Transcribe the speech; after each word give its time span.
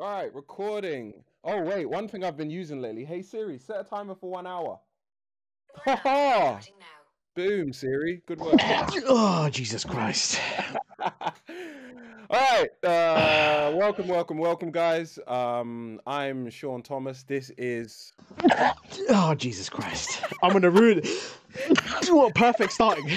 All 0.00 0.10
right, 0.10 0.34
recording. 0.34 1.12
Oh 1.44 1.60
wait, 1.60 1.84
one 1.84 2.08
thing 2.08 2.24
I've 2.24 2.38
been 2.38 2.48
using 2.48 2.80
lately. 2.80 3.04
Hey 3.04 3.20
Siri, 3.20 3.58
set 3.58 3.80
a 3.80 3.84
timer 3.84 4.14
for 4.14 4.30
one 4.30 4.46
hour. 4.46 4.80
Ha 5.84 5.96
ha! 6.02 6.60
Boom, 7.36 7.70
Siri. 7.70 8.22
Good 8.24 8.40
work. 8.40 8.54
oh, 8.62 9.50
Jesus 9.50 9.84
Christ. 9.84 10.40
All 11.00 11.12
right, 12.30 12.70
uh, 12.82 13.76
welcome, 13.76 14.08
welcome, 14.08 14.38
welcome, 14.38 14.70
guys. 14.70 15.18
Um, 15.26 16.00
I'm 16.06 16.48
Sean 16.48 16.80
Thomas. 16.80 17.22
This 17.24 17.52
is 17.58 18.14
Oh, 19.10 19.34
Jesus 19.34 19.68
Christ. 19.68 20.22
I'm 20.42 20.52
going 20.52 20.62
to 20.62 20.70
ruin 20.70 21.00
it. 21.04 21.08
what 22.08 22.30
a 22.30 22.32
perfect 22.32 22.72
starting. 22.72 23.04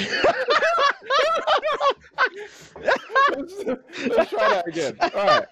let's, 3.38 3.64
let's 3.64 4.30
try 4.30 4.50
that 4.50 4.68
again. 4.68 4.98
All 5.00 5.10
right, 5.14 5.46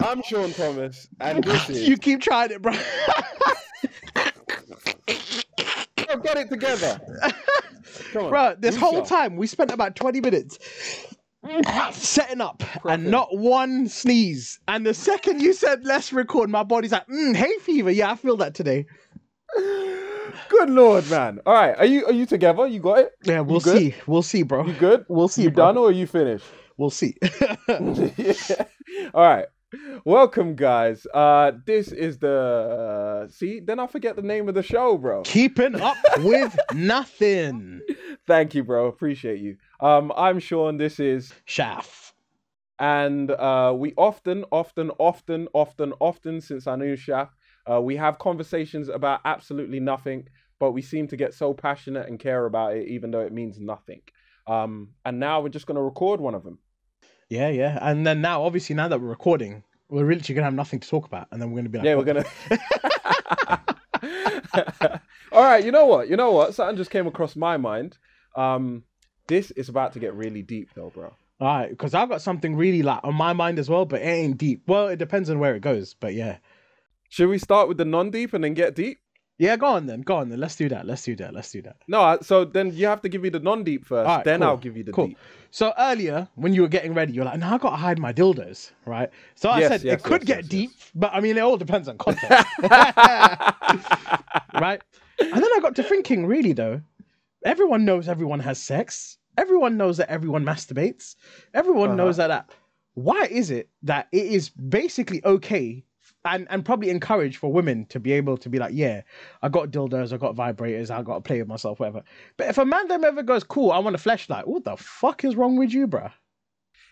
I'm 0.00 0.22
Sean 0.22 0.52
Thomas, 0.52 1.08
and 1.20 1.42
this 1.44 1.68
is 1.70 1.88
you 1.88 1.96
keep 1.96 2.20
trying 2.20 2.50
it, 2.50 2.62
bro. 2.62 2.72
Oh, 6.10 6.16
get 6.22 6.38
it 6.38 6.48
together. 6.48 7.00
Come 8.12 8.24
on, 8.24 8.30
bro, 8.30 8.54
this 8.58 8.76
whole 8.76 8.92
Musa. 8.94 9.08
time 9.08 9.36
we 9.36 9.46
spent 9.46 9.70
about 9.70 9.94
20 9.96 10.20
minutes 10.20 10.58
setting 11.92 12.40
up 12.40 12.62
and 12.84 13.10
not 13.10 13.28
one 13.36 13.88
sneeze. 13.88 14.58
And 14.68 14.86
the 14.86 14.94
second 14.94 15.40
you 15.42 15.52
said 15.52 15.84
let's 15.84 16.12
record, 16.12 16.48
my 16.50 16.62
body's 16.62 16.92
like, 16.92 17.06
mm, 17.08 17.34
hay 17.36 17.52
fever. 17.58 17.90
Yeah, 17.90 18.10
I 18.12 18.16
feel 18.16 18.36
that 18.38 18.54
today. 18.54 18.86
Good 19.56 20.70
lord, 20.70 21.08
man. 21.10 21.40
All 21.46 21.54
right, 21.54 21.76
are 21.78 21.84
you 21.86 22.06
are 22.06 22.12
you 22.12 22.24
together? 22.26 22.66
You 22.66 22.80
got 22.80 22.98
it? 23.00 23.12
Yeah, 23.24 23.40
we'll 23.40 23.60
see. 23.60 23.94
We'll 24.06 24.22
see, 24.22 24.42
bro. 24.42 24.66
You 24.66 24.72
good? 24.74 25.04
We'll 25.08 25.28
see, 25.28 25.42
You 25.42 25.50
bro. 25.50 25.66
done 25.66 25.76
or 25.78 25.88
are 25.88 25.92
you 25.92 26.06
finished? 26.06 26.44
We'll 26.76 26.90
see. 26.90 27.16
yeah. 27.20 27.56
All 29.14 29.22
right. 29.22 29.46
Welcome, 30.04 30.54
guys. 30.54 31.06
Uh, 31.12 31.52
this 31.66 31.88
is 31.92 32.18
the 32.18 33.26
uh, 33.26 33.28
see. 33.30 33.60
Then 33.60 33.78
I 33.78 33.86
forget 33.86 34.16
the 34.16 34.22
name 34.22 34.48
of 34.48 34.54
the 34.54 34.62
show, 34.62 34.96
bro. 34.96 35.22
Keeping 35.22 35.78
up 35.80 35.96
with 36.18 36.56
nothing. 36.72 37.80
Thank 38.26 38.54
you, 38.54 38.64
bro. 38.64 38.86
Appreciate 38.86 39.40
you. 39.40 39.56
Um, 39.80 40.10
I'm 40.16 40.38
Sean. 40.38 40.78
This 40.78 40.98
is, 40.98 41.34
Shaf. 41.46 42.12
and 42.78 43.30
uh, 43.30 43.74
we 43.76 43.92
often, 43.98 44.44
often, 44.50 44.90
often, 44.98 45.48
often, 45.52 45.92
often 46.00 46.40
since 46.40 46.66
I 46.66 46.76
knew 46.76 46.96
Shaf, 46.96 47.28
uh, 47.70 47.80
we 47.80 47.96
have 47.96 48.18
conversations 48.18 48.88
about 48.88 49.20
absolutely 49.26 49.80
nothing, 49.80 50.28
but 50.58 50.72
we 50.72 50.80
seem 50.80 51.08
to 51.08 51.16
get 51.16 51.34
so 51.34 51.52
passionate 51.52 52.08
and 52.08 52.18
care 52.18 52.46
about 52.46 52.74
it, 52.74 52.88
even 52.88 53.10
though 53.10 53.20
it 53.20 53.32
means 53.34 53.60
nothing. 53.60 54.00
Um, 54.46 54.90
and 55.04 55.20
now 55.20 55.42
we're 55.42 55.50
just 55.50 55.66
gonna 55.66 55.82
record 55.82 56.20
one 56.20 56.34
of 56.34 56.42
them. 56.42 56.58
Yeah, 57.28 57.48
yeah. 57.48 57.78
And 57.80 58.06
then 58.06 58.20
now, 58.20 58.42
obviously, 58.42 58.74
now 58.74 58.88
that 58.88 59.00
we're 59.00 59.08
recording, 59.08 59.62
we're 59.88 60.06
literally 60.06 60.34
gonna 60.34 60.46
have 60.46 60.54
nothing 60.54 60.80
to 60.80 60.88
talk 60.88 61.06
about, 61.06 61.28
and 61.30 61.40
then 61.40 61.50
we're 61.50 61.58
gonna 61.58 61.68
be 61.68 61.78
like, 61.78 61.84
Yeah, 61.86 61.94
we're 61.96 62.04
gonna. 62.04 62.24
All 65.32 65.42
right, 65.44 65.64
you 65.64 65.72
know 65.72 65.86
what? 65.86 66.08
You 66.08 66.16
know 66.16 66.32
what? 66.32 66.54
Something 66.54 66.76
just 66.76 66.90
came 66.90 67.06
across 67.06 67.36
my 67.36 67.56
mind. 67.56 67.98
Um, 68.34 68.84
this 69.26 69.50
is 69.52 69.68
about 69.68 69.92
to 69.92 69.98
get 69.98 70.14
really 70.14 70.42
deep, 70.42 70.70
though, 70.74 70.90
bro. 70.90 71.12
All 71.40 71.46
right, 71.46 71.70
because 71.70 71.94
I've 71.94 72.08
got 72.08 72.22
something 72.22 72.56
really 72.56 72.82
like 72.82 73.00
on 73.04 73.14
my 73.14 73.32
mind 73.32 73.58
as 73.58 73.68
well, 73.68 73.84
but 73.84 74.00
it 74.00 74.06
ain't 74.06 74.38
deep. 74.38 74.62
Well, 74.66 74.88
it 74.88 74.96
depends 74.96 75.30
on 75.30 75.38
where 75.38 75.54
it 75.54 75.60
goes, 75.60 75.94
but 75.94 76.14
yeah. 76.14 76.38
Should 77.10 77.28
we 77.28 77.38
start 77.38 77.68
with 77.68 77.78
the 77.78 77.84
non-deep 77.84 78.34
and 78.34 78.42
then 78.42 78.54
get 78.54 78.74
deep? 78.74 78.98
Yeah, 79.38 79.56
go 79.56 79.66
on 79.66 79.86
then. 79.86 80.00
Go 80.02 80.16
on 80.16 80.28
then. 80.30 80.40
Let's 80.40 80.56
do 80.56 80.68
that. 80.68 80.84
Let's 80.84 81.04
do 81.04 81.14
that. 81.16 81.32
Let's 81.32 81.52
do 81.52 81.62
that. 81.62 81.76
No, 81.86 82.18
so 82.22 82.44
then 82.44 82.72
you 82.74 82.86
have 82.86 83.00
to 83.02 83.08
give 83.08 83.22
me 83.22 83.28
the 83.28 83.38
non-deep 83.38 83.84
first. 83.86 84.08
All 84.08 84.16
right, 84.16 84.24
then 84.24 84.40
cool, 84.40 84.48
I'll 84.48 84.56
give 84.56 84.76
you 84.76 84.82
the 84.84 84.92
cool. 84.92 85.06
deep. 85.08 85.18
So 85.50 85.72
earlier, 85.78 86.28
when 86.34 86.52
you 86.54 86.62
were 86.62 86.68
getting 86.68 86.92
ready, 86.92 87.12
you're 87.12 87.24
like, 87.24 87.38
"No, 87.38 87.46
I 87.54 87.58
gotta 87.58 87.76
hide 87.76 87.98
my 88.00 88.12
dildos," 88.12 88.72
right? 88.84 89.10
So 89.36 89.48
I 89.48 89.60
Yes, 89.60 89.70
said 89.70 89.84
yes, 89.84 90.00
it 90.00 90.02
could 90.02 90.22
yes, 90.22 90.26
get 90.26 90.38
yes, 90.38 90.48
deep, 90.48 90.70
but 90.94 91.12
I 91.14 91.20
mean, 91.20 91.36
it 91.36 91.40
all 91.40 91.56
depends 91.56 91.88
on 91.88 91.98
context, 91.98 92.46
right? 94.52 94.80
And 95.32 95.42
then 95.42 95.50
I 95.56 95.60
got 95.60 95.76
to 95.76 95.82
thinking, 95.82 96.26
really 96.26 96.52
though, 96.52 96.80
everyone 97.44 97.84
knows 97.84 98.08
everyone 98.08 98.40
has 98.40 98.60
sex. 98.60 99.18
Everyone 99.36 99.76
knows 99.76 99.98
that 99.98 100.10
everyone 100.10 100.44
masturbates. 100.44 101.14
Everyone 101.54 101.90
Uh-huh. 101.90 101.96
knows 101.96 102.16
that, 102.16 102.26
that. 102.28 102.50
Why 102.94 103.28
is 103.30 103.50
it 103.52 103.68
that 103.84 104.08
it 104.10 104.26
is 104.26 104.48
basically 104.48 105.24
okay 105.24 105.84
and, 106.28 106.46
and 106.50 106.64
probably 106.64 106.90
encourage 106.90 107.36
for 107.36 107.52
women 107.52 107.86
to 107.86 107.98
be 107.98 108.12
able 108.12 108.36
to 108.38 108.48
be 108.48 108.58
like, 108.58 108.72
yeah, 108.74 109.02
I 109.42 109.48
got 109.48 109.70
dildos, 109.70 110.12
I 110.12 110.16
got 110.16 110.36
vibrators, 110.36 110.90
I 110.90 111.02
got 111.02 111.14
to 111.14 111.20
play 111.20 111.38
with 111.38 111.48
myself, 111.48 111.80
whatever. 111.80 112.02
But 112.36 112.48
if 112.48 112.58
a 112.58 112.64
man 112.64 112.88
them 112.88 113.04
ever 113.04 113.22
goes, 113.22 113.44
cool, 113.44 113.72
I 113.72 113.78
want 113.78 113.96
a 113.96 113.98
Fleshlight, 113.98 114.46
what 114.46 114.64
the 114.64 114.76
fuck 114.76 115.24
is 115.24 115.36
wrong 115.36 115.56
with 115.56 115.72
you, 115.72 115.88
bruh? 115.88 116.12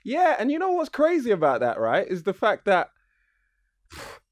yeah, 0.06 0.36
and 0.38 0.52
you 0.52 0.58
know 0.60 0.70
what's 0.70 0.88
crazy 0.88 1.32
about 1.32 1.60
that, 1.60 1.80
right? 1.80 2.06
Is 2.06 2.22
the 2.22 2.32
fact 2.32 2.66
that 2.66 2.90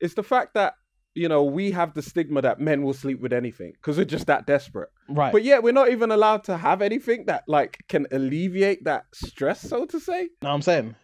it's 0.00 0.14
the 0.14 0.22
fact 0.22 0.54
that 0.54 0.75
you 1.14 1.28
know 1.28 1.43
we 1.43 1.72
have 1.72 1.94
the 1.94 2.03
stigma 2.03 2.43
that 2.43 2.60
men 2.60 2.82
will 2.82 2.94
sleep 2.94 3.20
with 3.20 3.32
anything 3.32 3.72
because 3.72 3.98
we're 3.98 4.04
just 4.04 4.28
that 4.28 4.47
desperate. 4.47 4.91
Right. 5.09 5.32
But 5.32 5.43
yeah, 5.43 5.59
we're 5.59 5.72
not 5.72 5.91
even 5.91 6.12
allowed 6.12 6.44
to 6.44 6.56
have 6.56 6.81
anything 6.81 7.25
that 7.26 7.43
like 7.48 7.78
can 7.88 8.06
alleviate 8.12 8.84
that 8.84 9.06
stress, 9.12 9.60
so 9.60 9.84
to 9.87 9.98
say. 9.98 10.22
know 10.22 10.48
what 10.48 10.54
I'm 10.54 10.62
saying? 10.62 10.94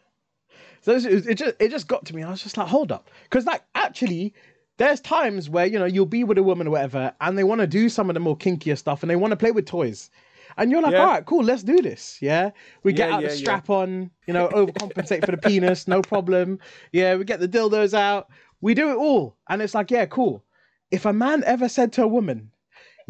So 0.81 0.93
it, 0.93 1.05
it 1.27 1.35
just 1.35 1.55
it 1.59 1.71
just 1.71 1.89
got 1.89 2.05
to 2.07 2.15
me. 2.15 2.23
I 2.23 2.31
was 2.31 2.43
just 2.43 2.57
like, 2.57 2.69
hold 2.69 2.91
up, 2.93 3.11
because 3.25 3.45
like 3.47 3.63
actually, 3.75 4.35
there's 4.79 5.01
times 5.01 5.49
where 5.51 5.67
you 5.67 5.79
know 5.79 5.85
you'll 5.85 6.07
be 6.07 6.25
with 6.25 6.39
a 6.39 6.43
woman 6.43 6.67
or 6.67 6.71
whatever, 6.71 7.13
and 7.21 7.37
they 7.37 7.45
want 7.45 7.61
to 7.61 7.67
do 7.67 7.89
some 7.89 8.09
of 8.11 8.15
the 8.15 8.21
more 8.21 8.37
kinkier 8.37 8.77
stuff, 8.79 9.03
and 9.03 9.11
they 9.11 9.17
want 9.17 9.33
to 9.33 9.37
play 9.37 9.51
with 9.51 9.67
toys, 9.67 10.11
and 10.57 10.71
you're 10.71 10.83
like, 10.83 10.93
Yeah. 10.93 11.01
all 11.01 11.07
right, 11.07 11.27
cool, 11.27 11.45
let's 11.45 11.63
do 11.63 11.83
this. 11.83 12.19
Yeah, 12.23 12.51
we 12.83 12.93
get 12.93 13.09
Yeah, 13.09 13.15
out 13.17 13.23
yeah, 13.23 13.29
the 13.29 13.35
strap 13.37 13.69
on, 13.71 14.11
you 14.27 14.33
know, 14.33 14.49
overcompensate 14.49 15.25
for 15.25 15.33
the 15.33 15.39
penis, 15.39 15.87
no 15.87 16.01
problem. 16.03 16.59
Yeah, 16.93 17.17
we 17.17 17.25
get 17.25 17.41
the 17.41 17.49
dildos 17.49 17.93
out, 17.95 18.29
we 18.61 18.75
do 18.75 18.91
it 18.91 18.97
all, 18.97 19.37
and 19.49 19.61
it's 19.61 19.75
like, 19.75 19.91
yeah, 19.91 20.07
cool. 20.07 20.45
If 20.91 21.05
a 21.05 21.13
man 21.13 21.45
ever 21.45 21.69
said 21.69 21.93
to 21.95 22.03
a 22.03 22.09
woman, 22.09 22.51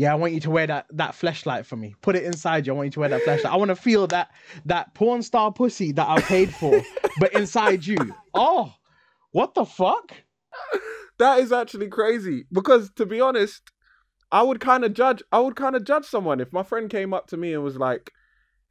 yeah, 0.00 0.12
I 0.12 0.14
want 0.14 0.32
you 0.32 0.40
to 0.40 0.50
wear 0.50 0.66
that 0.66 0.86
that 0.92 1.12
Fleshlight 1.12 1.66
for 1.66 1.76
me. 1.76 1.94
Put 2.00 2.16
it 2.16 2.24
inside 2.24 2.66
you. 2.66 2.72
I 2.72 2.76
want 2.76 2.86
you 2.86 2.92
to 2.92 3.00
wear 3.00 3.10
that 3.10 3.20
Fleshlight. 3.20 3.50
I 3.50 3.56
want 3.56 3.68
to 3.68 3.76
feel 3.76 4.06
that 4.06 4.30
that 4.64 4.94
porn 4.94 5.22
star 5.22 5.52
pussy 5.52 5.92
that 5.92 6.08
I 6.08 6.22
paid 6.22 6.54
for, 6.54 6.80
but 7.20 7.34
inside 7.34 7.84
you. 7.84 7.98
Oh, 8.32 8.72
what 9.32 9.52
the 9.52 9.66
fuck? 9.66 10.12
That 11.18 11.40
is 11.40 11.52
actually 11.52 11.88
crazy 11.88 12.46
because 12.50 12.90
to 12.96 13.04
be 13.04 13.20
honest, 13.20 13.72
I 14.32 14.42
would 14.42 14.58
kind 14.58 14.86
of 14.86 14.94
judge. 14.94 15.22
I 15.32 15.40
would 15.40 15.54
kind 15.54 15.76
of 15.76 15.84
judge 15.84 16.06
someone 16.06 16.40
if 16.40 16.50
my 16.50 16.62
friend 16.62 16.88
came 16.88 17.12
up 17.12 17.26
to 17.26 17.36
me 17.36 17.52
and 17.52 17.62
was 17.62 17.76
like, 17.76 18.10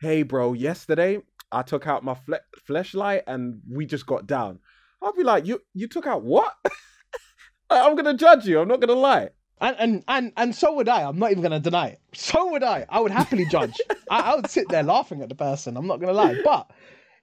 "Hey, 0.01 0.23
bro, 0.23 0.53
yesterday 0.53 1.19
I 1.51 1.61
took 1.61 1.85
out 1.85 2.03
my 2.03 2.15
fle- 2.15 2.47
fleshlight 2.67 3.21
and 3.27 3.61
we 3.71 3.85
just 3.85 4.07
got 4.07 4.25
down." 4.25 4.61
I'd 5.03 5.13
be 5.15 5.21
like, 5.21 5.45
"You 5.45 5.61
you 5.75 5.87
took 5.87 6.07
out 6.07 6.23
what?" 6.23 6.55
I'm 7.69 7.95
gonna 7.95 8.15
judge 8.15 8.47
you. 8.47 8.59
I'm 8.59 8.67
not 8.67 8.81
gonna 8.81 8.93
lie. 8.93 9.29
And 9.61 9.75
and 9.77 10.03
and 10.07 10.31
and 10.37 10.55
so 10.55 10.73
would 10.75 10.87
I. 10.87 11.03
I'm 11.03 11.19
not 11.19 11.31
even 11.31 11.43
gonna 11.43 11.59
deny 11.59 11.87
it. 11.87 11.99
So 12.13 12.51
would 12.51 12.63
I. 12.63 12.85
I 12.87 12.99
would 12.99 13.11
happily 13.11 13.45
judge. 13.51 13.79
I, 14.09 14.19
I 14.31 14.35
would 14.35 14.49
sit 14.49 14.69
there 14.69 14.83
laughing 14.83 15.21
at 15.21 15.29
the 15.29 15.35
person. 15.35 15.75
I'm 15.75 15.87
not 15.87 15.99
gonna 15.99 16.13
lie. 16.13 16.39
But 16.43 16.71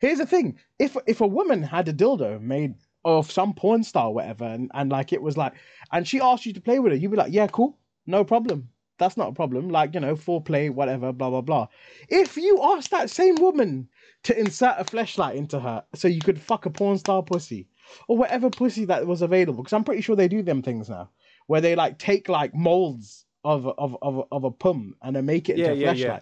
here's 0.01 0.19
the 0.19 0.27
thing: 0.27 0.59
if 0.79 0.97
if 1.07 1.21
a 1.21 1.27
woman 1.27 1.63
had 1.63 1.89
a 1.89 1.95
dildo 1.95 2.41
made 2.41 2.75
of 3.05 3.31
some 3.31 3.55
porn 3.55 3.85
star, 3.85 4.09
or 4.09 4.15
whatever, 4.15 4.45
and, 4.45 4.71
and 4.75 4.91
like 4.91 5.13
it 5.13 5.23
was 5.23 5.37
like, 5.37 5.55
and 5.93 6.07
she 6.07 6.21
asked 6.21 6.45
you 6.45 6.53
to 6.53 6.61
play 6.61 6.79
with 6.79 6.93
it, 6.93 7.01
you'd 7.01 7.13
be 7.13 7.17
like, 7.17 7.33
yeah, 7.33 7.47
cool, 7.47 7.79
no 8.07 8.25
problem. 8.25 8.69
That's 8.99 9.17
not 9.17 9.29
a 9.29 9.35
problem. 9.35 9.71
Like 9.71 9.95
you 9.95 10.01
know, 10.01 10.15
foreplay, 10.15 10.71
whatever, 10.71 11.13
blah 11.13 11.31
blah 11.31 11.41
blah. 11.41 11.69
If 12.09 12.37
you 12.37 12.61
asked 12.63 12.91
that 12.91 13.09
same 13.09 13.37
woman 13.37 13.89
to 14.25 14.39
insert 14.39 14.79
a 14.79 14.85
Fleshlight 14.85 15.37
into 15.37 15.59
her 15.61 15.85
so 15.95 16.09
you 16.09 16.21
could 16.21 16.41
fuck 16.41 16.67
a 16.67 16.71
porn 16.71 16.99
star 16.99 17.23
pussy 17.23 17.69
or 18.09 18.17
whatever 18.19 18.51
pussy 18.51 18.85
that 18.87 19.07
was 19.07 19.23
available, 19.23 19.63
because 19.63 19.73
I'm 19.73 19.85
pretty 19.85 20.03
sure 20.03 20.17
they 20.17 20.29
do 20.29 20.43
them 20.43 20.61
things 20.61 20.91
now 20.91 21.09
where 21.47 21.61
they 21.61 21.75
like 21.77 21.99
take 21.99 22.29
like 22.29 22.55
molds 22.55 23.25
of 23.45 23.67
of 23.67 23.97
of 24.03 24.27
of 24.33 24.45
a 24.45 24.51
pum 24.51 24.95
and 25.03 25.15
then 25.17 25.27
make 25.27 25.49
it 25.49 25.59
into 25.59 25.75
Yeah, 25.75 25.91
a 25.91 25.95
Fleshlight. 25.95 25.99
yeah. 25.99 26.21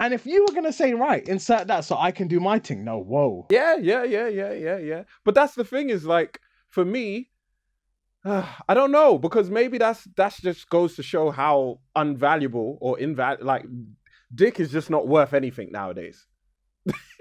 And 0.00 0.14
if 0.14 0.24
you 0.26 0.44
were 0.44 0.54
gonna 0.54 0.72
say 0.72 0.94
right, 0.94 1.26
insert 1.28 1.66
that 1.68 1.84
so 1.84 1.96
I 1.96 2.10
can 2.10 2.26
do 2.26 2.40
my 2.40 2.58
thing, 2.58 2.84
no, 2.84 2.98
whoa. 2.98 3.46
Yeah, 3.50 3.76
yeah, 3.76 4.02
yeah, 4.04 4.28
yeah, 4.28 4.52
yeah, 4.52 4.78
yeah. 4.78 5.02
But 5.24 5.34
that's 5.34 5.54
the 5.54 5.64
thing 5.64 5.90
is 5.90 6.04
like 6.04 6.40
for 6.68 6.84
me, 6.84 7.30
I 8.24 8.74
don't 8.74 8.92
know 8.92 9.18
because 9.18 9.50
maybe 9.50 9.78
that's 9.78 10.04
that's 10.16 10.40
just 10.40 10.68
goes 10.70 10.96
to 10.96 11.02
show 11.02 11.30
how 11.30 11.80
unvaluable 11.96 12.78
or 12.80 12.96
inval 12.98 13.42
like 13.42 13.64
dick 14.34 14.60
is 14.60 14.70
just 14.70 14.90
not 14.90 15.06
worth 15.06 15.34
anything 15.34 15.70
nowadays. 15.70 16.26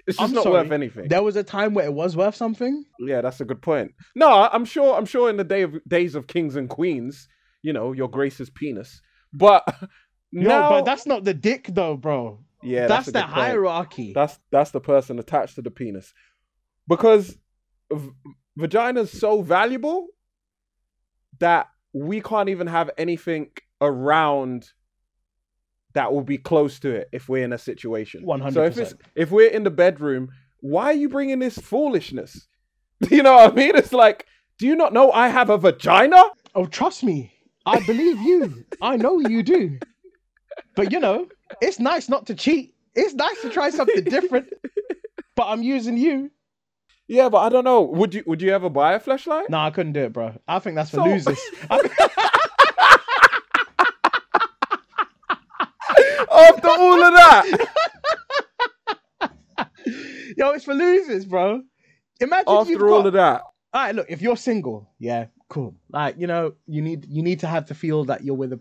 It's 0.09 0.17
just 0.17 0.29
I'm 0.29 0.35
not 0.35 0.43
sorry, 0.43 0.63
worth 0.63 0.71
anything. 0.71 1.07
There 1.07 1.23
was 1.23 1.35
a 1.37 1.43
time 1.43 1.73
where 1.73 1.85
it 1.85 1.93
was 1.93 2.17
worth 2.17 2.35
something. 2.35 2.83
Yeah, 2.99 3.21
that's 3.21 3.39
a 3.39 3.45
good 3.45 3.61
point. 3.61 3.93
No, 4.15 4.49
I'm 4.51 4.65
sure. 4.65 4.97
I'm 4.97 5.05
sure 5.05 5.29
in 5.29 5.37
the 5.37 5.43
day 5.43 5.61
of 5.61 5.75
days 5.87 6.15
of 6.15 6.27
kings 6.27 6.55
and 6.55 6.69
queens, 6.69 7.27
you 7.61 7.71
know, 7.73 7.93
your 7.93 8.09
grace's 8.09 8.49
penis. 8.49 9.01
But 9.33 9.63
No, 10.31 10.49
now, 10.49 10.69
but 10.69 10.85
that's 10.85 11.05
not 11.07 11.23
the 11.23 11.33
dick 11.33 11.69
though, 11.71 11.97
bro. 11.97 12.39
yeah, 12.61 12.85
that's, 12.87 13.07
a 13.07 13.11
the 13.11 13.19
good 13.19 13.25
point. 13.25 13.33
hierarchy. 13.35 14.11
That's 14.13 14.37
that's 14.51 14.71
the 14.71 14.79
person 14.81 15.17
attached 15.17 15.55
to 15.55 15.61
the 15.63 15.71
penis, 15.71 16.13
because 16.87 17.35
v- 17.91 18.11
vagina's 18.57 19.11
so 19.11 19.41
valuable 19.41 20.07
that 21.39 21.67
we 21.93 22.21
can't 22.21 22.49
even 22.49 22.67
have 22.67 22.91
anything 22.97 23.49
around 23.81 24.69
that 25.99 26.13
will 26.13 26.23
be 26.23 26.37
close 26.37 26.79
to 26.79 26.89
it 26.89 27.09
if 27.11 27.27
we're 27.27 27.43
in 27.43 27.51
a 27.51 27.57
situation. 27.57 28.23
So 28.25 28.63
if 28.63 28.77
it's 28.77 28.93
100%. 28.93 29.01
if 29.15 29.31
we're 29.31 29.49
in 29.49 29.63
the 29.65 29.69
bedroom, 29.69 30.29
why 30.61 30.85
are 30.85 30.93
you 30.93 31.09
bringing 31.09 31.39
this 31.39 31.57
foolishness? 31.57 32.47
You 33.11 33.21
know 33.23 33.33
what 33.35 33.51
I 33.51 33.55
mean? 33.55 33.75
It's 33.75 33.91
like 33.93 34.25
Do 34.59 34.65
you 34.65 34.75
not 34.77 34.93
know 34.93 35.11
I 35.11 35.27
have 35.27 35.49
a 35.49 35.57
vagina? 35.57 36.21
Oh, 36.55 36.65
trust 36.65 37.03
me. 37.03 37.33
I 37.65 37.79
believe 37.85 38.17
you. 38.21 38.63
I 38.81 38.95
know 38.95 39.19
you 39.19 39.43
do. 39.43 39.77
But 40.75 40.91
you 40.93 40.99
know, 41.01 41.27
it's 41.61 41.79
nice 41.79 42.07
not 42.07 42.27
to 42.27 42.35
cheat. 42.35 42.73
It's 42.95 43.13
nice 43.13 43.41
to 43.41 43.49
try 43.49 43.69
something 43.69 44.03
different. 44.05 44.47
But 45.35 45.47
I'm 45.47 45.63
using 45.63 45.97
you. 45.97 46.31
Yeah, 47.07 47.27
but 47.29 47.39
I 47.39 47.49
don't 47.49 47.63
know. 47.63 47.81
Would 47.81 48.13
you 48.13 48.23
would 48.25 48.41
you 48.41 48.51
ever 48.53 48.69
buy 48.69 48.93
a 48.93 48.99
Fleshlight? 48.99 49.49
No, 49.49 49.57
I 49.59 49.71
couldn't 49.71 49.93
do 49.93 50.03
it, 50.03 50.13
bro. 50.13 50.27
I 50.47 50.59
think 50.59 50.75
that's 50.77 50.91
for 50.91 50.97
So- 50.97 51.05
losers. 51.05 51.39
I- 51.69 52.28
After 56.31 56.69
all 56.69 57.03
of 57.03 57.13
that, 57.13 57.67
Yo, 60.37 60.51
it's 60.51 60.63
for 60.65 60.73
losers, 60.73 61.25
bro. 61.25 61.61
Imagine 62.21 62.45
you've 62.47 62.67
after 62.81 62.89
all 62.89 62.99
got- 63.01 63.07
of 63.07 63.13
that, 63.13 63.41
all 63.73 63.81
right, 63.83 63.95
look, 63.95 64.07
if 64.09 64.21
you're 64.21 64.37
single, 64.37 64.89
yeah, 64.99 65.25
cool. 65.47 65.75
Like, 65.89 66.15
you 66.17 66.27
know, 66.27 66.53
you 66.67 66.81
need 66.81 67.05
you 67.09 67.21
need 67.23 67.39
to 67.41 67.47
have 67.47 67.65
to 67.67 67.73
feel 67.75 68.05
that 68.05 68.23
you're 68.23 68.35
with 68.35 68.53
a 68.53 68.59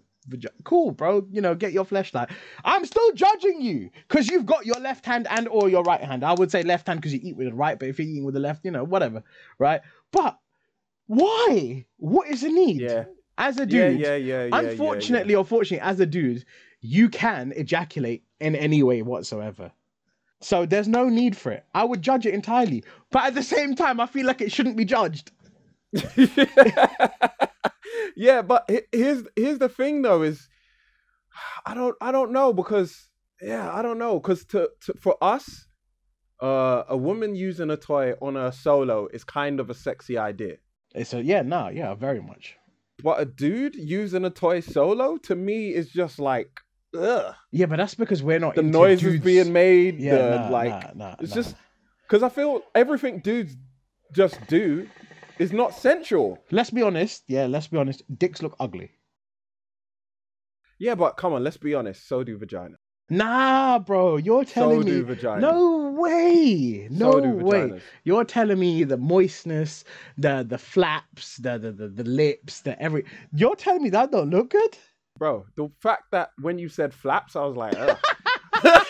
cool, 0.64 0.90
bro. 0.90 1.26
You 1.30 1.40
know, 1.40 1.54
get 1.54 1.72
your 1.72 1.84
Fleshlight. 1.84 2.30
I'm 2.64 2.84
still 2.84 3.12
judging 3.12 3.60
you 3.62 3.90
because 4.08 4.28
you've 4.28 4.46
got 4.46 4.66
your 4.66 4.76
left 4.80 5.06
hand 5.06 5.26
and 5.30 5.48
or 5.48 5.68
your 5.68 5.82
right 5.82 6.00
hand. 6.02 6.24
I 6.24 6.34
would 6.34 6.50
say 6.50 6.62
left 6.62 6.86
hand 6.86 7.00
because 7.00 7.12
you 7.14 7.20
eat 7.22 7.36
with 7.36 7.48
the 7.48 7.54
right, 7.54 7.78
but 7.78 7.88
if 7.88 7.98
you're 7.98 8.08
eating 8.08 8.24
with 8.24 8.34
the 8.34 8.40
left, 8.40 8.64
you 8.64 8.70
know, 8.70 8.84
whatever, 8.84 9.22
right? 9.58 9.80
But 10.12 10.38
why? 11.06 11.86
What 11.96 12.28
is 12.28 12.42
the 12.42 12.50
need? 12.50 12.80
yeah, 12.82 13.04
As 13.38 13.58
a 13.58 13.66
dude, 13.66 13.98
yeah, 13.98 14.14
yeah, 14.14 14.16
yeah. 14.16 14.44
yeah, 14.44 14.58
unfortunately 14.70 15.34
or 15.34 15.44
fortunately, 15.44 15.86
as 15.88 15.98
a 16.00 16.06
dude, 16.06 16.44
you 16.80 17.08
can 17.08 17.52
ejaculate 17.56 18.24
in 18.40 18.54
any 18.54 18.82
way 18.82 19.02
whatsoever. 19.02 19.72
So 20.40 20.66
there's 20.66 20.86
no 20.88 21.08
need 21.08 21.36
for 21.36 21.50
it. 21.52 21.64
I 21.74 21.84
would 21.84 22.00
judge 22.02 22.24
it 22.24 22.34
entirely. 22.34 22.84
But 23.10 23.24
at 23.24 23.34
the 23.34 23.42
same 23.42 23.74
time, 23.74 23.98
I 23.98 24.06
feel 24.06 24.24
like 24.26 24.40
it 24.40 24.52
shouldn't 24.52 24.76
be 24.76 24.84
judged. 24.84 25.32
yeah. 28.16 28.42
but 28.42 28.70
here's 28.92 29.24
here's 29.36 29.58
the 29.58 29.68
thing 29.68 30.02
though 30.02 30.22
is 30.22 30.48
I 31.64 31.74
don't 31.74 31.96
I 32.00 32.12
don't 32.12 32.32
know 32.32 32.52
because 32.52 33.08
yeah 33.40 33.72
I 33.72 33.82
don't 33.82 33.98
know 33.98 34.18
because 34.20 34.44
to, 34.46 34.70
to 34.82 34.94
for 34.94 35.16
us 35.22 35.66
uh 36.42 36.84
a 36.88 36.96
woman 36.96 37.34
using 37.34 37.70
a 37.70 37.76
toy 37.76 38.12
on 38.20 38.36
a 38.36 38.52
solo 38.52 39.08
is 39.12 39.24
kind 39.24 39.60
of 39.60 39.70
a 39.70 39.74
sexy 39.74 40.18
idea 40.18 40.56
It's 40.94 41.14
a 41.14 41.22
yeah, 41.22 41.42
no, 41.42 41.68
yeah, 41.68 41.94
very 41.94 42.20
much. 42.20 42.56
but 43.02 43.20
a 43.20 43.24
dude 43.24 43.74
using 43.76 44.24
a 44.24 44.30
toy 44.30 44.60
solo 44.60 45.16
to 45.18 45.34
me 45.34 45.74
is 45.74 45.90
just 45.90 46.18
like 46.18 46.60
ugh 46.96 47.34
Yeah, 47.50 47.66
but 47.66 47.76
that's 47.76 47.94
because 47.94 48.22
we're 48.22 48.38
not 48.38 48.54
the 48.54 48.62
noises 48.62 49.12
dudes. 49.12 49.24
being 49.24 49.52
made 49.52 50.00
Yeah, 50.00 50.18
the 50.18 50.38
nah, 50.38 50.48
like 50.48 50.94
nah, 50.94 51.08
nah, 51.10 51.14
it's 51.20 51.32
just 51.34 51.54
because 52.06 52.22
I 52.22 52.28
feel 52.28 52.62
everything 52.74 53.20
dudes 53.20 53.56
just 54.12 54.38
do 54.46 54.88
is 55.38 55.52
not 55.52 55.74
sensual 55.74 56.38
Let's 56.50 56.70
be 56.70 56.82
honest. 56.82 57.24
Yeah, 57.28 57.46
let's 57.46 57.66
be 57.68 57.76
honest. 57.78 58.02
Dicks 58.18 58.42
look 58.42 58.56
ugly. 58.58 58.90
yeah 60.78 60.94
but 60.94 61.16
come 61.16 61.32
on 61.32 61.42
let's 61.44 61.56
be 61.56 61.74
honest 61.74 62.06
so 62.08 62.22
do 62.24 62.36
vagina 62.38 62.76
Nah, 63.10 63.78
bro, 63.78 64.18
you're 64.18 64.44
telling 64.44 64.80
so 64.80 64.84
do 64.84 64.96
me. 64.98 65.00
vagina 65.00 65.40
No 65.40 65.92
way. 65.92 66.88
No 66.90 67.12
so 67.12 67.20
way. 67.20 67.60
vaginas. 67.62 67.82
You're 68.04 68.24
telling 68.26 68.58
me 68.58 68.84
the 68.84 68.98
moistness, 68.98 69.84
the 70.18 70.44
the 70.46 70.58
flaps, 70.58 71.38
the 71.38 71.56
the 71.58 71.72
the, 71.72 71.88
the 71.88 72.04
lips, 72.04 72.60
the 72.60 72.78
every. 72.82 73.06
You're 73.32 73.56
telling 73.56 73.82
me 73.82 73.88
that 73.90 74.12
don't 74.12 74.28
look 74.28 74.50
good. 74.50 74.76
Bro. 75.18 75.44
The 75.56 75.68
fact 75.80 76.04
that 76.12 76.30
when 76.40 76.58
you 76.58 76.68
said 76.68 76.94
flaps, 76.94 77.36
I 77.36 77.44
was 77.44 77.56
like, 77.56 77.74
Ugh. 77.76 77.98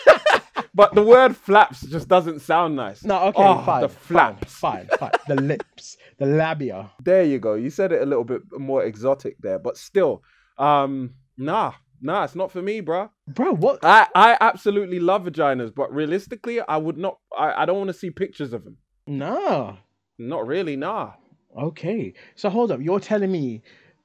but 0.73 0.93
the 0.95 1.01
word 1.03 1.35
flaps 1.35 1.81
just 1.81 2.07
doesn't 2.07 2.39
sound 2.41 2.75
nice. 2.75 3.03
No, 3.03 3.19
okay, 3.27 3.43
Oh, 3.43 3.61
fine, 3.63 3.81
the 3.81 3.89
fine, 3.89 4.35
flaps. 4.35 4.53
fine, 4.53 4.87
fine. 4.99 5.11
The 5.27 5.35
lips, 5.41 5.97
the 6.17 6.25
labia. 6.25 6.91
There 7.03 7.23
you 7.23 7.39
go. 7.39 7.55
You 7.55 7.69
said 7.69 7.91
it 7.91 8.01
a 8.01 8.05
little 8.05 8.23
bit 8.23 8.41
more 8.57 8.83
exotic 8.83 9.35
there, 9.39 9.59
but 9.59 9.77
still, 9.77 10.23
um, 10.57 11.13
nah, 11.37 11.73
nah, 12.01 12.23
it's 12.23 12.35
not 12.35 12.51
for 12.51 12.61
me, 12.61 12.81
bro. 12.81 13.09
Bro, 13.27 13.55
what? 13.55 13.79
I, 13.83 14.07
I 14.15 14.37
absolutely 14.41 14.99
love 14.99 15.23
vaginas, 15.23 15.73
but 15.73 15.93
realistically, 15.93 16.61
I 16.61 16.77
would 16.77 16.97
not. 16.97 17.17
I, 17.37 17.63
I 17.63 17.65
don't 17.65 17.77
want 17.77 17.89
to 17.89 17.93
see 17.93 18.09
pictures 18.09 18.53
of 18.53 18.63
them. 18.63 18.77
Nah. 19.07 19.75
Not 20.17 20.45
really, 20.47 20.75
nah. 20.75 21.13
Okay. 21.57 22.13
So 22.35 22.49
hold 22.49 22.71
up. 22.71 22.81
You're 22.81 22.99
telling 22.99 23.31
me 23.31 23.63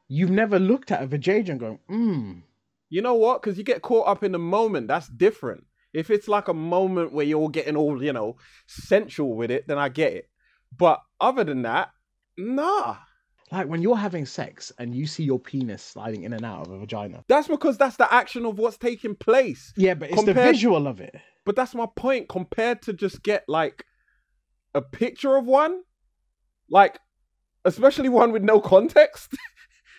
you've 0.08 0.30
never 0.30 0.58
looked 0.58 0.90
at 0.90 1.02
a 1.02 1.06
vajayjay 1.06 1.50
and 1.50 1.60
going, 1.60 1.78
hmm. 1.88 2.32
You 2.90 3.02
know 3.02 3.14
what? 3.14 3.42
Because 3.42 3.58
you 3.58 3.64
get 3.64 3.82
caught 3.82 4.06
up 4.06 4.22
in 4.22 4.32
the 4.32 4.38
moment. 4.38 4.86
That's 4.86 5.08
different. 5.08 5.64
If 5.92 6.10
it's 6.10 6.28
like 6.28 6.48
a 6.48 6.54
moment 6.54 7.12
where 7.12 7.26
you're 7.26 7.48
getting 7.48 7.76
all, 7.76 8.02
you 8.02 8.12
know, 8.12 8.36
sensual 8.66 9.34
with 9.34 9.50
it, 9.50 9.66
then 9.66 9.78
I 9.78 9.88
get 9.88 10.12
it. 10.12 10.28
But 10.76 11.00
other 11.20 11.44
than 11.44 11.62
that, 11.62 11.90
nah. 12.36 12.96
Like 13.50 13.68
when 13.68 13.82
you're 13.82 13.96
having 13.96 14.26
sex 14.26 14.72
and 14.78 14.94
you 14.94 15.06
see 15.06 15.24
your 15.24 15.38
penis 15.38 15.82
sliding 15.82 16.24
in 16.24 16.32
and 16.32 16.44
out 16.44 16.66
of 16.66 16.72
a 16.72 16.78
vagina. 16.78 17.24
That's 17.28 17.48
because 17.48 17.78
that's 17.78 17.96
the 17.96 18.12
action 18.12 18.46
of 18.46 18.58
what's 18.58 18.76
taking 18.76 19.14
place. 19.14 19.72
Yeah, 19.76 19.94
but 19.94 20.10
it's 20.10 20.24
the 20.24 20.34
visual 20.34 20.86
of 20.86 21.00
it. 21.00 21.14
But 21.44 21.56
that's 21.56 21.74
my 21.74 21.86
point. 21.96 22.28
Compared 22.28 22.82
to 22.82 22.92
just 22.92 23.22
get 23.22 23.44
like 23.48 23.84
a 24.74 24.82
picture 24.82 25.36
of 25.36 25.46
one, 25.46 25.82
like 26.70 26.98
especially 27.64 28.08
one 28.08 28.32
with 28.32 28.42
no 28.42 28.60
context. 28.60 29.34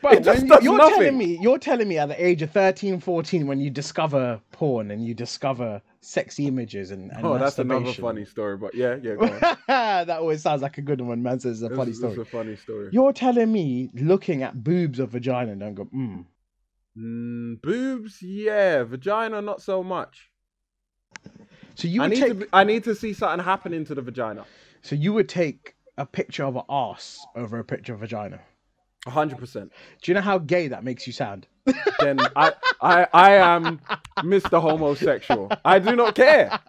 Bro, 0.02 0.12
It 0.12 0.24
just 0.24 0.46
does 0.46 0.64
you're 0.64 0.78
nothing. 0.78 0.96
telling 0.96 1.18
me 1.18 1.38
you're 1.42 1.58
telling 1.58 1.88
me 1.88 1.98
at 1.98 2.08
the 2.08 2.24
age 2.26 2.42
of 2.42 2.52
13, 2.52 3.00
14, 3.00 3.48
when 3.48 3.60
you 3.60 3.70
discover 3.70 4.40
porn 4.52 4.92
and 4.92 5.04
you 5.06 5.14
discover 5.14 5.82
sexy 6.02 6.48
images 6.48 6.92
and, 6.92 7.12
and 7.12 7.26
oh, 7.26 7.38
that's 7.40 7.58
another 7.60 7.92
funny 7.94 8.26
story. 8.26 8.58
But 8.58 8.76
yeah, 8.76 8.98
yeah. 9.02 9.56
That 10.06 10.20
always 10.20 10.42
sounds 10.42 10.62
like 10.62 10.78
a 10.78 10.82
good 10.82 11.02
one. 11.02 11.24
Man 11.24 11.40
says 11.40 11.62
it's 11.62 11.66
a 11.66 11.70
This 11.70 11.78
funny 11.78 11.94
story. 11.94 12.22
a 12.22 12.26
funny 12.26 12.56
story. 12.56 12.90
You're 12.92 13.14
telling 13.14 13.52
me 13.52 13.90
looking 13.96 14.44
at 14.44 14.64
boobs 14.64 15.00
of 15.00 15.10
vagina 15.12 15.52
and 15.54 15.60
don't 15.62 15.74
go. 15.76 15.86
Mm, 16.98 17.62
boobs, 17.62 18.22
yeah. 18.22 18.84
Vagina, 18.84 19.42
not 19.42 19.62
so 19.62 19.84
much. 19.84 20.30
So 21.76 21.88
you 21.88 22.02
I 22.04 22.08
need 22.08 22.20
take, 22.20 22.40
to. 22.42 22.48
I 22.54 22.64
need 22.64 22.84
to 22.86 22.96
see 22.96 23.14
something 23.14 23.44
happening 23.44 23.84
to 23.86 23.96
the 23.96 24.02
vagina. 24.02 24.46
so 24.82 24.96
you 24.96 25.12
would 25.14 25.28
take 25.28 25.76
a 25.98 26.06
picture 26.06 26.44
of 26.46 26.56
an 26.56 26.64
ass 26.70 27.26
over 27.36 27.58
a 27.60 27.64
picture 27.64 27.94
of 27.94 28.00
vagina. 28.02 28.40
Hundred 29.08 29.38
percent. 29.38 29.72
Do 30.02 30.12
you 30.12 30.16
know 30.16 30.22
how 30.22 30.38
gay 30.38 30.68
that 30.70 30.84
makes 30.84 31.06
you 31.08 31.14
sound? 31.14 31.48
Then 32.00 32.20
I, 32.36 32.52
I, 32.82 33.08
I 33.14 33.32
am 33.36 33.80
Mr. 34.20 34.62
Homosexual. 34.62 35.50
I 35.64 35.80
do 35.80 35.96
not 35.96 36.14
care. 36.14 36.60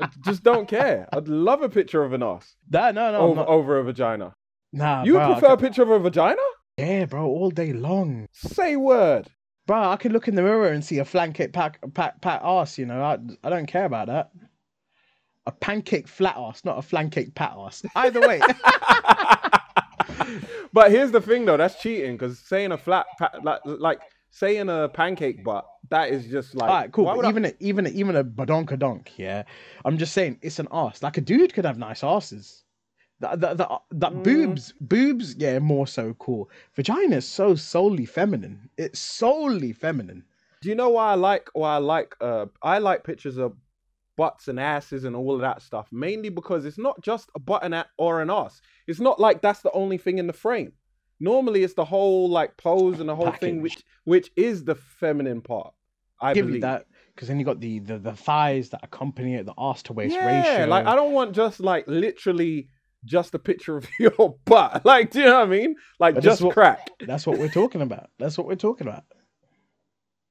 I 0.00 0.08
just 0.20 0.42
don't 0.42 0.66
care. 0.68 1.08
I'd 1.12 1.28
love 1.28 1.62
a 1.62 1.68
picture 1.68 2.02
of 2.02 2.12
an 2.12 2.22
ass 2.22 2.56
No, 2.70 2.90
no, 2.90 3.12
no. 3.12 3.18
Over, 3.18 3.40
over 3.42 3.78
a 3.78 3.84
vagina. 3.84 4.34
Nah, 4.72 5.04
You 5.04 5.14
bro, 5.14 5.32
prefer 5.32 5.52
a 5.52 5.56
picture 5.56 5.82
of 5.82 5.90
a 5.90 5.98
vagina? 6.00 6.42
Yeah, 6.76 7.04
bro, 7.06 7.24
all 7.26 7.50
day 7.50 7.72
long. 7.72 8.26
Say 8.32 8.74
word. 8.76 9.28
Bro, 9.66 9.90
I 9.90 9.96
could 9.96 10.12
look 10.12 10.26
in 10.28 10.34
the 10.34 10.42
mirror 10.42 10.68
and 10.68 10.84
see 10.84 10.98
a 10.98 11.04
flancake 11.04 11.52
pack, 11.52 11.78
pack, 11.94 12.20
pack 12.20 12.40
ass. 12.42 12.76
You 12.76 12.86
know, 12.86 13.00
I, 13.00 13.18
I 13.44 13.48
don't 13.50 13.66
care 13.66 13.84
about 13.84 14.08
that. 14.08 14.30
A 15.46 15.52
pancake 15.52 16.08
flat 16.08 16.34
ass, 16.36 16.64
not 16.64 16.78
a 16.78 16.82
flancake 16.82 17.34
pat 17.34 17.54
ass. 17.56 17.82
Either 17.94 18.20
way, 18.20 18.40
but 20.72 20.90
here's 20.90 21.10
the 21.10 21.20
thing, 21.20 21.44
though. 21.44 21.56
That's 21.56 21.76
cheating 21.80 22.16
because 22.16 22.38
saying 22.38 22.72
a 22.72 22.78
flat, 22.78 23.06
pa- 23.18 23.32
like, 23.42 23.60
like 23.64 24.00
saying 24.30 24.68
a 24.68 24.88
pancake 24.88 25.44
butt, 25.44 25.66
that 25.90 26.10
is 26.10 26.26
just 26.26 26.54
like. 26.54 26.70
all 26.70 26.76
right, 26.76 26.92
cool. 26.92 27.04
But 27.04 27.16
would 27.16 27.26
I- 27.26 27.30
even 27.30 27.44
a, 27.46 27.52
even 27.60 27.86
a, 27.86 27.90
even 27.90 28.16
a 28.16 28.24
badonkadonk, 28.24 29.08
yeah. 29.16 29.44
I'm 29.84 29.98
just 29.98 30.12
saying 30.12 30.38
it's 30.42 30.58
an 30.58 30.68
ass. 30.72 31.02
Like 31.02 31.16
a 31.18 31.20
dude 31.20 31.52
could 31.54 31.64
have 31.64 31.78
nice 31.78 32.02
asses. 32.04 32.62
That 33.20 33.40
that 33.40 33.56
that, 33.58 33.70
the 33.90 34.10
Mm. 34.10 34.22
boobs, 34.24 34.74
boobs, 34.80 35.36
yeah, 35.36 35.58
more 35.60 35.86
so 35.86 36.14
cool. 36.14 36.50
Vagina 36.74 37.16
is 37.16 37.28
so 37.28 37.54
solely 37.54 38.06
feminine. 38.06 38.68
It's 38.76 38.98
solely 38.98 39.72
feminine. 39.72 40.24
Do 40.60 40.68
you 40.68 40.74
know 40.74 40.88
why 40.90 41.12
I 41.12 41.14
like 41.14 41.48
why 41.52 41.74
I 41.76 41.78
like 41.78 42.16
uh 42.20 42.46
I 42.62 42.78
like 42.78 43.04
pictures 43.04 43.36
of 43.38 43.54
butts 44.16 44.48
and 44.48 44.58
asses 44.60 45.04
and 45.04 45.14
all 45.16 45.34
of 45.34 45.40
that 45.40 45.60
stuff 45.60 45.88
mainly 45.92 46.28
because 46.28 46.64
it's 46.64 46.78
not 46.78 47.00
just 47.02 47.30
a 47.34 47.38
butt 47.38 47.62
and 47.64 47.74
a- 47.74 47.86
or 47.98 48.20
an 48.20 48.30
ass. 48.30 48.60
It's 48.86 49.00
not 49.00 49.18
like 49.20 49.40
that's 49.42 49.60
the 49.60 49.72
only 49.72 49.98
thing 49.98 50.18
in 50.18 50.26
the 50.26 50.32
frame. 50.32 50.72
Normally 51.20 51.62
it's 51.62 51.74
the 51.74 51.84
whole 51.84 52.28
like 52.28 52.56
pose 52.56 53.00
and 53.00 53.08
the 53.08 53.14
whole 53.16 53.32
thing 53.32 53.62
which 53.62 53.82
which 54.04 54.30
is 54.36 54.64
the 54.64 54.74
feminine 54.74 55.40
part. 55.40 55.72
I 56.20 56.34
Give 56.34 56.46
believe 56.46 56.62
that 56.62 56.86
because 57.14 57.28
then 57.28 57.38
you 57.38 57.44
got 57.44 57.60
the, 57.60 57.78
the 57.80 57.98
the 57.98 58.12
thighs 58.12 58.70
that 58.70 58.80
accompany 58.82 59.34
it, 59.36 59.46
the 59.46 59.54
ass 59.58 59.82
to 59.84 59.92
waist 59.92 60.16
ratio. 60.16 60.28
yeah, 60.28 60.50
ratio. 60.58 60.66
like 60.66 60.86
I 60.86 60.94
don't 60.96 61.12
want 61.12 61.34
just 61.34 61.60
like 61.60 61.84
literally 61.86 62.68
just 63.04 63.34
a 63.34 63.38
picture 63.38 63.76
of 63.76 63.86
your 64.00 64.36
butt. 64.44 64.84
Like, 64.84 65.10
do 65.10 65.20
you 65.20 65.26
know 65.26 65.38
what 65.40 65.48
I 65.48 65.50
mean? 65.50 65.76
Like 66.00 66.14
But 66.16 66.24
just 66.24 66.42
what- 66.42 66.54
crack. 66.54 66.88
That's 67.00 67.26
what 67.26 67.38
we're 67.38 67.48
talking 67.48 67.82
about. 67.82 68.10
That's 68.18 68.36
what 68.38 68.46
we're 68.46 68.54
talking 68.56 68.86
about. 68.88 69.04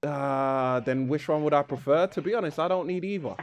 Uh 0.04 0.82
then 0.82 1.08
which 1.08 1.30
one 1.30 1.44
would 1.46 1.54
I 1.54 1.62
prefer? 1.64 2.08
To 2.08 2.22
be 2.22 2.34
honest, 2.34 2.60
I 2.60 2.68
don't 2.68 2.88
need 2.88 3.06
either. 3.06 3.36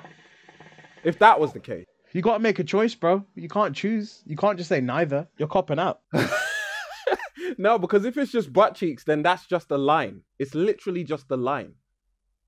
If 1.04 1.18
that 1.20 1.40
was 1.40 1.54
the 1.54 1.60
case. 1.60 1.86
You 2.12 2.22
got 2.22 2.34
to 2.34 2.38
make 2.40 2.58
a 2.58 2.64
choice, 2.64 2.94
bro. 2.94 3.24
You 3.34 3.48
can't 3.48 3.74
choose. 3.74 4.22
You 4.26 4.36
can't 4.36 4.58
just 4.58 4.68
say 4.68 4.80
neither. 4.80 5.28
You're 5.38 5.48
copping 5.48 5.78
out. 5.78 6.00
no, 7.58 7.78
because 7.78 8.04
if 8.04 8.16
it's 8.16 8.32
just 8.32 8.52
butt 8.52 8.74
cheeks, 8.74 9.04
then 9.04 9.22
that's 9.22 9.46
just 9.46 9.70
a 9.70 9.78
line. 9.78 10.22
It's 10.38 10.54
literally 10.54 11.04
just 11.04 11.30
a 11.30 11.36
line. 11.36 11.74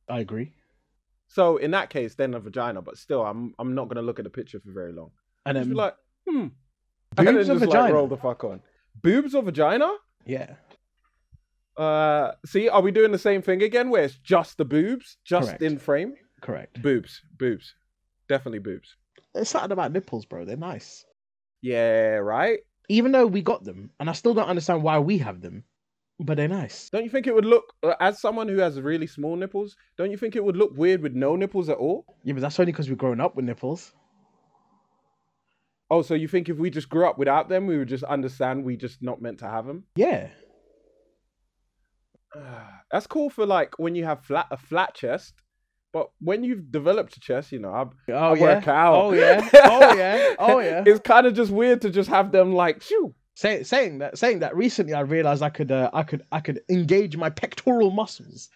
I 0.09 0.21
agree. 0.21 0.53
So 1.29 1.57
in 1.57 1.71
that 1.71 1.91
case, 1.91 2.15
then 2.15 2.35
a 2.35 2.41
vagina. 2.41 2.83
But 2.83 2.99
still, 2.99 3.23
I'm 3.25 3.55
I'm 3.59 3.75
not 3.75 3.89
gonna 3.89 4.03
look 4.03 4.19
at 4.19 4.25
the 4.25 4.31
picture 4.31 4.61
for 4.61 4.73
very 4.73 4.93
long. 4.93 5.11
And 5.47 5.57
then 5.57 5.69
be 5.69 5.75
like, 5.75 5.95
hmm. 6.29 6.49
Boobs 7.15 7.29
or 7.29 7.55
just 7.55 7.61
like 7.61 7.71
vagina. 7.71 7.95
roll 7.95 8.09
the 8.09 8.17
fuck 8.17 8.45
on. 8.45 8.61
Boobs 9.03 9.35
or 9.35 9.43
vagina? 9.43 9.93
Yeah. 10.27 10.55
Uh, 11.77 12.33
see, 12.45 12.69
are 12.69 12.83
we 12.83 12.91
doing 12.91 13.13
the 13.13 13.19
same 13.19 13.43
thing 13.43 13.63
again, 13.63 13.91
where 13.91 14.03
it's 14.05 14.17
just 14.17 14.59
the 14.59 14.65
boobs, 14.65 15.17
just 15.25 15.49
Correct. 15.49 15.63
in 15.63 15.79
frame? 15.79 16.15
Correct. 16.43 16.83
Boobs, 16.83 17.23
boobs, 17.39 17.75
definitely 18.29 18.59
boobs. 18.59 18.97
There's 19.35 19.49
something 19.49 19.73
about 19.73 19.93
nipples, 19.93 20.27
bro. 20.27 20.45
They're 20.45 20.57
nice. 20.57 21.05
Yeah, 21.63 22.17
right. 22.17 22.61
Even 22.89 23.13
though 23.13 23.27
we 23.27 23.43
got 23.43 23.65
them, 23.65 23.91
and 24.01 24.11
I 24.11 24.13
still 24.13 24.35
don't 24.35 24.49
understand 24.49 24.83
why 24.83 24.99
we 24.99 25.19
have 25.19 25.41
them, 25.41 25.65
but 26.19 26.37
they're 26.37 26.49
nice. 26.49 26.91
Don't 26.91 27.05
you 27.05 27.11
think 27.11 27.27
it 27.27 27.35
would 27.35 27.45
look, 27.45 27.65
uh, 27.83 27.95
as 28.01 28.21
someone 28.21 28.49
who 28.49 28.59
has 28.59 28.81
really 28.81 29.07
small 29.07 29.37
nipples, 29.37 29.77
don't 29.97 30.11
you 30.11 30.17
think 30.17 30.37
it 30.37 30.45
would 30.45 30.57
look 30.57 30.73
weird 30.77 31.01
with 31.01 31.15
no 31.15 31.37
nipples 31.37 31.69
at 31.69 31.79
all? 31.79 32.05
Yeah, 32.25 32.35
but 32.35 32.43
that's 32.43 32.59
only 32.61 32.73
because 32.73 32.89
we've 32.89 32.99
grown 32.99 33.21
up 33.21 33.37
with 33.37 33.45
nipples. 33.45 33.93
Oh, 35.91 36.03
so 36.03 36.15
you 36.15 36.29
think 36.29 36.49
if 36.49 36.57
we 36.57 36.71
just 36.71 36.89
grew 36.89 37.07
up 37.07 37.19
without 37.19 37.49
them, 37.49 37.67
we 37.67 37.77
would 37.79 37.89
just 37.89 38.05
understand 38.05 38.65
we 38.65 38.77
just 38.77 39.03
not 39.03 39.21
meant 39.21 39.39
to 39.41 39.49
have 39.49 39.67
them? 39.67 39.85
Yeah. 39.95 40.29
That's 42.91 43.07
cool 43.07 43.31
for 43.31 43.47
like 43.47 43.79
when 43.79 43.95
you 43.95 44.05
have 44.05 44.25
flat 44.25 44.47
a 44.51 44.57
flat 44.57 44.95
chest, 44.95 45.35
but 45.93 46.11
when 46.21 46.43
you've 46.45 46.73
developed 46.73 47.17
a 47.17 47.21
chest, 47.21 47.53
you 47.53 47.59
know, 47.59 47.71
I, 47.71 47.85
Oh 48.13 48.33
I 48.33 48.35
yeah. 48.35 48.41
work 48.41 48.69
out. 48.69 48.95
Oh 48.95 49.13
yeah. 49.13 49.49
Oh 49.55 49.95
yeah. 49.95 50.35
Oh 50.39 50.59
yeah. 50.61 50.85
it's 50.87 51.01
kind 51.01 51.27
of 51.27 51.35
just 51.35 51.51
weird 51.51 51.83
to 51.83 51.91
just 51.91 52.09
have 52.09 52.33
them 52.33 52.53
like, 52.55 52.83
shoo. 52.83 53.15
Say, 53.35 53.63
saying 53.63 53.99
that, 53.99 54.19
saying 54.19 54.41
that. 54.41 54.55
Recently, 54.57 54.93
I 54.95 55.01
realized 55.01 55.43
I 55.43 55.49
could, 55.51 55.71
uh, 55.73 55.91
I 55.95 56.03
could, 56.03 56.23
I 56.33 56.41
could 56.41 56.61
engage 56.71 57.17
my 57.17 57.31
pectoral 57.31 57.91
muscles. 57.91 58.51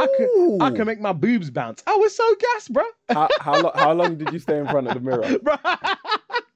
I 0.00 0.06
could, 0.16 0.62
I 0.62 0.70
could 0.70 0.86
make 0.86 1.00
my 1.00 1.12
boobs 1.12 1.50
bounce. 1.50 1.82
I 1.86 1.94
was 1.94 2.16
so 2.16 2.24
gassed, 2.34 2.72
bro. 2.72 2.82
how, 3.10 3.28
how, 3.38 3.60
lo- 3.60 3.72
how 3.74 3.92
long 3.92 4.16
did 4.18 4.32
you 4.32 4.38
stay 4.40 4.58
in 4.58 4.66
front 4.66 4.88
of 4.88 4.94
the 4.94 5.00
mirror? 5.00 5.22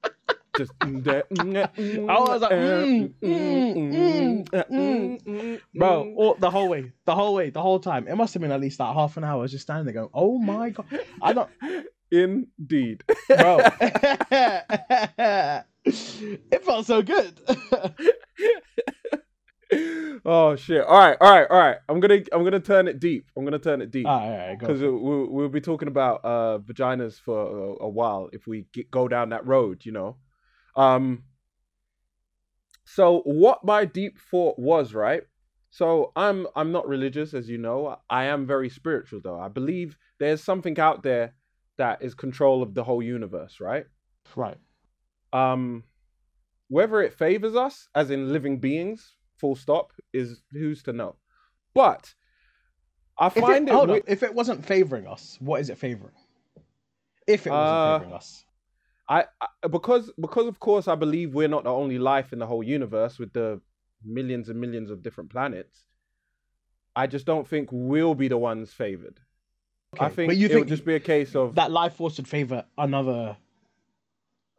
Just 0.57 0.71
that. 0.79 1.25
I 1.31 2.19
was 2.19 2.41
like, 2.41 2.51
mm, 2.51 3.13
mm, 3.23 4.47
mm, 4.47 5.23
mm. 5.23 5.61
Bro, 5.73 6.13
all, 6.15 6.35
the 6.35 6.51
whole 6.51 6.69
way, 6.69 6.91
the 7.05 7.15
whole 7.15 7.33
way, 7.33 7.49
the 7.49 7.61
whole 7.61 7.79
time. 7.79 8.07
It 8.07 8.15
must 8.15 8.35
have 8.35 8.41
been 8.41 8.51
at 8.51 8.61
least 8.61 8.79
like 8.79 8.93
half 8.93 9.17
an 9.17 9.23
hour. 9.23 9.39
I 9.39 9.41
was 9.41 9.51
just 9.51 9.63
standing 9.63 9.85
there 9.85 9.95
going, 9.95 10.09
"Oh 10.13 10.37
my 10.37 10.69
god!" 10.69 10.85
I 11.21 11.33
don't, 11.33 11.49
Indeed. 12.11 13.03
bro. 13.27 13.61
it 15.85 16.63
felt 16.63 16.85
so 16.85 17.01
good. 17.01 17.39
oh 20.25 20.55
shit! 20.55 20.85
All 20.85 20.99
right, 20.99 21.17
all 21.19 21.31
right, 21.31 21.47
all 21.49 21.57
right. 21.57 21.77
I'm 21.89 21.99
gonna 21.99 22.21
I'm 22.31 22.43
gonna 22.43 22.59
turn 22.59 22.87
it 22.87 22.99
deep. 22.99 23.25
I'm 23.35 23.43
gonna 23.43 23.57
turn 23.57 23.81
it 23.81 23.89
deep. 23.89 24.05
all 24.05 24.19
right, 24.19 24.49
right, 24.49 24.59
because 24.59 24.81
we'll, 24.81 25.27
we'll 25.29 25.49
be 25.49 25.61
talking 25.61 25.87
about 25.87 26.21
uh, 26.23 26.59
vaginas 26.59 27.19
for 27.19 27.39
a, 27.39 27.85
a 27.85 27.89
while 27.89 28.29
if 28.31 28.45
we 28.45 28.65
get, 28.71 28.91
go 28.91 29.07
down 29.07 29.29
that 29.29 29.47
road, 29.47 29.85
you 29.85 29.91
know. 29.91 30.17
Um, 30.75 31.23
so 32.85 33.21
what 33.25 33.63
my 33.63 33.85
deep 33.85 34.19
thought 34.19 34.57
was, 34.59 34.93
right? 34.93 35.23
So 35.69 36.11
I'm 36.15 36.47
I'm 36.55 36.71
not 36.71 36.87
religious, 36.87 37.33
as 37.33 37.49
you 37.49 37.57
know. 37.57 37.97
I 38.09 38.25
am 38.25 38.45
very 38.45 38.69
spiritual, 38.69 39.21
though. 39.23 39.39
I 39.39 39.47
believe 39.47 39.97
there's 40.19 40.43
something 40.43 40.79
out 40.79 41.01
there 41.03 41.33
that 41.77 42.01
is 42.03 42.13
control 42.13 42.61
of 42.61 42.75
the 42.75 42.83
whole 42.83 43.01
universe, 43.01 43.59
right? 43.59 43.85
Right. 44.35 44.57
Um, 45.31 45.83
whether 46.67 47.01
it 47.01 47.13
favors 47.13 47.55
us, 47.55 47.87
as 47.95 48.11
in 48.11 48.31
living 48.31 48.59
beings, 48.59 49.15
full 49.39 49.55
stop, 49.55 49.93
is 50.13 50.43
who's 50.51 50.83
to 50.83 50.93
know. 50.93 51.15
But 51.73 52.13
I 53.17 53.29
If 53.29 53.37
find 53.37 53.67
it, 53.67 53.71
it, 53.71 53.73
hold 53.73 53.89
wi- 53.89 54.03
on, 54.03 54.07
if 54.07 54.21
it 54.23 54.33
wasn't 54.33 54.65
favoring 54.65 55.07
us, 55.07 55.37
what 55.39 55.61
is 55.61 55.69
it 55.69 55.77
favoring? 55.77 56.13
If 57.25 57.47
it 57.47 57.51
wasn't 57.51 57.79
Uh, 57.79 57.97
favoring 57.99 58.13
us, 58.13 58.45
I, 59.09 59.25
I 59.41 59.67
because 59.67 60.11
because 60.19 60.47
of 60.47 60.59
course 60.59 60.87
I 60.87 60.95
believe 60.95 61.33
we're 61.33 61.47
not 61.47 61.65
the 61.65 61.71
only 61.71 61.99
life 61.99 62.31
in 62.33 62.39
the 62.39 62.47
whole 62.47 62.63
universe 62.63 63.19
with 63.19 63.33
the 63.33 63.59
millions 64.03 64.49
and 64.49 64.59
millions 64.59 64.91
of 64.91 65.03
different 65.03 65.29
planets. 65.29 65.83
I 66.95 67.07
just 67.07 67.25
don't 67.25 67.47
think 67.47 67.69
we'll 67.71 68.15
be 68.15 68.27
the 68.27 68.37
ones 68.37 68.71
favored. 68.71 69.19
I 69.99 70.09
think 70.09 70.29
but 70.29 70.37
you 70.37 70.45
it 70.45 70.49
think 70.49 70.59
would 70.61 70.67
just 70.69 70.85
be 70.85 70.95
a 70.95 70.99
case 70.99 71.35
of 71.35 71.55
that 71.55 71.71
life 71.71 71.95
force 71.95 72.17
would 72.17 72.27
favor 72.27 72.65
another 72.77 73.37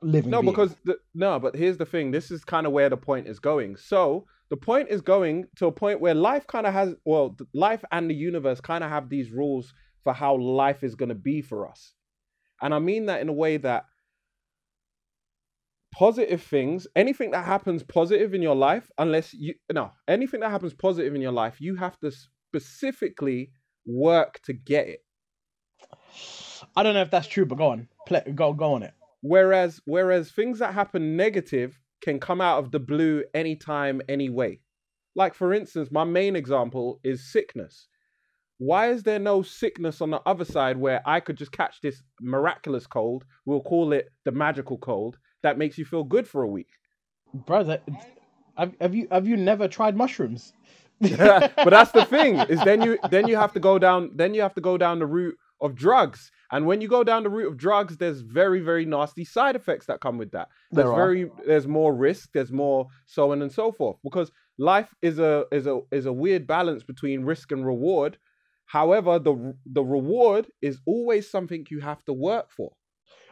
living. 0.03 0.31
no, 0.31 0.43
being. 0.43 0.53
because 0.53 0.77
the, 0.85 0.99
no, 1.15 1.39
but 1.39 1.57
here's 1.57 1.77
the 1.77 1.87
thing. 1.87 2.11
This 2.11 2.31
is 2.31 2.45
kind 2.45 2.67
of 2.67 2.73
where 2.73 2.89
the 2.89 2.97
point 2.97 3.27
is 3.27 3.39
going. 3.39 3.77
So 3.77 4.27
the 4.51 4.57
point 4.57 4.89
is 4.91 5.01
going 5.01 5.47
to 5.57 5.67
a 5.67 5.73
point 5.73 6.01
where 6.01 6.15
life 6.15 6.47
kind 6.47 6.67
of 6.67 6.73
has 6.75 6.95
well, 7.05 7.37
life 7.53 7.85
and 7.91 8.09
the 8.11 8.15
universe 8.15 8.61
kind 8.61 8.85
of 8.85 8.91
have 8.91 9.09
these 9.09 9.31
rules 9.31 9.73
for 10.05 10.13
how 10.13 10.37
life 10.37 10.85
is 10.85 10.95
going 10.95 11.09
to 11.09 11.15
be 11.15 11.41
for 11.41 11.69
us, 11.69 11.95
and 12.61 12.75
I 12.75 12.79
mean 12.79 13.07
that 13.07 13.21
in 13.21 13.29
a 13.29 13.33
way 13.33 13.57
that 13.59 13.87
positive 15.95 16.43
things, 16.43 16.87
anything 16.97 17.31
that 17.31 17.45
happens 17.45 17.83
positive 17.83 18.35
in 18.35 18.43
your 18.43 18.57
life, 18.57 18.91
unless 18.99 19.33
you 19.33 19.55
no, 19.73 19.93
anything 20.09 20.41
that 20.41 20.51
happens 20.51 20.75
positive 20.75 21.15
in 21.15 21.23
your 21.23 21.33
life, 21.33 21.61
you 21.61 21.77
have 21.77 21.99
to 22.01 22.11
specifically 22.11 23.53
work 23.87 24.41
to 24.43 24.53
get 24.53 24.89
it. 24.89 25.05
I 26.77 26.83
don't 26.83 26.95
know 26.95 27.03
if 27.03 27.11
that's 27.11 27.29
true, 27.29 27.47
but 27.47 27.59
go 27.59 27.69
on, 27.69 27.89
Play, 28.07 28.23
go 28.35 28.53
go 28.53 28.75
on 28.75 28.83
it. 28.83 28.95
Whereas 29.23 29.81
whereas 29.85 30.31
things 30.33 30.59
that 30.59 30.75
happen 30.75 31.17
negative 31.17 31.79
can 32.03 32.19
come 32.19 32.41
out 32.41 32.59
of 32.59 32.71
the 32.71 32.81
blue 32.81 33.25
anytime, 33.33 34.03
anyway. 34.09 34.61
Like 35.15 35.35
for 35.35 35.55
instance, 35.55 35.91
my 35.93 36.05
main 36.05 36.35
example 36.35 37.01
is 37.05 37.33
sickness. 37.33 37.89
Why 38.59 38.91
is 38.91 39.03
there 39.03 39.19
no 39.19 39.43
sickness 39.43 40.01
on 40.01 40.11
the 40.11 40.21
other 40.27 40.45
side 40.45 40.77
where 40.77 41.03
I 41.07 41.21
could 41.21 41.37
just 41.37 41.53
catch 41.53 41.81
this 41.81 42.03
miraculous 42.21 42.87
cold? 42.87 43.25
We'll 43.47 43.63
call 43.63 43.93
it 43.93 44.11
the 44.25 44.33
magical 44.33 44.79
cold 44.79 45.19
that 45.45 45.59
makes 45.59 45.79
you 45.79 45.85
feel 45.85 46.03
good 46.03 46.27
for 46.27 46.43
a 46.43 46.49
week. 46.49 46.71
brother. 47.33 47.81
Have, 48.57 48.75
have 48.81 48.95
you 48.95 49.07
have 49.11 49.27
you 49.29 49.37
never 49.37 49.69
tried 49.69 49.97
mushrooms? 49.97 50.53
but 51.01 51.71
that's 51.71 51.93
the 51.93 52.05
thing 52.17 52.39
is 52.49 52.61
then 52.65 52.83
you 52.83 52.99
then 53.11 53.29
you 53.29 53.37
have 53.37 53.53
to 53.53 53.61
go 53.61 53.79
down 53.79 54.11
then 54.15 54.33
you 54.35 54.41
have 54.41 54.55
to 54.55 54.61
go 54.61 54.79
down 54.79 54.99
the 54.99 55.07
route 55.07 55.37
of 55.61 55.75
drugs 55.75 56.31
and 56.53 56.67
when 56.67 56.81
you 56.81 56.89
go 56.89 57.03
down 57.03 57.25
the 57.25 57.29
route 57.29 57.49
of 57.49 57.57
drugs 57.57 57.97
there's 57.97 58.21
very 58.21 58.61
very 58.61 58.85
nasty 58.85 59.25
side 59.25 59.57
effects 59.57 59.87
that 59.87 60.01
come 60.01 60.19
with 60.19 60.31
that 60.31 60.49
there's 60.71 60.87
There 60.87 60.95
very 60.95 61.31
there's 61.47 61.67
more 61.67 61.93
risk 61.95 62.31
there's 62.33 62.53
more 62.53 62.87
so 63.07 63.33
on 63.33 63.43
and 63.43 63.53
so 63.53 63.73
forth 63.73 63.97
because 64.05 64.31
life 64.57 64.95
is 65.03 65.19
a 65.19 65.45
is 65.51 65.67
a 65.67 65.81
is 65.91 66.07
a 66.07 66.13
weird 66.13 66.47
balance 66.47 66.85
between 66.85 67.25
risk 67.25 67.51
and 67.51 67.67
reward 67.67 68.17
however 68.67 69.19
the 69.19 69.55
the 69.67 69.85
reward 69.85 70.47
is 70.63 70.79
always 70.87 71.29
something 71.29 71.67
you 71.71 71.81
have 71.81 72.05
to 72.05 72.13
work 72.13 72.51
for 72.57 72.73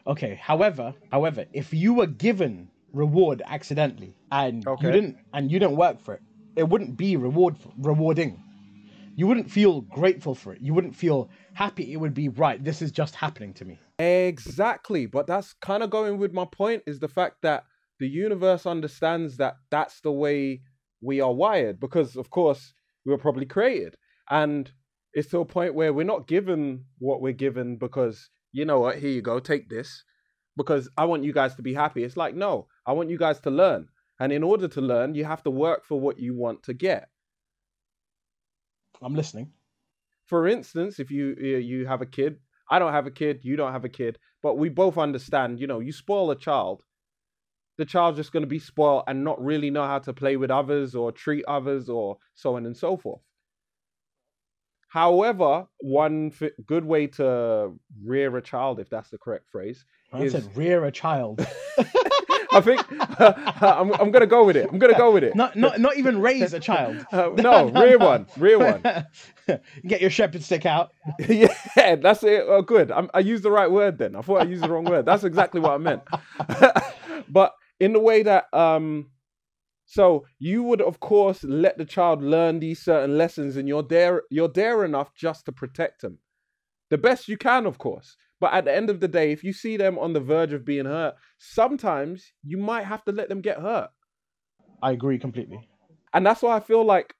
Okay. 0.07 0.35
However, 0.35 0.93
however, 1.11 1.45
if 1.53 1.73
you 1.73 1.93
were 1.93 2.07
given 2.07 2.69
reward 2.91 3.41
accidentally 3.45 4.15
and 4.31 4.67
Okay. 4.67 4.85
you 4.87 4.91
didn't 4.91 5.17
and 5.33 5.51
you 5.51 5.59
didn't 5.59 5.77
work 5.77 5.99
for 5.99 6.13
it, 6.15 6.21
it 6.55 6.67
wouldn't 6.69 6.97
be 6.97 7.15
reward 7.17 7.55
rewarding. 7.77 8.41
You 9.15 9.27
wouldn't 9.27 9.49
feel 9.49 9.81
grateful 9.81 10.33
for 10.33 10.53
it. 10.53 10.61
You 10.61 10.73
wouldn't 10.73 10.95
feel 10.95 11.29
happy. 11.53 11.93
It 11.93 11.97
would 11.97 12.13
be 12.15 12.29
right. 12.29 12.63
This 12.63 12.81
is 12.81 12.91
just 12.91 13.15
happening 13.15 13.53
to 13.55 13.65
me. 13.65 13.79
Exactly, 13.99 15.05
but 15.05 15.27
that's 15.27 15.53
kind 15.53 15.83
of 15.83 15.89
going 15.91 16.17
with 16.17 16.33
my 16.33 16.45
point 16.45 16.83
is 16.87 16.99
the 16.99 17.07
fact 17.07 17.37
that 17.43 17.63
the 17.99 18.07
universe 18.07 18.65
understands 18.65 19.37
that 19.37 19.55
that's 19.69 20.01
the 20.01 20.11
way 20.11 20.61
we 21.01 21.21
are 21.21 21.33
wired 21.33 21.79
because 21.79 22.15
of 22.15 22.29
course 22.29 22.73
we 23.05 23.11
were 23.11 23.17
probably 23.17 23.45
created 23.45 23.95
and 24.29 24.71
it's 25.13 25.29
to 25.29 25.39
a 25.39 25.45
point 25.45 25.75
where 25.75 25.93
we're 25.93 26.03
not 26.05 26.27
given 26.27 26.85
what 26.97 27.21
we're 27.21 27.33
given 27.33 27.77
because 27.77 28.29
you 28.53 28.65
know 28.65 28.79
what 28.81 28.99
here 28.99 29.11
you 29.11 29.23
go 29.23 29.39
take 29.39 29.69
this. 29.69 30.05
Because 30.57 30.89
I 30.97 31.05
want 31.05 31.25
you 31.25 31.33
guys 31.33 31.55
to 31.55 31.63
be 31.63 31.73
happy. 31.73 32.03
It's 32.05 32.17
like 32.17 32.35
no 32.35 32.67
I 32.87 32.93
want 32.93 33.09
you 33.11 33.17
guys 33.19 33.39
to 33.41 33.51
learn. 33.51 33.89
And 34.19 34.31
in 34.33 34.43
order 34.43 34.67
to 34.69 34.81
learn 34.81 35.15
you 35.15 35.25
have 35.25 35.43
to 35.43 35.51
work 35.51 35.85
for 35.85 35.99
what 35.99 36.19
you 36.19 36.35
want 36.35 36.63
to 36.63 36.73
get. 36.73 37.09
I'm 39.01 39.15
listening. 39.15 39.51
for 40.25 40.47
instance, 40.47 40.99
if 40.99 41.11
you 41.11 41.35
you 41.39 41.57
you 41.57 41.87
have 41.87 42.01
a 42.01 42.05
kid, 42.07 42.39
I 42.69 42.79
don't 42.79 42.93
have 42.93 43.07
a 43.07 43.11
kid, 43.11 43.41
you 43.43 43.55
don't 43.55 43.71
have 43.73 43.85
a 43.85 43.89
kid, 43.89 44.19
but 44.41 44.57
we 44.57 44.69
both 44.69 44.97
understand, 44.97 45.59
you 45.59 45.67
know, 45.67 45.79
you 45.79 45.91
spoil 45.91 46.31
a 46.31 46.35
child, 46.35 46.83
the 47.77 47.85
child's 47.85 48.17
just 48.17 48.31
going 48.31 48.43
to 48.43 48.47
be 48.47 48.59
spoiled 48.59 49.03
and 49.07 49.23
not 49.23 49.43
really 49.43 49.69
know 49.71 49.85
how 49.85 49.99
to 49.99 50.13
play 50.13 50.37
with 50.37 50.51
others 50.51 50.95
or 50.95 51.11
treat 51.11 51.45
others 51.47 51.89
or 51.89 52.17
so 52.35 52.55
on 52.55 52.65
and 52.65 52.77
so 52.77 52.97
forth. 52.97 53.21
However, 54.93 55.65
one 55.79 56.31
f- 56.39 56.51
good 56.67 56.85
way 56.85 57.07
to 57.07 57.73
rear 58.05 58.37
a 58.37 58.43
child, 58.43 58.79
if 58.79 58.91
that's 58.91 59.09
the 59.09 59.17
correct 59.17 59.49
phrase, 59.49 59.83
I 60.11 60.21
Is- 60.21 60.33
said 60.33 60.55
rear 60.55 60.85
a 60.85 60.91
child. 60.91 61.43
I 62.51 62.61
think 62.61 62.85
I'm, 63.19 63.91
I'm 63.93 64.11
going 64.11 64.21
to 64.21 64.27
go 64.27 64.43
with 64.45 64.55
it. 64.55 64.69
I'm 64.71 64.77
going 64.77 64.93
to 64.93 64.97
go 64.99 65.09
with 65.11 65.23
it. 65.23 65.35
not 65.35 65.55
not 65.55 65.79
not 65.79 65.97
even 65.97 66.21
raise 66.21 66.53
a 66.53 66.59
child. 66.59 67.03
Uh, 67.11 67.29
no, 67.35 67.69
rear 67.69 67.97
one, 67.97 68.27
rear 68.37 68.59
one. 68.59 68.83
Get 69.87 69.99
your 69.99 70.11
shepherd 70.11 70.43
stick 70.43 70.67
out. 70.67 70.91
yeah, 71.27 71.95
that's 71.95 72.21
it. 72.23 72.43
Oh, 72.47 72.61
good. 72.61 72.91
I'm, 72.91 73.09
I 73.15 73.19
used 73.21 73.41
the 73.41 73.49
right 73.49 73.71
word 73.71 73.97
then. 73.97 74.15
I 74.15 74.21
thought 74.21 74.41
I 74.41 74.45
used 74.45 74.61
the 74.61 74.69
wrong 74.69 74.85
word. 74.85 75.07
That's 75.07 75.23
exactly 75.23 75.59
what 75.59 75.71
I 75.71 75.77
meant. 75.79 76.01
but 77.29 77.53
in 77.79 77.93
the 77.93 77.99
way 77.99 78.21
that, 78.21 78.53
um, 78.53 79.09
so 79.93 80.25
you 80.39 80.63
would 80.63 80.81
of 80.81 80.99
course 80.99 81.43
let 81.43 81.77
the 81.77 81.85
child 81.85 82.23
learn 82.23 82.59
these 82.59 82.81
certain 82.81 83.15
lessons, 83.15 83.57
and 83.57 83.67
you're 83.67 83.83
there. 83.83 84.23
You're 84.31 84.47
there 84.61 84.83
enough 84.83 85.13
just 85.13 85.45
to 85.45 85.51
protect 85.51 86.01
them, 86.01 86.17
the 86.89 86.97
best 86.97 87.27
you 87.27 87.37
can, 87.37 87.67
of 87.67 87.77
course. 87.77 88.17
But 88.41 88.53
at 88.53 88.65
the 88.65 88.75
end 88.75 88.89
of 88.89 88.99
the 88.99 89.07
day, 89.07 89.31
if 89.31 89.43
you 89.43 89.53
see 89.53 89.77
them 89.77 89.99
on 89.99 90.13
the 90.13 90.19
verge 90.19 90.51
of 90.51 90.65
being 90.65 90.85
hurt, 90.85 91.13
sometimes 91.37 92.33
you 92.43 92.57
might 92.57 92.85
have 92.85 93.03
to 93.05 93.11
let 93.11 93.29
them 93.29 93.41
get 93.41 93.59
hurt. 93.59 93.91
I 94.81 94.91
agree 94.91 95.19
completely. 95.19 95.59
and 96.13 96.25
that's 96.25 96.41
why 96.41 96.55
I 96.55 96.59
feel 96.59 96.83
like 96.83 97.13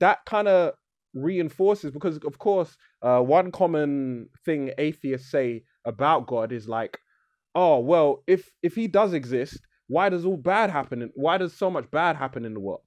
that 0.00 0.18
kind 0.26 0.48
of 0.48 0.74
reinforces 1.14 1.90
because 1.90 2.18
of 2.18 2.38
course 2.38 2.76
uh, 3.02 3.20
one 3.20 3.50
common 3.50 4.28
thing 4.44 4.70
atheists 4.76 5.30
say 5.30 5.64
about 5.86 6.26
God 6.26 6.52
is 6.52 6.68
like, 6.68 6.98
oh 7.54 7.78
well, 7.78 8.22
if 8.26 8.50
if 8.62 8.74
he 8.74 8.86
does 8.86 9.14
exist, 9.14 9.60
why 9.88 10.08
does 10.08 10.24
all 10.24 10.36
bad 10.36 10.70
happen? 10.70 11.02
in- 11.02 11.12
Why 11.14 11.38
does 11.38 11.52
so 11.52 11.70
much 11.70 11.90
bad 11.90 12.16
happen 12.16 12.44
in 12.44 12.54
the 12.54 12.60
world? 12.60 12.82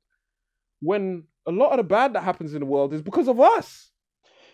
When 0.81 1.23
a 1.45 1.51
lot 1.51 1.71
of 1.71 1.77
the 1.77 1.83
bad 1.83 2.13
that 2.13 2.23
happens 2.23 2.53
in 2.53 2.59
the 2.61 2.65
world 2.65 2.93
is 2.93 3.01
because 3.01 3.27
of 3.27 3.39
us. 3.39 3.91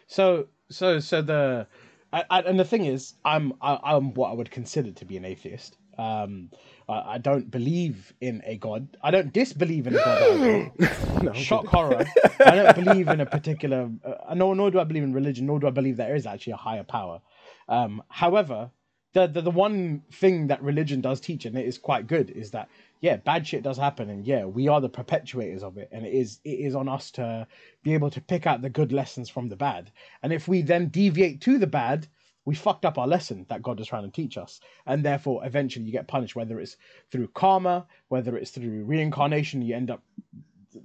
So 0.07 0.47
so 0.69 0.99
so 0.99 1.21
the 1.21 1.67
I, 2.13 2.23
I, 2.29 2.39
and 2.41 2.57
the 2.59 2.65
thing 2.65 2.85
is, 2.85 3.13
I'm 3.25 3.53
I, 3.61 3.77
I'm 3.83 4.13
what 4.13 4.31
I 4.31 4.33
would 4.33 4.49
consider 4.49 4.91
to 4.91 5.05
be 5.05 5.17
an 5.17 5.25
atheist. 5.25 5.77
Um, 5.97 6.51
I, 6.87 7.13
I 7.13 7.17
don't 7.17 7.49
believe 7.51 8.13
in 8.21 8.41
a 8.45 8.57
god. 8.57 8.95
I 9.03 9.11
don't 9.11 9.33
disbelieve 9.33 9.87
in 9.87 9.95
a 9.95 9.97
god. 9.97 10.71
No, 11.23 11.33
Shock 11.33 11.65
horror. 11.65 12.05
I 12.45 12.55
don't 12.55 12.75
believe 12.75 13.07
in 13.07 13.19
a 13.21 13.25
particular. 13.25 13.89
Uh, 14.05 14.33
nor 14.35 14.55
nor 14.55 14.69
do 14.71 14.79
I 14.79 14.83
believe 14.85 15.03
in 15.03 15.11
religion. 15.13 15.47
Nor 15.47 15.59
do 15.59 15.67
I 15.67 15.71
believe 15.71 15.97
there 15.97 16.15
is 16.15 16.25
actually 16.27 16.53
a 16.53 16.57
higher 16.57 16.83
power. 16.83 17.21
Um, 17.67 18.03
however, 18.09 18.69
the, 19.17 19.25
the 19.27 19.41
the 19.41 19.51
one 19.51 20.03
thing 20.11 20.47
that 20.47 20.61
religion 20.61 21.01
does 21.01 21.19
teach, 21.19 21.45
and 21.45 21.57
it 21.57 21.65
is 21.65 21.79
quite 21.79 22.05
good, 22.05 22.29
is 22.29 22.51
that 22.51 22.69
yeah, 23.01 23.15
bad 23.17 23.47
shit 23.47 23.63
does 23.63 23.77
happen, 23.77 24.09
and 24.11 24.25
yeah, 24.27 24.45
we 24.45 24.67
are 24.67 24.79
the 24.79 24.89
perpetuators 24.89 25.63
of 25.63 25.77
it, 25.77 25.89
and 25.91 26.05
it 26.05 26.13
is 26.13 26.39
it 26.43 26.59
is 26.59 26.75
on 26.75 26.87
us 26.87 27.09
to 27.11 27.47
be 27.81 27.95
able 27.95 28.11
to 28.11 28.21
pick 28.21 28.45
out 28.45 28.61
the 28.61 28.69
good 28.69 28.91
lessons 28.91 29.27
from 29.27 29.49
the 29.49 29.55
bad. 29.55 29.91
And 30.21 30.31
if 30.31 30.47
we 30.47 30.61
then 30.61 30.89
deviate 30.89 31.41
to 31.41 31.57
the 31.57 31.65
bad, 31.65 32.07
we 32.45 32.53
fucked 32.53 32.85
up 32.85 32.99
our 32.99 33.07
lesson 33.07 33.47
that 33.49 33.63
God 33.63 33.79
is 33.79 33.87
trying 33.87 34.03
to 34.03 34.11
teach 34.11 34.37
us, 34.37 34.59
and 34.85 35.03
therefore 35.03 35.43
eventually 35.43 35.85
you 35.85 35.91
get 35.91 36.07
punished, 36.07 36.35
whether 36.35 36.59
it's 36.59 36.77
through 37.11 37.29
karma, 37.29 37.87
whether 38.09 38.37
it's 38.37 38.51
through 38.51 38.85
reincarnation, 38.85 39.63
you 39.63 39.75
end 39.75 39.89
up 39.89 40.03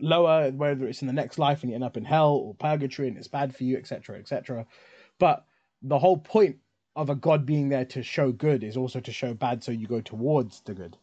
lower, 0.01 0.51
whether 0.53 0.87
it's 0.87 1.03
in 1.03 1.07
the 1.07 1.13
next 1.13 1.39
life 1.39 1.63
and 1.63 1.71
you 1.71 1.75
end 1.75 1.85
up 1.85 1.99
in 1.99 2.05
hell 2.07 2.33
or 2.33 2.55
purgatory 2.55 3.09
and 3.09 3.19
it's 3.19 3.29
bad 3.29 3.55
for 3.55 3.65
you, 3.65 3.77
etc., 3.77 4.19
etc. 4.19 4.65
But 5.19 5.45
the 5.83 5.99
whole 5.99 6.17
point 6.17 6.57
of 6.97 7.11
a 7.11 7.15
God 7.15 7.47
being 7.47 7.69
there 7.69 7.85
to 7.87 8.03
show 8.03 8.33
good 8.33 8.63
is 8.63 8.77
also 8.77 9.01
to 9.01 9.13
show 9.13 9.35
bad, 9.35 9.65
so 9.65 9.73
you 9.73 9.87
go 9.87 10.01
towards 10.01 10.61
the 10.61 10.75
good. 10.75 10.97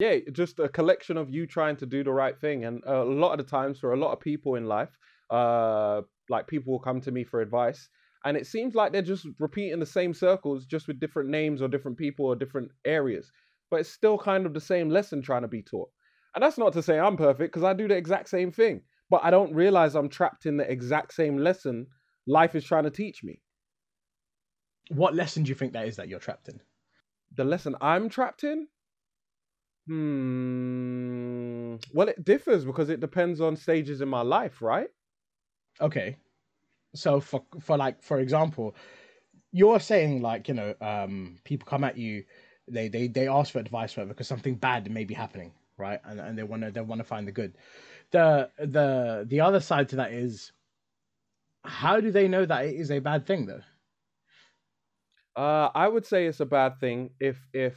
yeah, 0.00 0.16
just 0.32 0.58
a 0.58 0.68
collection 0.68 1.16
of 1.16 1.30
you 1.30 1.46
trying 1.46 1.76
to 1.76 1.86
do 1.86 2.02
the 2.02 2.12
right 2.12 2.38
thing. 2.38 2.64
And 2.64 2.82
a 2.86 3.04
lot 3.04 3.38
of 3.38 3.46
the 3.46 3.50
times, 3.50 3.78
for 3.78 3.92
a 3.92 3.96
lot 3.96 4.12
of 4.12 4.20
people 4.20 4.56
in 4.56 4.66
life, 4.66 4.90
uh, 5.30 6.02
like 6.28 6.46
people 6.46 6.72
will 6.72 6.80
come 6.80 7.00
to 7.02 7.12
me 7.12 7.24
for 7.24 7.40
advice, 7.40 7.88
and 8.24 8.36
it 8.36 8.46
seems 8.46 8.74
like 8.74 8.92
they're 8.92 9.02
just 9.02 9.26
repeating 9.38 9.80
the 9.80 9.86
same 9.86 10.14
circles, 10.14 10.66
just 10.66 10.88
with 10.88 11.00
different 11.00 11.28
names 11.30 11.62
or 11.62 11.68
different 11.68 11.98
people 11.98 12.26
or 12.26 12.34
different 12.34 12.70
areas. 12.84 13.30
But 13.70 13.80
it's 13.80 13.90
still 13.90 14.18
kind 14.18 14.46
of 14.46 14.54
the 14.54 14.60
same 14.60 14.88
lesson 14.88 15.22
trying 15.22 15.42
to 15.42 15.48
be 15.48 15.62
taught. 15.62 15.90
And 16.34 16.42
that's 16.42 16.58
not 16.58 16.72
to 16.72 16.82
say 16.82 16.98
I'm 16.98 17.16
perfect, 17.16 17.52
because 17.52 17.64
I 17.64 17.74
do 17.74 17.86
the 17.86 17.96
exact 17.96 18.28
same 18.28 18.50
thing. 18.50 18.82
But 19.10 19.22
I 19.22 19.30
don't 19.30 19.54
realize 19.54 19.94
I'm 19.94 20.08
trapped 20.08 20.46
in 20.46 20.56
the 20.56 20.70
exact 20.70 21.14
same 21.14 21.38
lesson 21.38 21.86
life 22.26 22.54
is 22.54 22.64
trying 22.64 22.84
to 22.84 22.90
teach 22.90 23.22
me. 23.22 23.40
What 24.88 25.14
lesson 25.14 25.42
do 25.44 25.48
you 25.48 25.54
think 25.54 25.72
that 25.72 25.88
is 25.88 25.96
that 25.96 26.08
you're 26.08 26.20
trapped 26.20 26.48
in? 26.48 26.60
the 27.36 27.44
lesson 27.44 27.76
I'm 27.80 28.08
trapped 28.08 28.44
in? 28.44 28.68
Hmm. 29.86 31.76
Well, 31.92 32.08
it 32.08 32.24
differs 32.24 32.64
because 32.64 32.88
it 32.88 33.00
depends 33.00 33.40
on 33.40 33.56
stages 33.56 34.00
in 34.00 34.08
my 34.08 34.22
life, 34.22 34.62
right? 34.62 34.88
Okay. 35.80 36.16
So 36.94 37.20
for 37.20 37.44
for 37.60 37.76
like 37.76 38.02
for 38.02 38.20
example, 38.20 38.76
you're 39.52 39.80
saying 39.80 40.22
like 40.22 40.48
you 40.48 40.54
know 40.54 40.74
um 40.80 41.36
people 41.44 41.66
come 41.66 41.84
at 41.84 41.98
you, 41.98 42.24
they 42.68 42.88
they 42.88 43.08
they 43.08 43.28
ask 43.28 43.52
for 43.52 43.58
advice 43.58 43.96
whatever 43.96 44.14
because 44.14 44.28
something 44.28 44.54
bad 44.54 44.90
may 44.90 45.04
be 45.04 45.14
happening, 45.14 45.52
right? 45.76 46.00
And 46.04 46.20
and 46.20 46.38
they 46.38 46.44
want 46.44 46.62
to 46.62 46.70
they 46.70 46.80
want 46.80 47.00
to 47.00 47.04
find 47.04 47.28
the 47.28 47.32
good. 47.32 47.56
The 48.10 48.50
the 48.58 49.26
the 49.28 49.40
other 49.40 49.60
side 49.60 49.90
to 49.90 49.96
that 49.96 50.12
is, 50.12 50.52
how 51.64 52.00
do 52.00 52.10
they 52.10 52.28
know 52.28 52.46
that 52.46 52.64
it 52.66 52.74
is 52.76 52.90
a 52.90 53.00
bad 53.00 53.26
thing 53.26 53.46
though? 53.46 53.62
Uh, 55.36 55.68
I 55.74 55.88
would 55.88 56.06
say 56.06 56.26
it's 56.26 56.40
a 56.40 56.46
bad 56.46 56.78
thing 56.78 57.10
if 57.20 57.38
if 57.52 57.74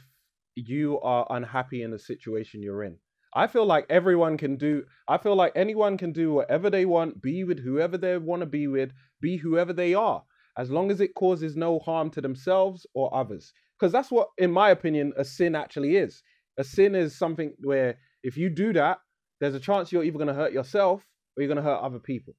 you 0.54 1.00
are 1.00 1.26
unhappy 1.30 1.82
in 1.82 1.90
the 1.90 1.98
situation 1.98 2.62
you're 2.62 2.84
in. 2.84 2.96
I 3.34 3.46
feel 3.46 3.66
like 3.66 3.86
everyone 3.90 4.36
can 4.36 4.56
do. 4.56 4.84
I 5.06 5.18
feel 5.18 5.36
like 5.36 5.52
anyone 5.54 5.98
can 5.98 6.12
do 6.12 6.32
whatever 6.32 6.70
they 6.70 6.86
want, 6.86 7.20
be 7.22 7.44
with 7.44 7.62
whoever 7.62 7.98
they 7.98 8.16
want 8.18 8.40
to 8.40 8.46
be 8.46 8.66
with, 8.66 8.90
be 9.20 9.36
whoever 9.36 9.72
they 9.72 9.94
are, 9.94 10.22
as 10.56 10.70
long 10.70 10.90
as 10.90 11.00
it 11.00 11.14
causes 11.14 11.56
no 11.56 11.78
harm 11.78 12.10
to 12.10 12.20
themselves 12.20 12.86
or 12.94 13.14
others. 13.14 13.52
Because 13.78 13.92
that's 13.92 14.10
what, 14.10 14.28
in 14.38 14.50
my 14.50 14.70
opinion, 14.70 15.12
a 15.16 15.24
sin 15.24 15.54
actually 15.54 15.96
is. 15.96 16.22
A 16.58 16.64
sin 16.64 16.94
is 16.94 17.16
something 17.16 17.52
where 17.60 17.98
if 18.22 18.36
you 18.36 18.50
do 18.50 18.72
that, 18.72 18.98
there's 19.40 19.54
a 19.54 19.60
chance 19.60 19.92
you're 19.92 20.04
either 20.04 20.18
going 20.18 20.28
to 20.28 20.34
hurt 20.34 20.52
yourself 20.52 21.06
or 21.36 21.42
you're 21.42 21.54
going 21.54 21.64
to 21.64 21.70
hurt 21.70 21.80
other 21.80 22.00
people. 22.00 22.34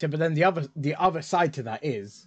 Yeah, 0.00 0.08
but 0.08 0.18
then 0.18 0.34
the 0.34 0.44
other 0.44 0.66
the 0.74 0.96
other 0.96 1.22
side 1.22 1.52
to 1.54 1.62
that 1.64 1.84
is 1.84 2.26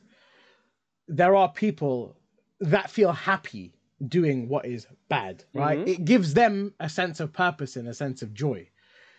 there 1.10 1.36
are 1.36 1.52
people 1.52 2.16
that 2.60 2.90
feel 2.90 3.12
happy 3.12 3.74
doing 4.08 4.48
what 4.50 4.66
is 4.66 4.88
bad, 5.10 5.44
right? 5.54 5.80
Mhm. 5.80 5.88
It 5.88 6.06
gives 6.06 6.34
them 6.34 6.74
a 6.80 6.90
sense 6.90 7.20
of 7.20 7.32
purpose 7.34 7.76
and 7.76 7.88
a 7.88 7.94
sense 7.94 8.22
of 8.22 8.34
joy. 8.34 8.68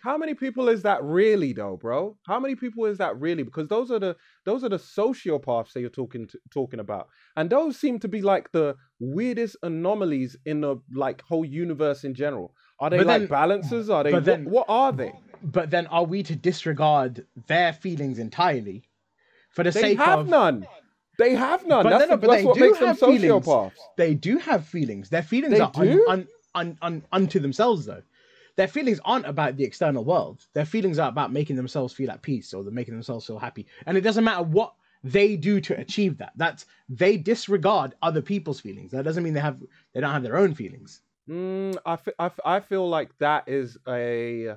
How 0.03 0.17
many 0.17 0.35
people 0.35 0.69
is 0.69 0.83
that 0.83 1.03
really 1.03 1.53
though, 1.53 1.77
bro? 1.77 2.17
How 2.27 2.39
many 2.39 2.55
people 2.55 2.85
is 2.85 2.99
that 2.99 3.19
really? 3.19 3.43
Because 3.43 3.67
those 3.69 3.91
are 3.91 3.99
the 3.99 4.17
those 4.45 4.63
are 4.63 4.69
the 4.69 4.79
sociopaths 4.79 5.73
that 5.73 5.81
you're 5.81 5.91
talking 5.91 6.29
to, 6.29 6.39
talking 6.51 6.79
about, 6.79 7.09
and 7.37 7.51
those 7.51 7.77
seem 7.77 7.99
to 8.01 8.09
be 8.09 8.23
like 8.23 8.53
the 8.53 8.77
weirdest 9.01 9.57
anomalies 9.63 10.37
in 10.45 10.61
the 10.61 10.77
like 10.95 11.23
whole 11.23 11.45
universe 11.45 12.05
in 12.05 12.15
general. 12.15 12.55
Are 12.79 12.91
they 12.91 12.99
But 12.99 13.07
like 13.07 13.21
then- 13.23 13.29
balances? 13.29 13.91
Are 13.91 14.05
they? 14.05 14.13
What, 14.13 14.25
then- 14.25 14.45
what 14.51 14.67
are 14.69 14.93
they? 14.93 15.13
But 15.43 15.71
then 15.71 15.87
are 15.89 16.05
we 16.05 16.23
to 16.25 16.37
disregard 16.37 17.27
their 17.49 17.73
feelings 17.73 18.19
entirely 18.19 18.85
for 19.51 19.65
the 19.65 19.71
They 19.71 19.81
sake 19.81 19.99
have 19.99 20.21
of 20.21 20.29
none. 20.29 20.67
They 21.19 21.35
have 21.35 21.67
none. 21.67 21.83
But 21.83 21.91
that's 21.91 22.01
then- 22.03 22.09
the- 22.11 22.17
but 22.19 22.27
that's 22.31 22.43
they 22.43 22.47
what 22.47 22.55
do 22.57 22.61
makes 22.67 22.79
them 22.79 22.89
have 22.89 22.99
feelings. 22.99 23.47
sociopaths. 23.47 23.73
they 23.97 24.15
do 24.15 24.39
have 24.39 24.67
feelings. 24.67 25.09
Their 25.09 25.23
feelings 25.23 25.55
They 25.55 25.61
are 25.61 25.73
un, 25.75 26.01
un, 26.09 26.29
un, 26.55 26.79
un, 26.83 27.05
unto 27.13 27.39
themselves 27.39 27.87
though. 27.87 28.03
Their 28.57 28.69
feelings 28.69 29.01
aren't 29.05 29.27
about 29.27 29.57
the 29.57 29.65
external 29.65 30.03
world. 30.05 30.47
Their 30.55 30.65
feelings 30.65 30.99
are 30.99 31.09
about 31.11 31.31
making 31.33 31.57
themselves 31.57 31.93
feel 31.93 32.11
at 32.11 32.23
peace 32.23 32.55
or 32.55 32.63
making 32.65 32.95
themselves 32.95 33.27
feel 33.27 33.39
happy. 33.39 33.67
And 33.85 33.99
it 33.99 34.01
doesn't 34.01 34.25
matter 34.25 34.43
what 34.43 34.73
they 35.05 35.37
do 35.37 35.61
to 35.61 35.79
achieve 35.79 36.17
that. 36.19 36.33
That's 36.37 36.65
they 36.89 37.17
disregard 37.19 37.95
other 38.03 38.23
people's 38.23 38.61
feelings. 38.61 38.91
That 38.93 39.05
doesn't 39.05 39.23
mean 39.23 39.35
they 39.35 39.41
have 39.41 39.59
they 39.93 40.01
don't 40.01 40.13
have 40.13 40.23
their 40.23 40.37
own 40.39 40.55
feelings. 40.55 41.03
Mm, 41.29 41.77
I, 41.85 41.97
fe- 41.97 42.13
I, 42.19 42.27
f- 42.27 42.41
I 42.45 42.61
feel 42.61 42.89
like 42.89 43.11
that 43.19 43.49
is 43.49 43.77
a. 43.89 44.57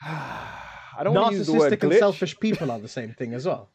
I 0.02 1.02
don't 1.04 1.14
want 1.14 1.32
to 1.32 1.38
use 1.38 1.46
the 1.46 1.52
word 1.54 1.72
Narcissistic 1.72 1.82
and 1.84 1.92
selfish 1.94 2.38
people 2.40 2.70
are 2.70 2.78
the 2.78 2.88
same 2.88 3.12
thing 3.14 3.34
as 3.34 3.46
well. 3.46 3.70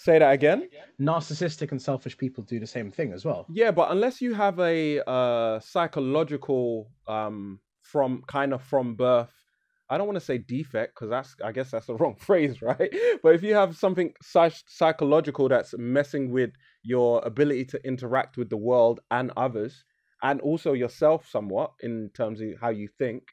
Say 0.00 0.18
that 0.18 0.30
again. 0.32 0.66
Narcissistic 0.98 1.72
and 1.72 1.82
selfish 1.82 2.16
people 2.16 2.42
do 2.44 2.58
the 2.58 2.66
same 2.66 2.90
thing 2.90 3.12
as 3.12 3.26
well. 3.26 3.44
Yeah, 3.50 3.70
but 3.70 3.90
unless 3.90 4.22
you 4.22 4.32
have 4.32 4.58
a 4.58 5.06
uh, 5.06 5.60
psychological 5.60 6.90
um, 7.06 7.60
from 7.82 8.22
kind 8.26 8.54
of 8.54 8.62
from 8.62 8.94
birth, 8.94 9.30
I 9.90 9.98
don't 9.98 10.06
want 10.06 10.16
to 10.16 10.24
say 10.24 10.38
defect 10.38 10.94
because 10.94 11.10
that's 11.10 11.36
I 11.44 11.52
guess 11.52 11.70
that's 11.70 11.84
the 11.84 11.94
wrong 12.00 12.16
phrase, 12.16 12.62
right? 12.62 12.90
But 13.22 13.34
if 13.34 13.42
you 13.42 13.54
have 13.54 13.76
something 13.76 14.14
psych- 14.22 14.64
psychological 14.68 15.50
that's 15.50 15.74
messing 15.76 16.30
with 16.30 16.52
your 16.82 17.20
ability 17.22 17.66
to 17.66 17.86
interact 17.86 18.38
with 18.38 18.48
the 18.48 18.56
world 18.56 19.00
and 19.10 19.30
others, 19.36 19.84
and 20.22 20.40
also 20.40 20.72
yourself 20.72 21.28
somewhat 21.28 21.72
in 21.80 22.10
terms 22.14 22.40
of 22.40 22.48
how 22.58 22.70
you 22.70 22.88
think. 22.98 23.24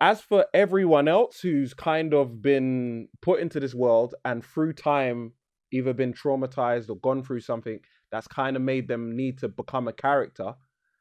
As 0.00 0.20
for 0.20 0.46
everyone 0.52 1.08
else 1.08 1.40
who's 1.40 1.72
kind 1.72 2.12
of 2.12 2.42
been 2.42 3.08
put 3.22 3.40
into 3.40 3.60
this 3.60 3.74
world 3.74 4.14
and 4.24 4.44
through 4.44 4.74
time 4.74 5.32
either 5.72 5.92
been 5.92 6.12
traumatized 6.12 6.90
or 6.90 6.96
gone 6.96 7.22
through 7.22 7.40
something 7.40 7.80
that's 8.10 8.28
kind 8.28 8.56
of 8.56 8.62
made 8.62 8.88
them 8.88 9.16
need 9.16 9.38
to 9.38 9.48
become 9.48 9.88
a 9.88 9.92
character 9.92 10.54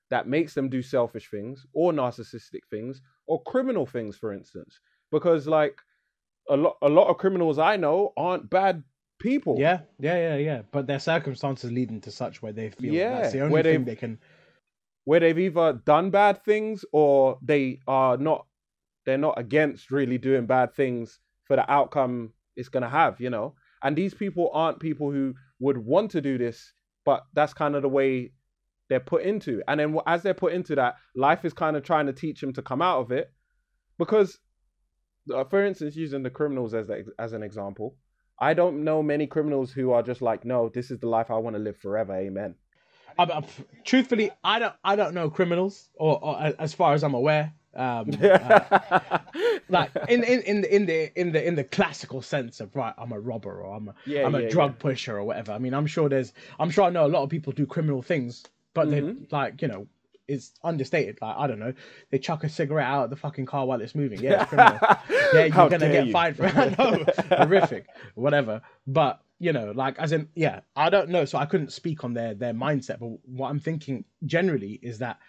that 0.09 0.27
makes 0.27 0.53
them 0.53 0.69
do 0.69 0.81
selfish 0.81 1.29
things 1.29 1.65
or 1.73 1.91
narcissistic 1.91 2.61
things 2.69 3.01
or 3.27 3.41
criminal 3.43 3.85
things 3.85 4.17
for 4.17 4.33
instance 4.33 4.79
because 5.11 5.47
like 5.47 5.79
a 6.49 6.57
lot 6.57 6.77
a 6.81 6.89
lot 6.89 7.07
of 7.07 7.17
criminals 7.17 7.59
i 7.59 7.75
know 7.75 8.11
aren't 8.17 8.49
bad 8.49 8.83
people 9.19 9.59
Yeah, 9.59 9.79
yeah, 9.99 10.17
yeah, 10.17 10.35
yeah. 10.35 10.61
But 10.71 10.87
their 10.87 10.99
circumstances 10.99 11.71
leading 11.71 12.01
to 12.01 12.11
such 12.11 12.41
where 12.41 12.53
they 12.53 12.69
feel 12.69 12.93
Yeah, 12.93 13.21
that's 13.21 13.33
the 13.33 13.41
only 13.41 13.53
where 13.53 13.63
thing 13.63 13.85
they 13.85 13.95
can 13.95 14.19
where 15.05 15.19
they've 15.19 15.37
either 15.37 15.73
done 15.85 16.09
bad 16.09 16.43
things 16.43 16.83
or 16.91 17.37
they 17.41 17.79
are 17.87 18.17
not 18.17 18.47
they're 19.05 19.17
not 19.17 19.39
against 19.39 19.91
really 19.91 20.17
doing 20.17 20.45
bad 20.45 20.73
things 20.73 21.19
for 21.45 21.55
the 21.55 21.71
outcome 21.71 22.31
it's 22.55 22.69
going 22.69 22.83
to 22.83 22.89
have 22.89 23.19
you 23.19 23.29
know? 23.29 23.53
And 23.83 23.95
these 23.95 24.13
people 24.13 24.49
aren't 24.53 24.79
people 24.79 25.11
who 25.11 25.33
would 25.59 25.77
want 25.77 26.11
to 26.11 26.21
do 26.21 26.37
this 26.37 26.73
but 27.05 27.23
that's 27.33 27.53
kind 27.53 27.75
of 27.75 27.83
the 27.83 27.89
way 27.89 28.31
they're 28.89 28.99
put 28.99 29.23
into. 29.23 29.61
And 29.67 29.79
then 29.79 29.97
as 30.07 30.23
they're 30.23 30.33
put 30.33 30.53
into 30.53 30.75
that 30.75 30.95
life 31.15 31.45
is 31.45 31.53
kind 31.53 31.75
of 31.75 31.83
trying 31.83 32.07
to 32.07 32.13
teach 32.13 32.41
them 32.41 32.53
to 32.53 32.61
come 32.61 32.81
out 32.81 32.99
of 32.99 33.11
it. 33.11 33.31
Because 33.97 34.37
uh, 35.33 35.43
for 35.45 35.65
instance 35.65 35.95
using 35.95 36.23
the 36.23 36.29
criminals 36.29 36.73
as 36.73 36.89
a, 36.89 37.03
as 37.19 37.33
an 37.33 37.43
example 37.43 37.95
i 38.39 38.53
don't 38.53 38.83
know 38.83 39.01
many 39.01 39.25
criminals 39.27 39.71
who 39.71 39.91
are 39.91 40.03
just 40.03 40.21
like 40.21 40.45
no 40.45 40.69
this 40.69 40.91
is 40.91 40.99
the 40.99 41.07
life 41.07 41.31
i 41.31 41.35
want 41.35 41.55
to 41.55 41.61
live 41.61 41.77
forever 41.77 42.15
amen. 42.15 42.55
I, 43.17 43.23
I- 43.23 43.43
truthfully, 43.85 44.29
I 44.43 44.59
don't 44.59 44.73
I 44.83 44.97
don't 44.97 45.13
know 45.13 45.29
criminals, 45.29 45.89
or, 45.95 46.21
or 46.21 46.53
as 46.59 46.73
far 46.73 46.93
as 46.93 47.03
I'm 47.03 47.13
aware, 47.13 47.53
Um, 47.75 48.09
uh, 48.21 49.19
like 49.69 49.91
in, 50.07 50.23
in, 50.23 50.41
in 50.41 50.61
the 50.61 50.75
in 50.75 50.85
the 50.85 51.19
in 51.19 51.31
the 51.31 51.47
in 51.47 51.55
the 51.55 51.63
classical 51.63 52.21
sense 52.21 52.59
of 52.59 52.75
right, 52.75 52.93
I'm 52.97 53.11
a 53.11 53.19
robber 53.19 53.61
or 53.61 53.75
I'm 53.75 53.89
a 53.89 53.95
Yeah, 54.05 54.25
am 54.25 54.35
a 54.35 54.41
drug 54.47 54.71
yeah. 54.71 54.79
pusher 54.79 55.17
or 55.17 55.23
whatever. 55.23 55.51
I 55.51 55.57
mean, 55.59 55.73
I'm 55.73 55.87
sure 55.87 56.09
there's 56.09 56.33
I'm 56.59 56.69
sure 56.69 56.85
I 56.85 56.89
know 56.89 57.05
a 57.05 57.09
lot 57.09 57.23
of 57.23 57.29
people 57.29 57.53
do 57.53 57.65
criminal 57.65 58.01
things, 58.01 58.43
but 58.73 58.89
they 58.89 59.01
Mhm. 59.01 59.31
like 59.31 59.61
you 59.61 59.67
know 59.67 59.87
it's 60.27 60.53
understated. 60.63 61.19
Like 61.21 61.35
I 61.37 61.47
don't 61.47 61.59
know, 61.59 61.73
they 62.11 62.17
chuck 62.19 62.43
a 62.43 62.49
cigarette 62.49 62.87
out 62.87 63.03
of 63.05 63.09
the 63.09 63.15
fucking 63.15 63.45
car 63.45 63.65
while 63.65 63.81
it's 63.81 63.93
moving. 63.95 64.21
Yeah, 64.21 64.41
it's 64.41 64.45
criminal. 64.49 64.79
yeah, 65.33 65.45
you're 65.45 65.69
gonna 65.69 65.89
get 65.89 66.07
you. 66.07 66.13
fined 66.13 66.37
for 66.37 66.45
I 66.55 66.69
know, 66.77 67.05
horrific, 67.37 67.87
whatever. 68.15 68.61
But 68.87 69.21
you 69.39 69.51
know, 69.51 69.71
like 69.75 69.99
as 69.99 70.13
in, 70.13 70.29
yeah, 70.35 70.61
I 70.77 70.89
don't 70.89 71.09
know, 71.09 71.25
so 71.25 71.37
I 71.37 71.45
couldn't 71.45 71.73
speak 71.73 72.03
on 72.03 72.13
their 72.13 72.33
their 72.33 72.53
mindset. 72.53 72.99
But 72.99 73.09
what 73.25 73.49
I'm 73.49 73.59
thinking 73.59 74.05
generally 74.25 74.79
is 74.81 74.99
that 74.99 75.19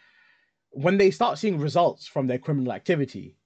when 0.70 0.98
they 0.98 1.10
start 1.10 1.38
seeing 1.38 1.58
results 1.58 2.06
from 2.06 2.26
their 2.26 2.38
criminal 2.38 2.72
activity, 2.72 3.36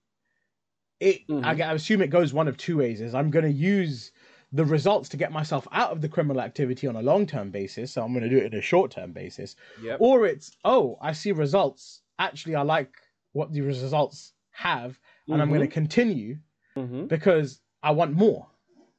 it 1.00 1.22
I, 1.28 1.32
Mhm. 1.32 1.56
g- 1.56 1.62
I 1.62 1.72
assume 1.74 2.02
it 2.02 2.08
goes 2.10 2.32
one 2.32 2.48
of 2.48 2.56
two 2.56 2.78
ways. 2.78 3.00
Is 3.00 3.14
I'm 3.14 3.30
going 3.30 3.44
to 3.44 3.50
use 3.50 4.12
the 4.52 4.64
results 4.64 5.08
to 5.10 5.16
get 5.16 5.30
myself 5.32 5.66
out 5.72 5.92
of 5.92 6.00
the 6.00 6.08
criminal 6.08 6.42
activity 6.42 6.86
on 6.86 6.96
a 6.96 7.02
long 7.02 7.26
term 7.26 7.50
basis, 7.50 7.92
so 7.92 8.02
I'm 8.02 8.12
going 8.12 8.24
to 8.24 8.28
do 8.28 8.38
it 8.38 8.52
in 8.52 8.58
a 8.58 8.62
short 8.62 8.90
term 8.90 9.12
basis, 9.12 9.56
Yep. 9.82 9.98
or 10.00 10.26
it's 10.26 10.56
oh 10.64 10.98
I 11.00 11.12
see 11.12 11.32
results. 11.32 12.02
Actually, 12.18 12.56
I 12.56 12.62
like 12.62 12.92
what 13.32 13.52
the 13.52 13.60
results 13.62 14.34
have, 14.50 14.98
and 15.28 15.40
I'm 15.40 15.48
going 15.48 15.60
to 15.62 15.68
continue 15.68 16.38
Mhm. 16.76 17.08
because 17.08 17.60
I 17.82 17.92
want 17.92 18.12
more. 18.12 18.46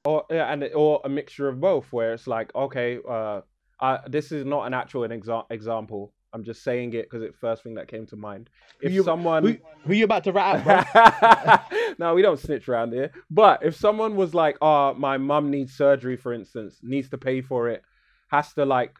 or 0.04 0.26
yeah, 0.32 0.52
and 0.52 0.64
or 0.74 1.00
a 1.04 1.10
mixture 1.10 1.48
of 1.48 1.60
both, 1.62 1.94
where 1.94 2.14
it's 2.16 2.26
like, 2.26 2.56
okay, 2.56 2.98
uh, 3.08 3.42
I, 3.80 4.00
this 4.10 4.32
is 4.32 4.46
not 4.46 4.66
an 4.66 4.74
actual 4.74 5.04
an 5.04 5.12
exa- 5.12 5.46
example. 5.52 6.12
I'm 6.34 6.44
just 6.44 6.64
saying 6.64 6.94
it 6.94 7.04
because 7.10 7.22
it's 7.24 7.36
first 7.38 7.62
thing 7.64 7.74
that 7.76 7.88
came 7.88 8.06
to 8.08 8.16
mind. 8.16 8.50
If 8.82 8.94
you- 8.94 9.04
someone, 9.04 9.44
Who, 9.44 9.58
who 9.86 9.94
you 9.94 10.06
about 10.06 10.24
to 10.26 10.32
rat 10.32 10.66
out, 10.68 11.64
bro? 11.74 11.92
no, 12.00 12.14
we 12.16 12.22
don't 12.22 12.40
snitch 12.40 12.70
around 12.70 12.94
here. 12.94 13.12
But 13.30 13.64
if 13.64 13.76
someone 13.76 14.16
was 14.16 14.34
like, 14.34 14.58
"Oh, 14.62 14.94
my 14.94 15.18
mum 15.18 15.50
needs 15.52 15.74
surgery," 15.74 16.16
for 16.16 16.34
instance, 16.34 16.80
needs 16.82 17.10
to 17.10 17.18
pay 17.18 17.42
for 17.42 17.70
it, 17.70 17.84
has 18.30 18.54
to 18.54 18.66
like 18.66 18.96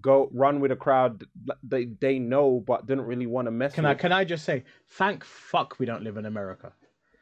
go 0.00 0.28
run 0.32 0.60
with 0.60 0.70
a 0.72 0.76
crowd 0.76 1.24
they 1.62 1.86
they 1.86 2.18
know 2.18 2.62
but 2.66 2.86
didn't 2.86 3.06
really 3.06 3.24
want 3.26 3.46
to 3.46 3.50
mess 3.50 3.72
Can 3.72 3.86
I 3.86 3.94
can 3.94 4.12
I 4.12 4.24
just 4.24 4.44
say 4.44 4.64
thank 4.90 5.24
fuck 5.24 5.78
we 5.78 5.86
don't 5.86 6.02
live 6.04 6.18
in 6.18 6.26
America. 6.26 6.72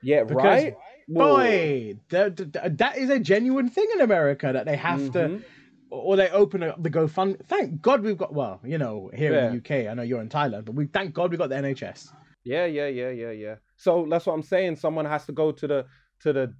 yeah, 0.03 0.25
because- 0.25 0.45
right. 0.45 0.77
Boy, 1.07 1.99
that, 2.09 2.79
that- 2.79 2.97
is 2.99 3.11
a 3.11 3.19
genuine 3.21 3.69
thing 3.69 3.87
in 3.95 4.01
America 4.01 4.51
that 4.53 4.65
they 4.65 4.75
have 4.77 5.13
to, 5.13 5.19
Mhm. 5.19 5.45
Or 5.91 6.17
they 6.17 6.29
open 6.31 6.63
up 6.63 6.83
the 6.83 6.91
GoFund. 6.91 7.45
Thank 7.47 7.81
God 7.83 8.03
we've 8.03 8.17
got. 8.17 8.35
Well, 8.35 8.61
you 8.65 8.79
know, 8.79 9.11
here 9.15 9.35
in 9.35 9.53
the 9.53 9.59
UK, 9.59 9.91
I 9.91 9.95
know 9.95 10.03
you're 10.03 10.21
in 10.21 10.29
Thailand, 10.29 10.65
but 10.65 10.75
we 10.75 10.87
thank 10.87 11.15
God 11.15 11.31
we 11.31 11.37
got 11.37 11.49
the 11.51 11.57
NHS. 11.57 12.13
Yeah, 12.45 12.67
yeah, 12.67 12.89
yeah, 12.89 13.11
yeah, 13.11 13.31
yeah. 13.31 13.55
So 13.77 14.07
that's 14.11 14.27
what 14.27 14.35
I'm 14.35 14.43
saying. 14.43 14.77
Someone 14.77 15.05
has 15.07 15.25
to 15.27 15.33
go 15.33 15.53
to 15.53 15.67
the 15.67 15.87
to 16.21 16.33
the 16.33 16.55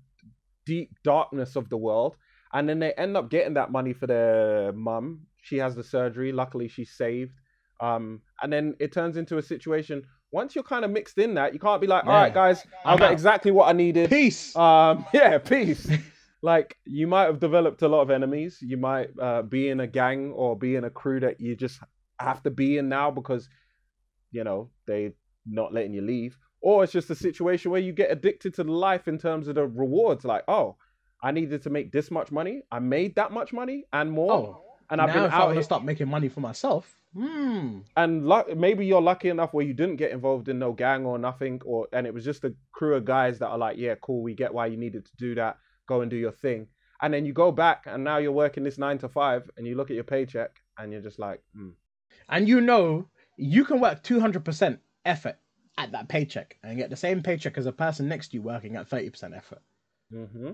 deep 0.67 0.91
darkness 1.03 1.57
of 1.57 1.69
the 1.69 1.77
world, 1.77 2.17
and 2.53 2.69
then 2.69 2.79
they 2.79 2.93
end 2.95 3.17
up 3.17 3.31
getting 3.31 3.55
that 3.55 3.71
money 3.71 3.93
for 3.93 4.07
their 4.07 4.73
mum. 4.73 5.27
She 5.43 5.59
has 5.59 5.75
the 5.75 5.85
surgery. 5.85 6.33
Luckily, 6.33 6.69
she's 6.69 6.91
saved. 6.93 7.33
Um, 7.81 8.23
and 8.43 8.53
then 8.53 8.75
it 8.79 8.93
turns 8.93 9.17
into 9.17 9.37
a 9.39 9.43
situation. 9.43 10.05
Once 10.31 10.55
you're 10.55 10.65
kind 10.65 10.85
of 10.85 10.91
mixed 10.91 11.19
in 11.19 11.35
that, 11.35 11.53
you 11.53 11.61
can't 11.61 11.81
be 11.81 11.87
like, 11.87 12.05
all 12.07 12.13
right, 12.13 12.29
Yeah. 12.29 12.35
guys, 12.35 12.67
I 12.85 12.97
got 12.97 13.13
exactly 13.13 13.51
what 13.53 13.69
I 13.69 13.73
needed. 13.73 14.09
Peace. 14.11 14.57
Um, 14.57 15.05
yeah, 15.15 15.39
peace. 15.39 15.87
Like 16.45 16.77
you 16.85 17.07
might 17.07 17.25
have 17.25 17.41
developed 17.41 17.81
a 17.81 17.89
lot 17.89 18.03
of 18.03 18.11
enemies. 18.11 18.59
You 18.61 18.77
might 18.77 19.09
uh, 19.19 19.41
be 19.41 19.71
in 19.71 19.81
a 19.81 19.87
gang 19.87 20.31
or 20.33 20.55
be 20.57 20.77
in 20.77 20.85
a 20.85 20.91
crew 20.91 21.19
that 21.21 21.41
you 21.41 21.57
just 21.57 21.81
have 22.21 22.43
to 22.43 22.51
be 22.51 22.77
in 22.77 22.91
now 22.91 23.11
because 23.11 23.49
you 24.31 24.45
know 24.45 24.69
they 24.87 25.13
not 25.47 25.73
letting 25.73 25.95
you 25.95 26.03
leave. 26.03 26.37
Or 26.61 26.85
it's 26.85 26.93
just 26.93 27.09
a 27.09 27.15
situation 27.15 27.71
where 27.71 27.81
you 27.81 27.93
get 27.93 28.13
addicted 28.13 28.53
to 28.55 28.65
the 28.65 28.73
life 28.73 29.09
in 29.09 29.17
terms 29.19 29.49
of 29.49 29.55
the 29.55 29.67
rewards. 29.67 30.27
Like, 30.27 30.45
oh, 30.47 30.77
I 31.23 31.31
needed 31.31 31.63
to 31.63 31.71
make 31.71 31.93
this 31.93 32.11
much 32.11 32.31
money. 32.31 32.61
I 32.71 32.79
made 32.79 33.17
that 33.17 33.33
much 33.33 33.55
money 33.55 33.85
and 33.95 34.13
more. 34.13 34.33
oh, 34.33 34.65
and 34.91 35.01
I've 35.01 35.09
now 35.09 35.15
been 35.15 35.25
if 35.25 35.33
out 35.33 35.49
here. 35.49 35.61
to 35.61 35.65
start 35.65 35.83
making 35.83 36.09
money 36.09 36.29
for 36.29 36.41
myself, 36.41 36.95
hmm, 37.15 37.79
And 37.97 38.27
luck, 38.27 38.55
maybe 38.55 38.85
you're 38.85 39.01
lucky 39.01 39.31
enough 39.31 39.55
where 39.55 39.65
you 39.65 39.73
didn't 39.73 39.97
get 39.97 40.13
involved 40.13 40.51
in 40.51 40.59
no 40.59 40.73
gang 40.73 41.07
or 41.07 41.19
nothing, 41.19 41.63
or 41.65 41.89
and 41.95 42.07
it 42.07 42.13
was 42.13 42.23
just 42.25 42.45
a 42.45 42.55
crew 42.73 42.97
of 42.97 43.07
guys 43.07 43.39
that 43.39 43.49
are 43.49 43.59
like, 43.59 43.79
yeah, 43.79 43.95
cool, 44.03 44.23
we 44.23 44.35
get 44.35 44.53
why 44.53 44.67
you 44.67 44.77
needed 44.77 45.07
to 45.07 45.17
do 45.17 45.35
that. 45.37 45.57
Go 45.87 46.01
and 46.01 46.11
do 46.11 46.17
your 46.17 46.33
thing. 46.33 46.69
And 47.01 47.13
then 47.13 47.27
you 47.27 47.33
go 47.33 47.53
back, 47.53 47.85
and 47.87 48.05
now 48.05 48.19
you're 48.19 48.33
working 48.33 48.65
this 48.65 48.79
nine 48.79 48.99
to 48.99 49.09
five, 49.09 49.51
and 49.57 49.67
you 49.67 49.77
look 49.77 49.91
at 49.91 49.95
your 49.95 50.05
paycheck, 50.05 50.61
and 50.79 50.93
you're 50.93 51.03
just 51.03 51.19
like, 51.19 51.43
mm. 51.57 51.73
and 52.29 52.49
you 52.49 52.61
know 52.61 53.09
you 53.37 53.65
can 53.65 53.81
work 53.81 54.03
two 54.03 54.21
hundred 54.21 54.45
percent 54.45 54.81
effort 55.05 55.37
at 55.77 55.93
that 55.93 56.09
paycheck 56.09 56.57
and 56.63 56.79
get 56.79 56.89
the 56.89 56.97
same 56.97 57.23
paycheck 57.23 57.59
as 57.59 57.67
a 57.67 57.73
person 57.73 58.09
next 58.09 58.29
to 58.29 58.37
you 58.37 58.43
working 58.43 58.77
at 58.77 58.89
thirty 58.89 59.11
percent 59.11 59.35
effort, 59.35 59.61
mm-hmm. 60.13 60.53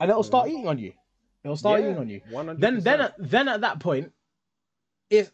and 0.00 0.10
it'll 0.10 0.22
start 0.22 0.48
eating 0.48 0.68
on 0.68 0.78
you. 0.78 0.92
It'll 1.44 1.56
start 1.56 1.80
Yeah, 1.80 1.86
eating 1.90 1.98
on 1.98 2.08
you. 2.08 2.20
100%. 2.32 2.58
then 2.58 2.80
then 2.80 3.00
at, 3.02 3.14
then 3.18 3.48
at 3.48 3.60
that 3.60 3.78
point 3.78 4.12
is 5.10 5.30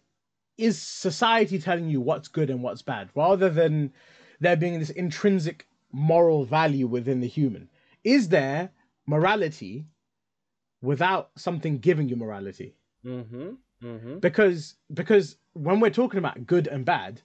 is 0.58 0.80
society 0.80 1.58
telling 1.58 1.88
you 1.88 2.00
what's 2.00 2.28
good 2.28 2.50
and 2.50 2.62
what's 2.62 2.82
bad 2.82 3.08
rather 3.14 3.48
than 3.48 3.92
there 4.40 4.56
being 4.56 4.78
this 4.78 4.90
intrinsic 4.90 5.66
moral 5.92 6.44
value 6.44 6.86
within 6.86 7.20
the 7.20 7.28
human 7.28 7.68
is 8.04 8.28
there 8.28 8.70
morality 9.06 9.86
without 10.82 11.30
something 11.36 11.78
giving 11.78 12.08
you 12.08 12.16
morality 12.16 12.74
mm-hmm. 13.04 13.50
Mm-hmm. 13.82 14.18
because 14.18 14.74
because 14.94 15.36
when 15.52 15.80
we're 15.80 15.90
talking 15.90 16.18
about 16.18 16.46
good 16.46 16.66
and 16.68 16.84
bad 16.84 17.20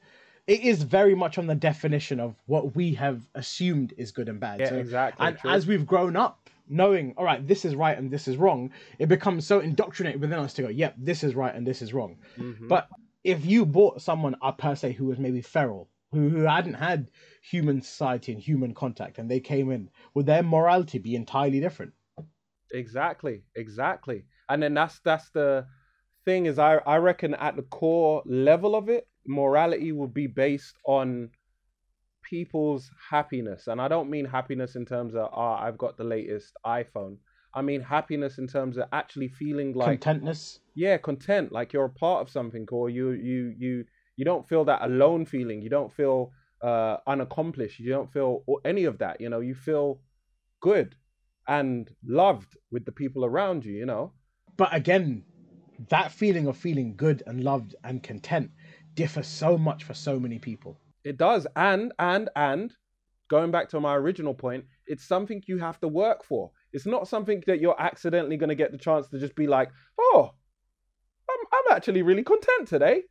it 0.48 0.62
is 0.62 0.84
very 0.84 1.16
much 1.16 1.38
on 1.38 1.48
the 1.48 1.56
definition 1.56 2.20
of 2.20 2.36
what 2.46 2.76
we 2.76 2.94
have 2.96 3.22
assumed 3.34 3.94
is 3.98 4.12
good 4.12 4.30
and 4.30 4.40
bad 4.40 4.60
Yeah, 4.60 4.70
So- 4.70 4.78
exactly. 4.78 5.28
and 5.28 5.38
true. 5.38 5.50
as 5.52 5.68
we've 5.68 5.86
grown 5.86 6.16
up 6.16 6.50
knowing 6.68 7.14
all 7.18 7.26
right 7.26 7.46
this 7.48 7.64
is 7.66 7.76
right 7.76 7.98
and 7.98 8.10
this 8.10 8.28
is 8.28 8.38
wrong 8.38 8.72
it 9.00 9.08
becomes 9.08 9.46
so 9.46 9.60
indoctrinated 9.60 10.20
within 10.20 10.40
us 10.40 10.54
to 10.56 10.64
go 10.64 10.70
yep 10.70 10.96
this 10.98 11.24
is 11.24 11.36
right 11.36 11.54
and 11.54 11.66
this 11.66 11.82
is 11.82 11.94
wrong 11.94 12.18
Mhm. 12.38 12.68
but 12.68 12.90
if 13.24 13.46
you 13.46 13.66
bought 13.66 14.02
someone 14.02 14.36
uh, 14.42 14.52
per 14.52 14.76
se 14.76 14.94
who 14.94 15.06
was 15.06 15.20
maybe 15.20 15.42
feral 15.42 15.90
who, 16.12 16.30
who 16.30 16.42
hadn't 16.42 16.74
had 16.76 17.12
human 17.52 17.82
society 17.82 18.32
and 18.32 18.42
human 18.42 18.74
contact 18.74 19.18
and 19.18 19.30
they 19.30 19.40
came 19.40 19.72
in 19.72 19.90
would 20.14 20.26
their 20.26 20.44
morality 20.44 20.98
be 21.00 21.16
entirely 21.16 21.60
different 21.60 21.94
Exactly, 22.74 23.44
exactly. 23.56 24.26
And 24.50 24.62
then 24.62 24.74
that's 24.74 25.00
that's 25.00 25.30
the 25.30 25.68
thing 26.26 26.46
is 26.46 26.60
I 26.60 26.78
I 26.78 26.98
reckon 26.98 27.34
at 27.36 27.56
the 27.56 27.64
core 27.64 28.24
level 28.26 28.76
of 28.76 28.90
it, 28.90 29.08
morality 29.26 29.92
will 29.92 30.08
be 30.08 30.28
based 30.28 30.76
on 30.86 31.30
people's 32.24 32.90
happiness. 33.10 33.68
And 33.68 33.80
I 33.80 33.88
don't 33.88 34.10
mean 34.10 34.26
happiness 34.26 34.76
in 34.76 34.86
terms 34.86 35.16
of 35.16 35.30
ah 35.32 35.62
I've 35.62 35.78
got 35.78 35.98
the 35.98 36.04
latest 36.04 36.54
iPhone. 36.66 37.18
I 37.54 37.62
mean 37.62 37.82
happiness 37.82 38.38
in 38.38 38.48
terms 38.48 38.78
of 38.78 38.86
actually 38.92 39.30
feeling 39.30 39.74
like 39.74 40.02
contentness 40.02 40.60
yeah, 40.76 40.98
content, 40.98 41.52
like 41.54 41.72
you're 41.72 41.86
a 41.86 41.90
part 41.90 42.22
of 42.22 42.30
something 42.30 42.68
or 42.72 42.90
you 42.90 43.12
you 43.12 43.54
you 43.58 43.86
you 44.18 44.26
don't 44.26 44.48
feel 44.48 44.66
that 44.66 44.82
alone 44.82 45.26
feeling. 45.26 45.62
You 45.62 45.70
don't 45.70 45.94
feel 45.94 46.32
uh 46.66 46.98
unaccomplished. 47.14 47.80
You 47.80 47.92
don't 47.98 48.12
feel 48.12 48.44
any 48.66 48.86
of 48.86 48.98
that, 49.00 49.16
you 49.22 49.30
know. 49.30 49.42
You 49.50 49.56
feel 49.56 50.02
good 50.62 50.96
and 51.48 51.90
loved 52.24 52.52
with 52.72 52.86
the 52.86 52.92
people 53.02 53.24
around 53.26 53.66
you, 53.66 53.74
you 53.82 53.86
know. 53.86 54.14
but 54.58 54.74
again 54.82 55.24
that 55.90 56.12
feeling 56.12 56.48
of 56.48 56.58
feeling 56.58 56.96
good 56.96 57.22
and 57.28 57.44
loved 57.44 57.76
and 57.84 58.02
content 58.02 58.50
differs 58.94 59.28
so 59.28 59.58
much 59.58 59.84
for 59.84 59.94
so 59.94 60.20
many 60.20 60.40
people 60.40 60.80
It 61.04 61.18
does. 61.18 61.48
And 61.56 61.94
and 62.00 62.30
and 62.36 62.74
going 63.30 63.52
back 63.52 63.70
to 63.70 63.80
my 63.80 63.96
original 63.96 64.34
point, 64.34 64.66
it's 64.88 65.08
something 65.08 65.44
you 65.48 65.58
have 65.60 65.80
to 65.82 65.88
work 65.88 66.24
for. 66.26 66.52
It's 66.74 66.86
not 66.86 67.08
something 67.08 67.44
that 67.48 67.60
you're 67.62 67.80
accidentally 67.80 68.38
going 68.38 68.50
to 68.50 68.56
get 68.64 68.72
the 68.72 68.78
chance 68.78 69.08
to 69.10 69.20
just 69.20 69.36
be 69.36 69.48
like, 69.48 69.70
"Oh, 70.00 70.32
I'm 71.30 71.44
I'm 71.54 71.78
actually 71.78 72.02
really 72.02 72.24
content 72.24 72.68
today." 72.68 73.04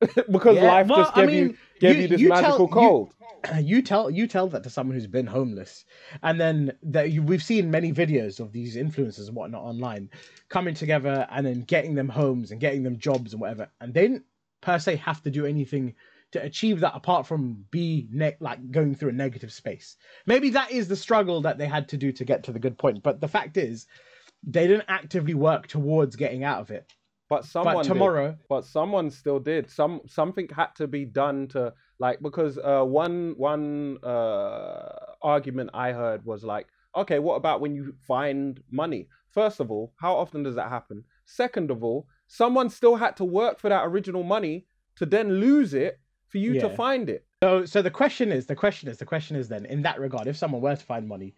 because 0.30 0.56
Yeah, 0.56 0.64
life 0.72 0.86
well, 0.88 0.98
just 1.04 1.16
I 1.16 1.26
gave 1.26 1.34
you 1.34 1.56
gave 1.80 1.96
you- 1.96 2.02
you, 2.02 2.08
this 2.08 2.20
you 2.20 2.28
magical 2.28 2.66
you- 2.66 2.72
cold. 2.72 3.14
you 3.62 3.82
tell 3.82 4.10
you 4.10 4.26
tell 4.26 4.48
that 4.48 4.62
to 4.64 4.70
someone 4.70 4.94
who's 4.96 5.06
been 5.06 5.26
homeless 5.26 5.84
and 6.24 6.40
then 6.40 6.72
that 6.82 7.12
you, 7.12 7.22
we've 7.22 7.42
seen 7.42 7.70
many 7.70 7.92
videos 7.92 8.40
of 8.40 8.50
these 8.52 8.74
influencers 8.76 9.28
and 9.28 9.36
whatnot 9.36 9.62
online 9.62 10.10
coming 10.48 10.74
together 10.74 11.24
and 11.30 11.46
then 11.46 11.60
getting 11.62 11.94
them 11.94 12.08
homes 12.08 12.50
and 12.50 12.60
getting 12.60 12.82
them 12.82 12.98
jobs 12.98 13.32
and 13.32 13.40
whatever 13.40 13.68
and 13.80 13.94
they 13.94 14.02
didn't 14.02 14.24
per 14.60 14.76
se 14.78 14.96
have 14.96 15.22
to 15.22 15.30
do 15.30 15.46
anything 15.46 15.94
to 16.32 16.42
achieve 16.42 16.80
that 16.80 16.96
apart 16.96 17.26
from 17.28 17.64
be 17.70 18.08
ne- 18.10 18.36
like 18.40 18.70
going 18.72 18.92
through 18.94 19.10
a 19.10 19.12
negative 19.12 19.52
space 19.52 19.96
maybe 20.26 20.50
that 20.50 20.72
is 20.72 20.88
the 20.88 20.96
struggle 20.96 21.40
that 21.40 21.58
they 21.58 21.66
had 21.66 21.88
to 21.88 21.96
do 21.96 22.10
to 22.10 22.24
get 22.24 22.42
to 22.42 22.50
the 22.52 22.58
good 22.58 22.76
point 22.76 23.02
but 23.04 23.20
the 23.20 23.28
fact 23.28 23.56
is 23.56 23.86
they 24.42 24.66
didn't 24.66 24.84
actively 24.88 25.34
work 25.34 25.68
towards 25.68 26.16
getting 26.16 26.42
out 26.42 26.60
of 26.60 26.70
it 26.72 26.92
But 27.28 27.44
someone 27.44 27.74
but 27.74 27.82
did. 27.82 27.88
tomorrow 27.88 28.36
but 28.48 28.64
someone 28.64 29.10
still 29.10 29.38
did 29.38 29.70
some 29.70 30.00
something 30.06 30.48
had 30.54 30.74
to 30.76 30.86
be 30.86 31.04
done 31.04 31.48
to 31.48 31.74
like 31.98 32.20
because 32.22 32.58
uh 32.58 32.82
one 32.82 33.34
one 33.36 33.98
uh 34.02 34.88
argument 35.20 35.70
i 35.74 35.92
heard 35.92 36.24
was 36.24 36.42
like 36.44 36.66
okay 36.96 37.18
what 37.18 37.34
about 37.34 37.60
when 37.60 37.74
you 37.74 37.94
find 38.06 38.62
money 38.70 39.08
first 39.30 39.60
of 39.60 39.70
all 39.70 39.92
how 39.96 40.14
often 40.14 40.42
does 40.42 40.54
that 40.54 40.68
happen 40.70 41.04
second 41.26 41.70
of 41.70 41.84
all 41.84 42.06
someone 42.28 42.70
still 42.70 42.96
had 42.96 43.14
to 43.16 43.24
work 43.24 43.58
for 43.58 43.68
that 43.68 43.82
original 43.84 44.22
money 44.22 44.64
to 44.96 45.04
then 45.04 45.34
lose 45.40 45.74
it 45.74 46.00
for 46.28 46.38
you 46.38 46.54
to 46.60 46.68
find 46.70 47.08
it 47.10 47.26
So, 47.42 47.64
so 47.66 47.82
the 47.82 47.90
question 47.90 48.32
is, 48.32 48.46
the 48.46 48.56
question 48.56 48.88
is, 48.88 48.98
the 48.98 49.04
question 49.04 49.36
is 49.36 49.48
then, 49.48 49.64
in 49.64 49.82
that 49.82 50.00
regard, 50.00 50.26
if 50.26 50.36
someone 50.36 50.60
were 50.60 50.74
to 50.74 50.84
find 50.84 51.06
money, 51.06 51.34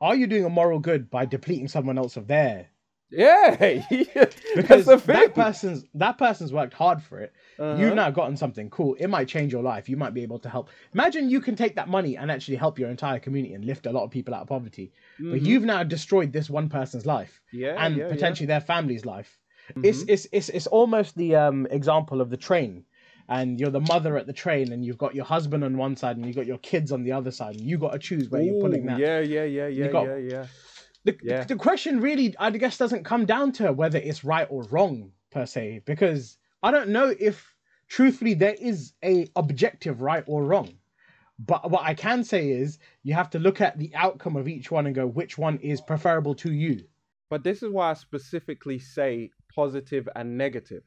are 0.00 0.14
you 0.14 0.26
doing 0.26 0.44
a 0.44 0.50
moral 0.50 0.78
good 0.78 1.08
by 1.08 1.24
depleting 1.24 1.68
someone 1.68 1.96
else 1.96 2.18
of 2.18 2.26
their? 2.26 2.68
Yeah, 3.12 3.82
Because 4.56 4.84
that's 4.84 4.86
the 4.86 4.98
thing. 4.98 5.14
that 5.16 5.34
person's 5.34 5.84
that 5.94 6.18
person's 6.18 6.52
worked 6.52 6.74
hard 6.74 7.02
for 7.02 7.20
it. 7.20 7.32
Uh-huh. 7.58 7.80
You've 7.80 7.94
now 7.94 8.10
gotten 8.10 8.36
something 8.36 8.70
cool. 8.70 8.94
It 8.98 9.08
might 9.08 9.28
change 9.28 9.52
your 9.52 9.62
life. 9.62 9.88
You 9.88 9.96
might 9.96 10.14
be 10.14 10.22
able 10.22 10.38
to 10.40 10.48
help. 10.48 10.70
Imagine 10.94 11.28
you 11.28 11.40
can 11.40 11.54
take 11.54 11.74
that 11.76 11.88
money 11.88 12.16
and 12.16 12.30
actually 12.30 12.56
help 12.56 12.78
your 12.78 12.90
entire 12.90 13.18
community 13.18 13.54
and 13.54 13.64
lift 13.64 13.86
a 13.86 13.92
lot 13.92 14.04
of 14.04 14.10
people 14.10 14.34
out 14.34 14.42
of 14.42 14.48
poverty. 14.48 14.92
But 15.18 15.40
Mhm. 15.40 15.44
you've 15.46 15.64
now 15.64 15.82
destroyed 15.82 16.32
this 16.32 16.48
one 16.50 16.68
person's 16.68 17.06
life 17.06 17.40
yeah, 17.52 17.76
and 17.84 17.96
yeah, 17.96 18.04
yeah. 18.04 18.08
potentially 18.08 18.46
their 18.46 18.60
family's 18.60 19.04
life. 19.04 19.38
It's, 19.82 20.02
Mhm. 20.04 20.08
it's 20.08 20.26
it's 20.32 20.48
it's 20.48 20.66
almost 20.66 21.16
the 21.16 21.36
um 21.36 21.66
example 21.70 22.20
of 22.20 22.30
the 22.30 22.36
train. 22.36 22.84
And 23.28 23.58
you're 23.58 23.70
the 23.70 23.80
mother 23.80 24.18
at 24.18 24.26
the 24.26 24.32
train, 24.32 24.72
and 24.72 24.84
you've 24.84 24.98
got 24.98 25.14
your 25.14 25.24
husband 25.24 25.62
on 25.64 25.78
one 25.78 25.96
side, 25.96 26.16
and 26.16 26.26
you've 26.26 26.34
got 26.36 26.44
your 26.44 26.58
kids 26.58 26.90
on 26.92 27.04
the 27.04 27.12
other 27.12 27.30
side, 27.30 27.54
and 27.54 27.64
you 27.64 27.78
got 27.78 27.92
to 27.92 27.98
choose 27.98 28.28
where 28.28 28.42
you're 28.42 28.60
pulling 28.60 28.82
Ooh, 28.82 28.88
that. 28.88 28.98
Yeah, 28.98 29.20
yeah, 29.20 29.44
yeah, 29.44 29.68
yeah, 29.68 29.86
got- 29.86 30.06
yeah, 30.06 30.16
yeah. 30.16 30.46
The, 31.04 31.18
Yeah. 31.22 31.44
the 31.44 31.56
question 31.56 32.00
really, 32.00 32.34
I 32.38 32.50
guess, 32.50 32.78
doesn't 32.78 33.04
come 33.04 33.26
down 33.26 33.52
to 33.52 33.72
whether 33.72 33.98
it's 33.98 34.24
right 34.24 34.46
or 34.50 34.62
wrong 34.64 35.12
per 35.30 35.46
se, 35.46 35.82
because 35.84 36.38
I 36.62 36.70
don't 36.70 36.90
know 36.90 37.14
if, 37.18 37.54
truthfully, 37.88 38.34
there 38.34 38.54
is 38.54 38.92
a 39.04 39.26
objective 39.34 40.00
right 40.00 40.24
or 40.26 40.44
wrong. 40.44 40.74
But 41.38 41.70
what 41.70 41.82
I 41.82 41.94
can 41.94 42.22
say 42.22 42.50
is 42.50 42.78
you 43.02 43.14
have 43.14 43.30
to 43.30 43.40
look 43.40 43.60
at 43.60 43.78
the 43.78 43.92
outcome 43.96 44.36
of 44.36 44.46
each 44.46 44.70
one 44.70 44.86
and 44.86 44.94
go 44.94 45.06
which 45.06 45.36
one 45.36 45.58
is 45.58 45.80
preferable 45.80 46.34
to 46.36 46.52
you. 46.52 46.84
But 47.30 47.42
this 47.42 47.62
is 47.62 47.70
why 47.70 47.90
I 47.90 47.94
specifically 47.94 48.78
say 48.78 49.30
positive 49.52 50.08
and 50.14 50.38
negative, 50.38 50.84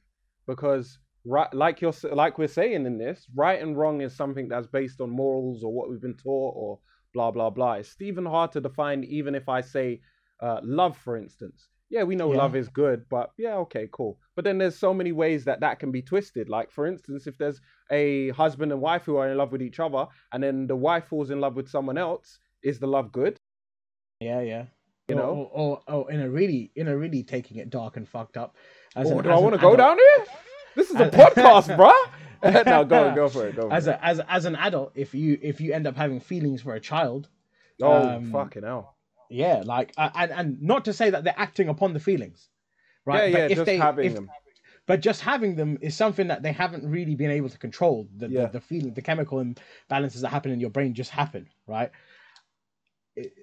because 0.48 1.00
right, 1.26 1.52
like 1.54 1.82
you're 1.82 1.94
like 2.14 2.38
we're 2.38 2.48
saying 2.48 2.86
in 2.86 2.98
this, 2.98 3.28
right 3.36 3.62
and 3.62 3.78
wrong 3.78 4.02
is 4.02 4.16
something 4.16 4.48
that's 4.48 4.68
based 4.68 5.02
on 5.02 5.10
morals 5.10 5.64
or 5.64 5.74
what 5.74 5.90
we've 5.90 6.02
been 6.02 6.16
taught 6.16 6.54
or 6.56 6.80
blah 7.16 7.32
blah 7.32 7.50
blah. 7.50 7.74
It's 7.80 7.96
even 8.00 8.26
hard 8.26 8.52
to 8.52 8.62
define, 8.62 9.04
even 9.06 9.34
if 9.34 9.50
I 9.50 9.62
say 9.62 10.02
uh, 10.42 10.60
love, 10.64 10.96
for 10.98 11.18
instance. 11.18 11.70
Yeah, 11.90 12.04
we 12.04 12.16
know 12.16 12.32
Yeah. 12.32 12.40
love 12.40 12.56
is 12.56 12.68
good, 12.68 13.06
but 13.10 13.32
yeah, 13.38 13.56
okay, 13.66 13.88
cool. 13.92 14.20
But 14.36 14.44
then 14.44 14.58
there's 14.58 14.78
so 14.78 14.94
many 14.94 15.12
ways 15.12 15.46
that 15.46 15.60
that 15.62 15.80
can 15.80 15.92
be 15.92 16.02
twisted. 16.02 16.50
Like, 16.50 16.70
for 16.72 16.86
instance, 16.88 17.26
if 17.28 17.38
there's 17.38 17.62
a 17.92 18.30
husband 18.32 18.72
and 18.74 18.82
wife 18.82 19.04
who 19.06 19.16
are 19.18 19.30
in 19.30 19.38
love 19.38 19.52
with 19.54 19.62
each 19.62 19.80
other, 19.80 20.06
and 20.34 20.44
then 20.44 20.68
the 20.68 20.76
wife 20.76 21.06
falls 21.08 21.30
in 21.30 21.40
love 21.40 21.56
with 21.56 21.70
someone 21.70 21.98
else, 21.98 22.38
is 22.64 22.80
the 22.80 22.88
love 22.88 23.12
good? 23.12 23.38
Yeah, 24.20 24.42
yeah. 24.42 24.66
You 25.08 25.16
or, 25.16 25.20
know? 25.20 25.30
or, 25.54 25.82
or, 25.88 25.94
or 25.96 26.12
in 26.12 26.20
a 26.22 26.30
really, 26.30 26.72
in 26.76 26.88
a 26.88 26.98
really 26.98 27.24
taking 27.24 27.58
it 27.58 27.70
dark 27.70 27.96
and 27.98 28.08
fucked 28.10 28.36
up. 28.38 28.56
As 28.96 29.10
Oh, 29.12 29.18
an- 29.20 29.24
do 29.24 29.30
I 29.30 29.38
want 29.38 29.54
to 29.56 29.62
go 29.62 29.76
down 29.76 29.98
here? 29.98 30.26
This 30.76 30.90
is 30.90 30.96
a 31.00 31.10
podcast, 31.10 31.68
bruh. 31.80 31.94
no, 32.66 32.86
go 32.86 33.16
go 33.16 33.30
for 33.30 33.48
it. 33.48 33.56
Go 33.56 33.70
for 33.70 33.74
As 33.76 33.88
it. 33.88 33.92
a, 33.92 34.06
as 34.06 34.20
as 34.28 34.46
an 34.46 34.56
adult, 34.56 34.92
if 34.96 35.14
you 35.14 35.38
if 35.42 35.60
you 35.62 35.74
end 35.74 35.88
up 35.88 35.96
having 35.96 36.20
feelings 36.20 36.62
for 36.62 36.74
a 36.76 36.80
child, 36.80 37.30
oh, 37.82 38.08
um, 38.16 38.32
fucking 38.32 38.64
hell. 38.64 38.96
yeah, 39.30 39.64
like 39.66 39.94
uh, 39.98 40.10
and 40.16 40.32
and 40.32 40.62
not 40.62 40.86
to 40.86 40.94
say 40.94 41.10
that 41.10 41.24
they're 41.24 41.34
acting 41.38 41.70
upon 41.70 41.94
the 41.94 42.00
feelings, 42.00 42.50
right? 43.06 43.32
yeah, 43.32 43.38
yeah, 43.38 43.48
but 43.48 43.52
if 43.52 43.58
just 43.58 43.66
they, 43.66 43.78
having 43.78 44.06
if- 44.06 44.14
them. 44.16 44.30
but 44.88 45.02
just 45.02 45.22
having 45.22 45.56
them 45.56 45.78
is 45.82 45.96
something 45.96 46.28
that 46.28 46.44
they 46.44 46.52
haven't 46.52 46.90
really 46.90 47.16
been 47.16 47.32
able 47.32 47.50
to 47.50 47.58
control. 47.58 48.08
The 48.18 48.28
Yeah. 48.28 48.46
the, 48.48 48.54
the 48.54 48.62
feeling, 48.62 48.94
the 48.94 49.02
chemical 49.02 49.40
imbalances 49.44 50.22
that 50.22 50.30
happen 50.30 50.52
in 50.52 50.60
your 50.60 50.70
brain 50.70 50.94
just 50.94 51.12
happen, 51.12 51.50
right? 51.68 51.92
It, 53.16 53.34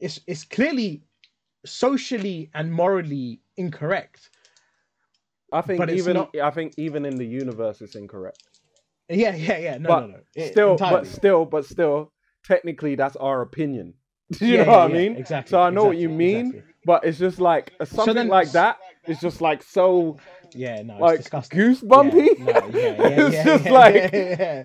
it's 0.00 0.20
it's 0.26 0.44
clearly 0.44 1.02
socially 1.66 2.50
and 2.54 2.72
morally 2.72 3.40
incorrect. 3.56 4.30
I 5.52 5.60
think 5.62 5.88
even 5.90 6.14
not- 6.14 6.36
I 6.38 6.50
think 6.50 6.74
even 6.78 7.04
in 7.04 7.16
the 7.16 7.24
universe 7.26 7.80
it's 7.80 7.94
incorrect. 7.96 8.42
Yeah, 9.08 9.34
yeah, 9.34 9.58
yeah. 9.58 9.78
No, 9.78 9.88
But 9.88 10.00
no, 10.00 10.06
no. 10.08 10.18
It- 10.34 10.52
still, 10.52 10.72
entirely. 10.72 10.98
but 11.00 11.06
still, 11.06 11.44
but 11.46 11.64
still, 11.64 12.12
technically 12.44 12.94
that's 12.94 13.16
our 13.16 13.40
opinion. 13.42 13.94
Do 14.32 14.46
you 14.46 14.58
Yeah, 14.58 14.64
know 14.64 14.70
yeah, 14.72 14.76
what 14.84 14.90
I 14.90 14.92
mean? 14.92 15.16
Exactly. 15.16 15.50
So 15.50 15.60
I 15.62 15.70
know 15.70 15.84
what 15.84 15.96
you 15.96 16.10
mean, 16.10 16.46
exactly. 16.48 16.62
but 16.84 17.04
it's 17.04 17.18
just 17.18 17.40
like 17.40 17.72
uh, 17.80 17.84
something 17.86 18.14
then- 18.14 18.28
like 18.28 18.52
that. 18.52 18.78
It's 19.06 19.20
just 19.22 19.40
like 19.40 19.62
so 19.62 20.18
Yeah, 20.54 20.82
no, 20.82 20.94
it's 20.94 21.00
like 21.00 21.18
disgusting. 21.18 21.58
goosebumpy. 21.58 22.38
Yeah, 22.38 22.44
no, 22.44 22.50
yeah, 22.52 22.60
yeah, 22.74 23.26
it's 23.26 23.34
yeah, 23.34 23.44
just 23.44 23.64
yeah, 23.64 23.72
like 23.72 23.94
yeah, 23.94 24.08
yeah. 24.38 24.64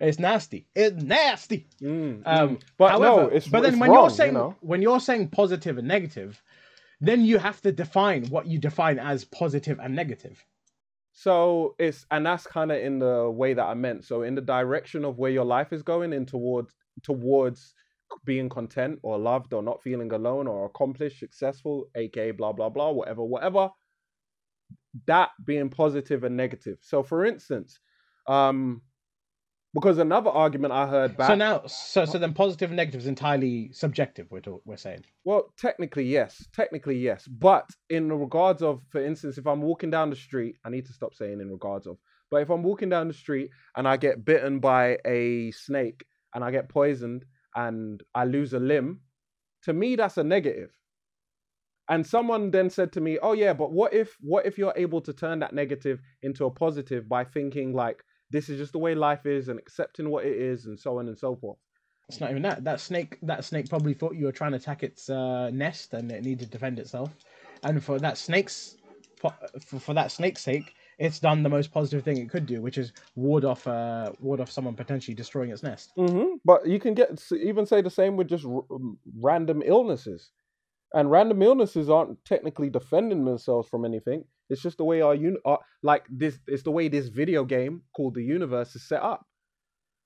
it's 0.00 0.18
nasty. 0.18 0.66
It's 0.74 1.02
nasty. 1.02 1.66
Mm, 1.82 2.22
Um, 2.24 2.56
mm. 2.56 2.62
but 2.78 2.90
however, 2.92 3.22
no, 3.24 3.28
it's 3.28 3.46
but 3.46 3.60
then 3.62 3.78
when 3.78 3.90
wrong, 3.90 4.04
you're 4.04 4.10
saying 4.10 4.32
you 4.32 4.38
know? 4.38 4.56
when 4.60 4.80
you're 4.80 5.00
saying 5.00 5.28
positive 5.28 5.76
and 5.76 5.86
negative, 5.86 6.42
then 7.06 7.24
you 7.24 7.38
have 7.38 7.60
to 7.62 7.72
define 7.72 8.26
what 8.26 8.46
you 8.46 8.58
define 8.58 8.98
as 8.98 9.24
positive 9.24 9.78
and 9.78 9.94
negative. 9.94 10.44
So 11.12 11.76
it's 11.78 12.06
and 12.10 12.26
that's 12.26 12.46
kind 12.46 12.72
of 12.72 12.78
in 12.78 12.98
the 12.98 13.30
way 13.30 13.54
that 13.54 13.64
I 13.64 13.74
meant. 13.74 14.04
So 14.04 14.22
in 14.22 14.34
the 14.34 14.40
direction 14.40 15.04
of 15.04 15.18
where 15.18 15.30
your 15.30 15.44
life 15.44 15.72
is 15.72 15.82
going 15.82 16.12
in 16.12 16.26
towards 16.26 16.74
towards 17.02 17.72
being 18.24 18.48
content 18.48 18.98
or 19.02 19.18
loved 19.18 19.52
or 19.52 19.62
not 19.62 19.82
feeling 19.82 20.12
alone 20.12 20.46
or 20.46 20.66
accomplished, 20.66 21.20
successful, 21.20 21.88
aka 21.94 22.32
blah 22.32 22.52
blah 22.52 22.68
blah, 22.68 22.90
whatever, 22.90 23.24
whatever. 23.24 23.70
That 25.06 25.30
being 25.44 25.70
positive 25.70 26.24
and 26.24 26.36
negative. 26.36 26.78
So 26.80 27.02
for 27.02 27.24
instance, 27.24 27.78
um, 28.26 28.82
because 29.74 29.98
another 29.98 30.30
argument 30.30 30.72
I 30.72 30.86
heard 30.86 31.16
back. 31.16 31.26
So 31.26 31.34
now, 31.34 31.62
so 31.66 32.04
so 32.04 32.16
then 32.16 32.32
positive 32.32 32.70
and 32.70 32.76
negative 32.76 33.00
is 33.00 33.06
entirely 33.08 33.72
subjective. 33.72 34.28
We're 34.30 34.40
talk, 34.40 34.62
we're 34.64 34.76
saying. 34.76 35.04
Well, 35.24 35.52
technically, 35.58 36.04
yes. 36.04 36.46
Technically, 36.54 36.96
yes. 36.96 37.26
But 37.26 37.68
in 37.90 38.08
the 38.08 38.14
regards 38.14 38.62
of, 38.62 38.82
for 38.88 39.04
instance, 39.04 39.36
if 39.36 39.46
I'm 39.46 39.60
walking 39.60 39.90
down 39.90 40.10
the 40.10 40.16
street, 40.16 40.56
I 40.64 40.70
need 40.70 40.86
to 40.86 40.92
stop 40.92 41.14
saying 41.14 41.40
in 41.40 41.50
regards 41.50 41.88
of, 41.88 41.98
but 42.30 42.40
if 42.40 42.50
I'm 42.50 42.62
walking 42.62 42.88
down 42.88 43.08
the 43.08 43.14
street 43.14 43.50
and 43.76 43.86
I 43.88 43.96
get 43.96 44.24
bitten 44.24 44.60
by 44.60 44.98
a 45.04 45.50
snake 45.50 46.04
and 46.34 46.44
I 46.44 46.52
get 46.52 46.68
poisoned 46.68 47.24
and 47.56 48.00
I 48.14 48.24
lose 48.26 48.52
a 48.54 48.60
limb, 48.60 49.00
to 49.64 49.72
me, 49.72 49.96
that's 49.96 50.18
a 50.18 50.24
negative. 50.24 50.70
And 51.88 52.06
someone 52.06 52.50
then 52.50 52.70
said 52.70 52.92
to 52.92 53.00
me, 53.02 53.18
"Oh 53.20 53.32
yeah, 53.32 53.52
but 53.52 53.70
what 53.70 53.92
if 53.92 54.16
what 54.20 54.46
if 54.46 54.56
you're 54.56 54.72
able 54.74 55.02
to 55.02 55.12
turn 55.12 55.40
that 55.40 55.52
negative 55.52 56.00
into 56.22 56.46
a 56.46 56.50
positive 56.50 57.06
by 57.06 57.24
thinking 57.24 57.74
like 57.74 58.02
this 58.30 58.48
is 58.48 58.58
just 58.58 58.72
the 58.72 58.78
way 58.78 58.94
life 58.94 59.26
is 59.26 59.48
and 59.48 59.58
accepting 59.58 60.10
what 60.10 60.24
it 60.24 60.36
is 60.36 60.66
and 60.66 60.78
so 60.78 60.98
on 60.98 61.08
and 61.08 61.18
so 61.18 61.36
forth." 61.36 61.58
It's 62.08 62.20
not 62.20 62.30
even 62.30 62.42
that. 62.42 62.64
That 62.64 62.80
snake, 62.80 63.18
that 63.22 63.44
snake 63.44 63.68
probably 63.68 63.94
thought 63.94 64.14
you 64.14 64.26
were 64.26 64.32
trying 64.32 64.50
to 64.52 64.58
attack 64.58 64.82
its 64.82 65.08
uh, 65.08 65.50
nest 65.50 65.94
and 65.94 66.10
it 66.12 66.22
needed 66.22 66.46
to 66.46 66.50
defend 66.50 66.78
itself. 66.78 67.10
And 67.62 67.82
for 67.82 67.98
that 67.98 68.18
snake's, 68.18 68.76
for, 69.16 69.32
for 69.64 69.94
that 69.94 70.12
snake's 70.12 70.42
sake, 70.42 70.74
it's 70.98 71.18
done 71.18 71.42
the 71.42 71.48
most 71.48 71.72
positive 71.72 72.04
thing 72.04 72.18
it 72.18 72.28
could 72.28 72.46
do, 72.46 72.60
which 72.60 72.76
is 72.76 72.92
ward 73.16 73.44
off, 73.44 73.66
uh, 73.66 74.12
ward 74.20 74.40
off 74.40 74.50
someone 74.50 74.74
potentially 74.74 75.14
destroying 75.14 75.50
its 75.50 75.62
nest. 75.62 75.92
hmm 75.96 76.34
But 76.44 76.66
you 76.66 76.78
can 76.78 76.92
get 76.94 77.20
even 77.32 77.64
say 77.64 77.80
the 77.80 77.90
same 77.90 78.16
with 78.16 78.28
just 78.28 78.44
r- 78.44 78.64
um, 78.70 78.98
random 79.18 79.62
illnesses, 79.64 80.30
and 80.92 81.10
random 81.10 81.40
illnesses 81.42 81.88
aren't 81.88 82.22
technically 82.24 82.68
defending 82.68 83.24
themselves 83.24 83.68
from 83.68 83.84
anything. 83.84 84.24
It's 84.50 84.62
just 84.62 84.78
the 84.78 84.84
way 84.84 85.00
our 85.00 85.14
un- 85.14 85.38
our, 85.44 85.58
like 85.82 86.04
this. 86.10 86.38
It's 86.46 86.62
the 86.62 86.70
way 86.70 86.88
this 86.88 87.08
video 87.08 87.44
game 87.44 87.82
called 87.94 88.14
the 88.14 88.22
universe 88.22 88.74
is 88.74 88.86
set 88.88 89.02
up. 89.02 89.26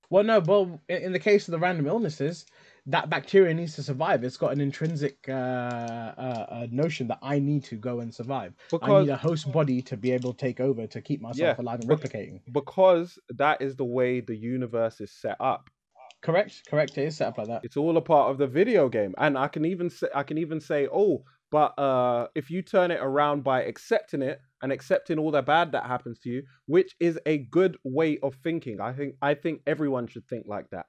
Well, 0.09 0.23
no, 0.23 0.39
well, 0.39 0.81
in, 0.89 1.11
the 1.11 1.19
case 1.19 1.47
of 1.47 1.51
the 1.51 1.59
random 1.59 1.85
illnesses, 1.85 2.45
that 2.87 3.11
bacteria 3.11 3.53
needs 3.53 3.75
to 3.75 3.83
survive. 3.83 4.23
It's 4.23 4.37
got 4.37 4.51
an 4.53 4.59
intrinsic 4.59 5.17
uh, 5.27 5.31
uh, 5.31 6.45
uh, 6.49 6.67
notion 6.71 7.07
that 7.09 7.19
I 7.21 7.37
need 7.37 7.63
to 7.65 7.75
go 7.75 7.99
and 7.99 8.11
survive. 8.11 8.55
I 8.81 9.01
need 9.01 9.09
a 9.09 9.17
host 9.17 9.51
body 9.51 9.83
to 9.83 9.95
be 9.95 10.11
able 10.11 10.33
to 10.33 10.37
take 10.37 10.59
over 10.59 10.87
to 10.87 11.01
keep 11.01 11.21
myself 11.21 11.57
Yeah, 11.57 11.61
alive 11.61 11.81
and 11.81 11.89
replicating. 11.89 12.41
because 12.51 13.19
that 13.29 13.61
is 13.61 13.75
the 13.75 13.85
way 13.85 14.19
the 14.19 14.35
universe 14.35 14.99
is 14.99 15.11
set 15.11 15.37
up. 15.39 15.69
Correct, 16.23 16.63
correct. 16.67 16.97
It 16.97 17.05
is 17.05 17.17
set 17.17 17.27
up 17.27 17.37
like 17.37 17.47
that. 17.47 17.61
It's 17.63 17.77
all 17.77 17.95
a 17.95 18.01
part 18.01 18.31
of 18.31 18.39
the 18.39 18.47
video 18.47 18.89
game, 18.89 19.13
and 19.17 19.37
I 19.37 19.47
can 19.47 19.63
even 19.63 19.89
say 19.91 20.07
I 20.13 20.23
can 20.23 20.37
even 20.39 20.59
say, 20.59 20.87
oh, 20.91 21.23
but 21.51 21.77
uh, 21.79 22.27
if 22.35 22.49
you 22.51 22.61
turn 22.61 22.91
it 22.91 22.99
around 23.01 23.43
by 23.43 23.63
accepting 23.63 24.21
it 24.21 24.39
and 24.61 24.71
accepting 24.71 25.17
all 25.17 25.31
the 25.31 25.41
bad 25.41 25.71
that 25.71 25.85
happens 25.85 26.19
to 26.19 26.29
you, 26.29 26.43
which 26.67 26.95
is 26.99 27.17
a 27.25 27.37
good 27.39 27.77
way 27.83 28.19
of 28.21 28.35
thinking. 28.43 28.79
I 28.81 28.93
think 28.93 29.15
I 29.21 29.33
think 29.33 29.61
everyone 29.65 30.07
should 30.07 30.27
think 30.27 30.45
like 30.47 30.69
that, 30.71 30.85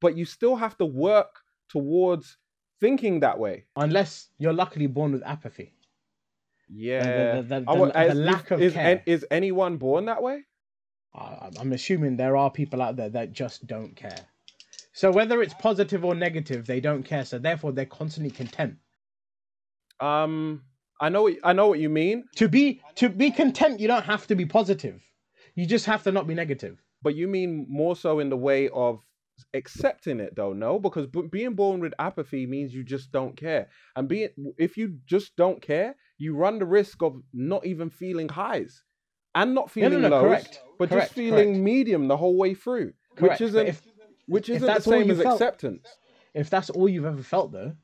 but 0.00 0.16
you 0.16 0.24
still 0.24 0.56
have 0.56 0.76
to 0.78 0.86
work 0.86 1.40
towards 1.68 2.36
thinking 2.80 3.20
that 3.20 3.38
way. 3.38 3.66
Unless 3.76 4.30
you're 4.38 4.52
luckily 4.52 4.86
born 4.86 5.12
with 5.12 5.22
apathy. 5.24 5.72
Yeah. 6.68 7.36
the- 7.36 7.42
the- 7.42 7.60
the- 7.60 7.64
the 8.08 8.14
lack 8.14 8.50
of 8.50 8.60
is, 8.60 8.72
care. 8.72 9.02
is 9.06 9.24
anyone 9.30 9.76
born 9.76 10.06
that 10.06 10.22
way? 10.22 10.44
I- 11.14 11.50
I'm 11.60 11.72
assuming 11.72 12.16
there 12.16 12.36
are 12.36 12.50
people 12.50 12.82
out 12.82 12.96
there 12.96 13.08
that 13.10 13.32
just 13.32 13.66
don't 13.66 13.94
care. 13.94 14.18
So 14.92 15.10
whether 15.12 15.42
it's 15.42 15.54
positive 15.54 16.04
or 16.04 16.14
negative, 16.14 16.66
they 16.66 16.80
don't 16.80 17.02
care. 17.02 17.24
So 17.24 17.38
therefore, 17.38 17.72
they're 17.72 17.86
constantly 17.86 18.30
content. 18.30 18.76
Um, 20.00 20.62
I 21.00 21.08
know 21.08 21.22
what, 21.24 21.34
I 21.44 21.52
know 21.52 21.66
what 21.68 21.78
you 21.78 21.88
mean, 21.88 22.24
To 22.36 22.48
be 22.48 22.80
to 22.96 23.08
be 23.08 23.30
content, 23.30 23.80
you 23.80 23.88
don't 23.88 24.04
have 24.04 24.26
to 24.28 24.34
be 24.34 24.46
positive. 24.46 25.02
You 25.54 25.66
just 25.66 25.86
have 25.86 26.02
to 26.04 26.12
not 26.12 26.26
be 26.26 26.34
negative. 26.34 26.82
but 27.02 27.14
you 27.14 27.28
mean 27.28 27.66
more 27.68 27.94
so 27.96 28.18
in 28.18 28.30
the 28.30 28.36
way 28.36 28.68
of 28.70 29.00
accepting 29.52 30.18
it 30.18 30.34
though 30.34 30.54
no 30.54 30.78
because 30.78 31.06
b- 31.06 31.28
being 31.30 31.54
born 31.54 31.78
with 31.78 31.92
apathy 31.98 32.46
means 32.46 32.72
you 32.74 32.82
just 32.82 33.12
don't 33.12 33.36
care 33.36 33.68
and 33.94 34.08
being 34.08 34.30
if 34.58 34.78
you 34.78 34.96
just 35.06 35.36
don't 35.36 35.60
care 35.60 35.94
you 36.16 36.34
run 36.34 36.58
the 36.58 36.64
risk 36.64 37.02
of 37.02 37.20
not 37.34 37.64
even 37.66 37.90
feeling 37.90 38.28
highs 38.30 38.82
and 39.34 39.54
not 39.54 39.70
feeling 39.70 40.00
no, 40.00 40.08
no, 40.08 40.16
lows, 40.16 40.22
correct. 40.24 40.62
but 40.78 40.88
correct, 40.88 41.04
just 41.08 41.14
feeling 41.14 41.48
correct, 41.52 41.60
medium 41.64 42.08
the 42.08 42.16
whole 42.16 42.36
way 42.38 42.54
through, 42.54 42.92
correct. 43.14 43.38
which 43.40 43.40
isn't 43.48 43.66
if, 43.66 43.82
which 44.26 44.48
isn't 44.48 44.66
the 44.66 44.80
same 44.80 45.10
as 45.10 45.20
felt- 45.20 45.34
acceptance. 45.34 45.86
if 46.32 46.48
that's 46.48 46.70
all 46.70 46.88
you've 46.88 47.04
ever 47.04 47.22
felt, 47.22 47.52
though, 47.52 47.74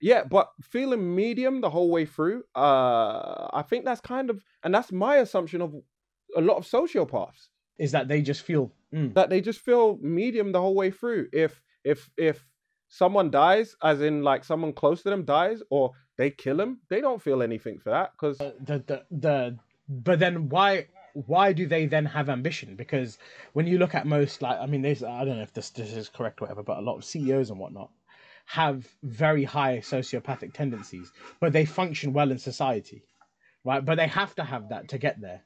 Yeah, 0.00 0.24
but 0.24 0.50
feeling 0.62 1.14
medium 1.14 1.60
the 1.60 1.70
whole 1.70 1.90
way 1.90 2.06
through, 2.06 2.44
uh, 2.54 3.48
I 3.52 3.62
think 3.68 3.84
that's 3.84 4.00
kind 4.00 4.30
of, 4.30 4.42
and 4.62 4.72
that's 4.74 4.92
my 4.92 5.16
assumption 5.16 5.60
of 5.60 5.74
a 6.36 6.40
lot 6.40 6.56
of 6.56 6.64
sociopaths 6.64 7.48
is 7.78 7.92
that 7.92 8.08
they 8.08 8.22
just 8.22 8.42
feel. 8.42 8.72
mm, 8.94 9.12
that 9.14 9.30
they 9.30 9.40
just 9.40 9.60
feel 9.60 9.98
medium 10.00 10.52
the 10.52 10.60
whole 10.60 10.74
way 10.74 10.90
through. 10.90 11.28
If 11.32 11.60
if 11.84 12.10
if 12.16 12.46
someone 12.88 13.30
dies, 13.30 13.74
as 13.82 14.00
in 14.00 14.22
like 14.22 14.44
someone 14.44 14.72
close 14.72 15.02
to 15.02 15.10
them 15.10 15.24
dies, 15.24 15.62
or 15.70 15.92
they 16.16 16.30
kill 16.30 16.60
him, 16.60 16.80
they 16.90 17.00
don't 17.00 17.22
feel 17.22 17.42
anything 17.42 17.78
for 17.78 17.90
that 17.90 18.12
because 18.12 18.38
the, 18.38 18.82
the 18.86 19.04
the 19.10 19.58
but 19.88 20.18
then 20.18 20.48
why 20.48 20.86
why 21.14 21.52
do 21.52 21.66
they 21.66 21.86
then 21.86 22.04
have 22.04 22.28
ambition 22.28 22.76
because 22.76 23.18
when 23.54 23.66
you 23.66 23.78
look 23.78 23.94
at 23.94 24.06
most 24.06 24.42
like 24.42 24.58
i 24.60 24.66
mean 24.66 24.82
there's 24.82 25.02
i 25.02 25.24
don't 25.24 25.36
know 25.36 25.42
if 25.42 25.52
this, 25.52 25.70
this 25.70 25.92
is 25.92 26.08
correct 26.08 26.40
or 26.40 26.44
whatever 26.44 26.62
but 26.62 26.78
a 26.78 26.80
lot 26.80 26.96
of 26.96 27.04
ceos 27.04 27.50
and 27.50 27.58
whatnot 27.58 27.90
have 28.48 28.86
very 29.02 29.44
high 29.44 29.78
sociopathic 29.78 30.52
tendencies 30.52 31.12
but 31.40 31.52
they 31.52 31.64
function 31.64 32.12
well 32.12 32.30
in 32.30 32.38
society 32.38 33.02
right 33.64 33.84
but 33.84 33.96
they 33.96 34.08
have 34.08 34.34
to 34.34 34.42
have 34.42 34.68
that 34.70 34.88
to 34.88 34.98
get 34.98 35.20
there 35.20 35.42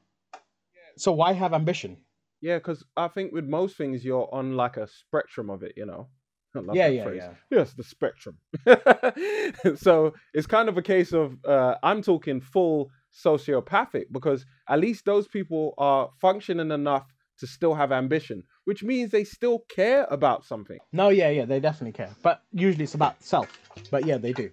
so 0.97 1.11
why 1.11 1.33
have 1.33 1.53
ambition 1.53 1.97
yeah, 2.43 2.57
because 2.57 2.83
I 2.97 3.07
think 3.07 3.31
with 3.31 3.45
most 3.45 3.77
things 3.77 4.03
you're 4.03 4.27
on 4.33 4.57
like 4.57 4.75
a 4.75 4.85
spectrum 4.85 5.49
of 5.49 5.63
it, 5.63 5.75
you 5.77 5.85
know. 5.85 6.09
Love 6.55 6.75
yeah 6.75 6.87
yeah 6.87 7.03
phrase. 7.05 7.23
yeah 7.23 7.57
Yes, 7.57 7.73
the 7.73 7.83
spectrum. 7.85 8.37
so 9.77 10.13
it's 10.33 10.45
kind 10.45 10.67
of 10.67 10.77
a 10.77 10.81
case 10.81 11.13
of 11.13 11.37
uh, 11.45 11.75
I'm 11.81 12.01
talking 12.01 12.41
full 12.41 12.91
sociopathic 13.13 14.07
because 14.11 14.45
at 14.67 14.79
least 14.79 15.05
those 15.05 15.25
people 15.25 15.73
are 15.77 16.09
functioning 16.19 16.71
enough 16.71 17.07
to 17.39 17.47
still 17.47 17.73
have 17.73 17.93
ambition, 17.93 18.43
which 18.65 18.83
means 18.83 19.11
they 19.11 19.23
still 19.23 19.59
care 19.69 20.05
about 20.09 20.45
something. 20.45 20.79
no 20.91 21.09
yeah 21.09 21.29
yeah 21.29 21.45
they 21.45 21.59
definitely 21.59 21.91
care 21.93 22.13
but 22.23 22.41
usually 22.51 22.83
it's 22.83 22.95
about 22.95 23.21
self 23.23 23.49
but 23.91 24.03
yeah 24.05 24.17
they 24.17 24.33
do 24.33 24.49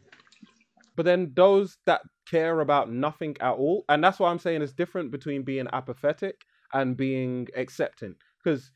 But 0.96 1.04
then 1.06 1.32
those 1.34 1.78
that 1.86 2.02
care 2.30 2.60
about 2.60 2.90
nothing 2.90 3.36
at 3.40 3.54
all, 3.54 3.84
and 3.88 4.02
that's 4.04 4.18
why 4.20 4.30
I'm 4.30 4.38
saying 4.38 4.62
it's 4.62 4.72
different 4.72 5.10
between 5.10 5.42
being 5.42 5.66
apathetic 5.72 6.36
and 6.72 6.96
being 6.96 7.48
accepting. 7.56 8.14
Because 8.38 8.72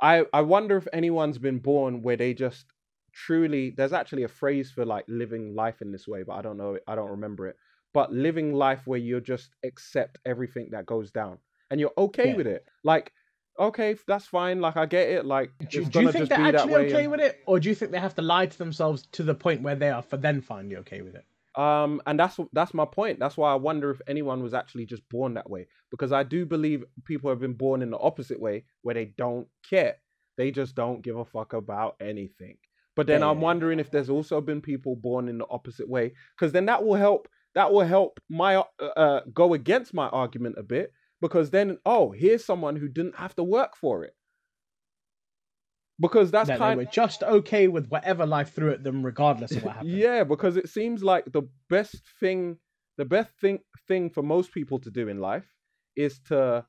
I 0.00 0.24
I 0.32 0.42
wonder 0.42 0.76
if 0.76 0.86
anyone's 0.92 1.38
been 1.38 1.58
born 1.58 2.02
where 2.02 2.16
they 2.16 2.34
just 2.34 2.66
truly 3.12 3.70
there's 3.76 3.92
actually 3.92 4.24
a 4.24 4.28
phrase 4.28 4.70
for 4.70 4.84
like 4.84 5.04
living 5.08 5.54
life 5.54 5.80
in 5.82 5.92
this 5.92 6.06
way, 6.08 6.22
but 6.22 6.34
I 6.34 6.42
don't 6.42 6.56
know 6.58 6.78
I 6.86 6.94
don't 6.94 7.10
remember 7.10 7.48
it. 7.48 7.56
But 7.92 8.12
living 8.12 8.52
life 8.52 8.86
where 8.86 8.98
you 8.98 9.20
just 9.20 9.50
accept 9.64 10.18
everything 10.26 10.68
that 10.72 10.86
goes 10.86 11.10
down 11.12 11.38
and 11.70 11.80
you're 11.80 11.92
okay 11.96 12.30
Yeah. 12.30 12.36
with 12.36 12.46
it. 12.46 12.64
Like, 12.82 13.12
okay, 13.58 13.96
that's 14.06 14.26
fine. 14.26 14.60
Like 14.60 14.76
I 14.76 14.86
get 14.86 15.08
it. 15.08 15.24
Like 15.24 15.50
do, 15.70 15.84
do 15.84 16.02
you 16.02 16.12
think 16.12 16.28
they're 16.28 16.38
actually 16.38 16.74
okay 16.74 17.02
and- 17.04 17.10
with 17.12 17.20
it 17.20 17.40
or 17.46 17.60
do 17.60 17.68
you 17.68 17.74
think 17.74 17.92
they 17.92 17.98
have 18.00 18.14
to 18.16 18.22
lie 18.22 18.46
to 18.46 18.58
themselves 18.58 19.06
to 19.12 19.22
the 19.22 19.34
point 19.34 19.62
where 19.62 19.74
they 19.76 19.90
are 19.90 20.02
for 20.02 20.16
then 20.16 20.40
finally 20.40 20.76
okay 20.76 21.02
with 21.02 21.14
it 21.14 21.24
Um, 21.60 22.00
and 22.06 22.18
that's 22.18 22.36
that's 22.52 22.74
my 22.74 22.84
point. 22.84 23.18
That's 23.20 23.36
why 23.36 23.52
I 23.52 23.54
wonder 23.56 23.90
if 23.90 24.00
anyone 24.08 24.42
was 24.42 24.54
actually 24.54 24.86
just 24.86 25.08
born 25.08 25.34
that 25.34 25.48
way. 25.48 25.66
Because 25.90 26.10
I 26.12 26.22
do 26.24 26.44
believe 26.46 26.84
people 27.04 27.30
have 27.30 27.38
been 27.40 27.54
born 27.54 27.80
in 27.82 27.90
the 27.90 27.98
opposite 27.98 28.40
way, 28.40 28.64
where 28.82 28.94
they 28.96 29.06
don't 29.16 29.46
care. 29.70 29.94
They 30.36 30.50
just 30.50 30.74
don't 30.74 31.00
give 31.02 31.16
a 31.16 31.24
fuck 31.24 31.52
about 31.52 31.94
anything. 32.00 32.56
But 32.96 33.06
then 33.06 33.20
Yeah, 33.20 33.30
I'm 33.30 33.40
wondering 33.40 33.78
if 33.80 33.90
there's 33.90 34.10
also 34.10 34.40
been 34.40 34.60
people 34.60 34.96
born 34.96 35.28
in 35.28 35.38
the 35.38 35.46
opposite 35.48 35.88
way, 35.88 36.14
because 36.34 36.50
then 36.52 36.66
that 36.66 36.84
will 36.84 36.98
help. 37.08 37.28
That 37.54 37.72
will 37.72 37.86
help 37.86 38.18
my 38.28 38.56
uh, 38.56 38.64
uh, 39.04 39.20
go 39.32 39.54
against 39.54 39.94
my 39.94 40.08
argument 40.08 40.56
a 40.58 40.64
bit. 40.64 40.92
Because 41.24 41.48
then, 41.48 41.78
oh, 41.86 42.10
here's 42.10 42.44
someone 42.44 42.76
who 42.76 42.86
didn't 42.86 43.16
have 43.16 43.34
to 43.36 43.42
work 43.42 43.78
for 43.78 44.04
it. 44.04 44.14
Because 45.98 46.30
that's 46.30 46.48
that 46.48 46.58
kind 46.58 46.78
they 46.78 46.84
were 46.84 46.90
just 46.90 47.22
okay 47.22 47.66
with 47.66 47.88
whatever 47.88 48.26
life 48.26 48.52
threw 48.52 48.72
at 48.72 48.84
them, 48.84 49.02
regardless 49.02 49.52
of 49.52 49.64
what 49.64 49.72
happened. 49.76 49.92
Yeah, 49.92 50.24
because 50.24 50.58
it 50.58 50.68
seems 50.68 51.02
like 51.02 51.24
the 51.32 51.48
best 51.70 52.02
thing, 52.20 52.58
the 52.98 53.06
best 53.06 53.30
thing 53.40 53.60
thing 53.88 54.10
for 54.10 54.22
most 54.22 54.52
people 54.52 54.78
to 54.80 54.90
do 54.90 55.08
in 55.08 55.18
life 55.18 55.46
is 55.96 56.20
to 56.28 56.66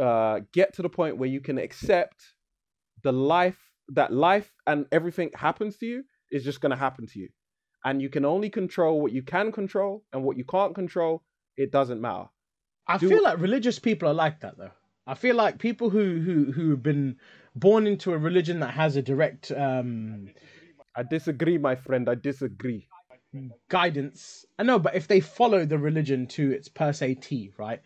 uh, 0.00 0.40
get 0.52 0.74
to 0.74 0.82
the 0.82 0.88
point 0.88 1.18
where 1.18 1.28
you 1.28 1.40
can 1.40 1.58
accept 1.58 2.34
the 3.04 3.12
life 3.12 3.70
that 3.90 4.12
life 4.12 4.52
and 4.66 4.84
everything 4.90 5.30
happens 5.36 5.76
to 5.76 5.86
you 5.86 6.02
is 6.32 6.42
just 6.42 6.60
going 6.60 6.70
to 6.70 6.76
happen 6.76 7.06
to 7.06 7.20
you, 7.20 7.28
and 7.84 8.02
you 8.02 8.08
can 8.08 8.24
only 8.24 8.50
control 8.50 9.00
what 9.00 9.12
you 9.12 9.22
can 9.22 9.52
control, 9.52 10.02
and 10.12 10.24
what 10.24 10.36
you 10.36 10.44
can't 10.44 10.74
control, 10.74 11.22
it 11.56 11.70
doesn't 11.70 12.00
matter. 12.00 12.26
I 12.88 12.98
Do- 12.98 13.08
feel 13.08 13.22
like 13.22 13.38
religious 13.38 13.78
people 13.78 14.08
are 14.08 14.14
like 14.14 14.40
that 14.40 14.56
though. 14.58 14.70
I 15.06 15.14
feel 15.14 15.36
like 15.36 15.58
people 15.58 15.90
who 15.90 16.20
who 16.20 16.52
who 16.52 16.70
have 16.70 16.82
been 16.82 17.16
born 17.54 17.86
into 17.86 18.12
a 18.12 18.18
religion 18.18 18.60
that 18.60 18.74
has 18.74 18.96
a 18.96 19.02
direct 19.02 19.50
um 19.52 20.30
I 20.94 21.02
disagree, 21.02 21.58
my 21.58 21.76
friend. 21.76 22.08
I 22.08 22.14
disagree. 22.14 22.88
guidance. 23.68 24.44
I 24.58 24.62
know, 24.64 24.78
but 24.78 24.96
if 24.96 25.06
they 25.06 25.20
follow 25.20 25.64
the 25.64 25.78
religion 25.78 26.26
to 26.28 26.50
its 26.50 26.68
per 26.68 26.92
se 26.92 27.14
T, 27.16 27.52
right? 27.58 27.80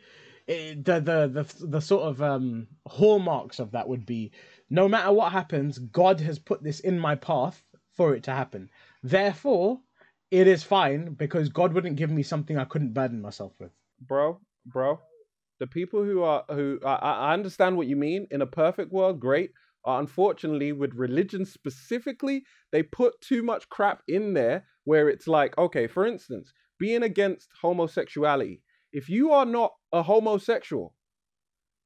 It, 0.47 0.85
the, 0.85 1.01
the 1.01 1.29
the 1.29 1.67
the 1.67 1.81
sort 1.81 2.05
of 2.05 2.23
um 2.23 2.67
hallmarks 2.87 3.59
of 3.59 3.73
that 3.73 3.88
would 3.88 4.07
be 4.07 4.33
no 4.71 4.88
matter 4.88 5.12
what 5.12 5.33
happens, 5.33 5.79
God 5.79 6.21
has 6.21 6.38
put 6.38 6.62
this 6.62 6.81
in 6.81 6.99
my 6.99 7.15
path 7.15 7.62
for 7.93 8.15
it 8.15 8.25
to 8.25 8.33
happen. 8.33 8.71
Therefore, 9.03 9.81
it 10.31 10.47
is 10.49 10.62
fine 10.65 11.15
because 11.15 11.49
God 11.51 11.73
wouldn't 11.75 11.97
give 11.97 12.11
me 12.11 12.23
something 12.23 12.57
I 12.59 12.65
couldn't 12.65 12.95
burden 12.95 13.21
myself 13.21 13.53
with. 13.61 13.71
bro, 14.01 14.41
bro. 14.66 15.01
The 15.61 15.66
people 15.66 16.05
who 16.05 16.22
are 16.22 16.44
who 16.48 16.81
I, 16.85 16.94
I 16.94 17.35
understand 17.35 17.77
what 17.77 17.87
you 17.87 17.96
mean. 17.96 18.27
In 18.31 18.42
a 18.42 18.46
perfect 18.46 18.92
world, 18.92 19.20
great. 19.20 19.51
Unfortunately, 19.85 20.72
with 20.72 20.94
religion 20.94 21.44
specifically, 21.44 22.44
they 22.70 22.83
put 22.83 23.20
too 23.20 23.42
much 23.42 23.68
crap 23.68 24.03
in 24.07 24.35
there 24.35 24.64
where 24.85 25.09
it's 25.09 25.27
like, 25.27 25.57
okay, 25.59 25.87
for 25.87 26.07
instance, 26.07 26.53
being 26.79 27.03
against 27.03 27.48
homosexuality. 27.61 28.62
If 28.92 29.09
you 29.09 29.33
are 29.33 29.46
not 29.46 29.72
a 29.92 30.03
homosexual, 30.03 30.94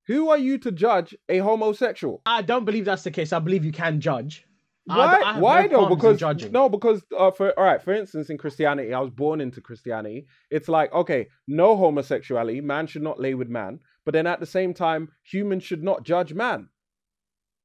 who 0.07 0.29
are 0.29 0.39
you 0.39 0.59
to 0.59 0.73
judge 0.73 1.15
a 1.29 1.39
homosexual? 1.39 2.23
I 2.27 2.43
don't 2.43 2.65
believe 2.65 2.85
that's 2.85 3.05
the 3.05 3.11
case. 3.11 3.33
I 3.33 3.39
believe 3.39 3.65
you 3.65 3.73
can 3.73 4.01
judge. 4.01 4.45
I- 4.89 4.97
Why? 4.97 5.21
I 5.23 5.33
have 5.33 5.43
why 5.43 5.63
no 5.67 5.89
though? 5.89 5.95
Because 5.97 6.21
no, 6.53 6.69
because 6.69 7.03
uh, 7.17 7.31
for 7.33 7.59
all 7.59 7.65
right, 7.65 7.83
for 7.83 7.93
instance, 7.93 8.31
in 8.31 8.39
Christianity, 8.39 8.95
I 8.95 9.01
was 9.01 9.11
born 9.11 9.41
into 9.41 9.61
Christianity. 9.61 10.27
It's 10.51 10.69
like 10.69 10.93
okay, 10.93 11.29
no 11.49 11.77
homosexuality. 11.77 12.61
Man 12.61 12.87
should 12.87 13.03
not 13.03 13.21
lay 13.21 13.35
with 13.35 13.49
man. 13.49 13.81
But 14.05 14.13
then 14.13 14.27
at 14.29 14.39
the 14.39 14.47
same 14.47 14.73
time, 14.75 15.09
humans 15.25 15.65
should 15.65 15.83
not 15.83 16.05
judge 16.05 16.33
man. 16.33 16.69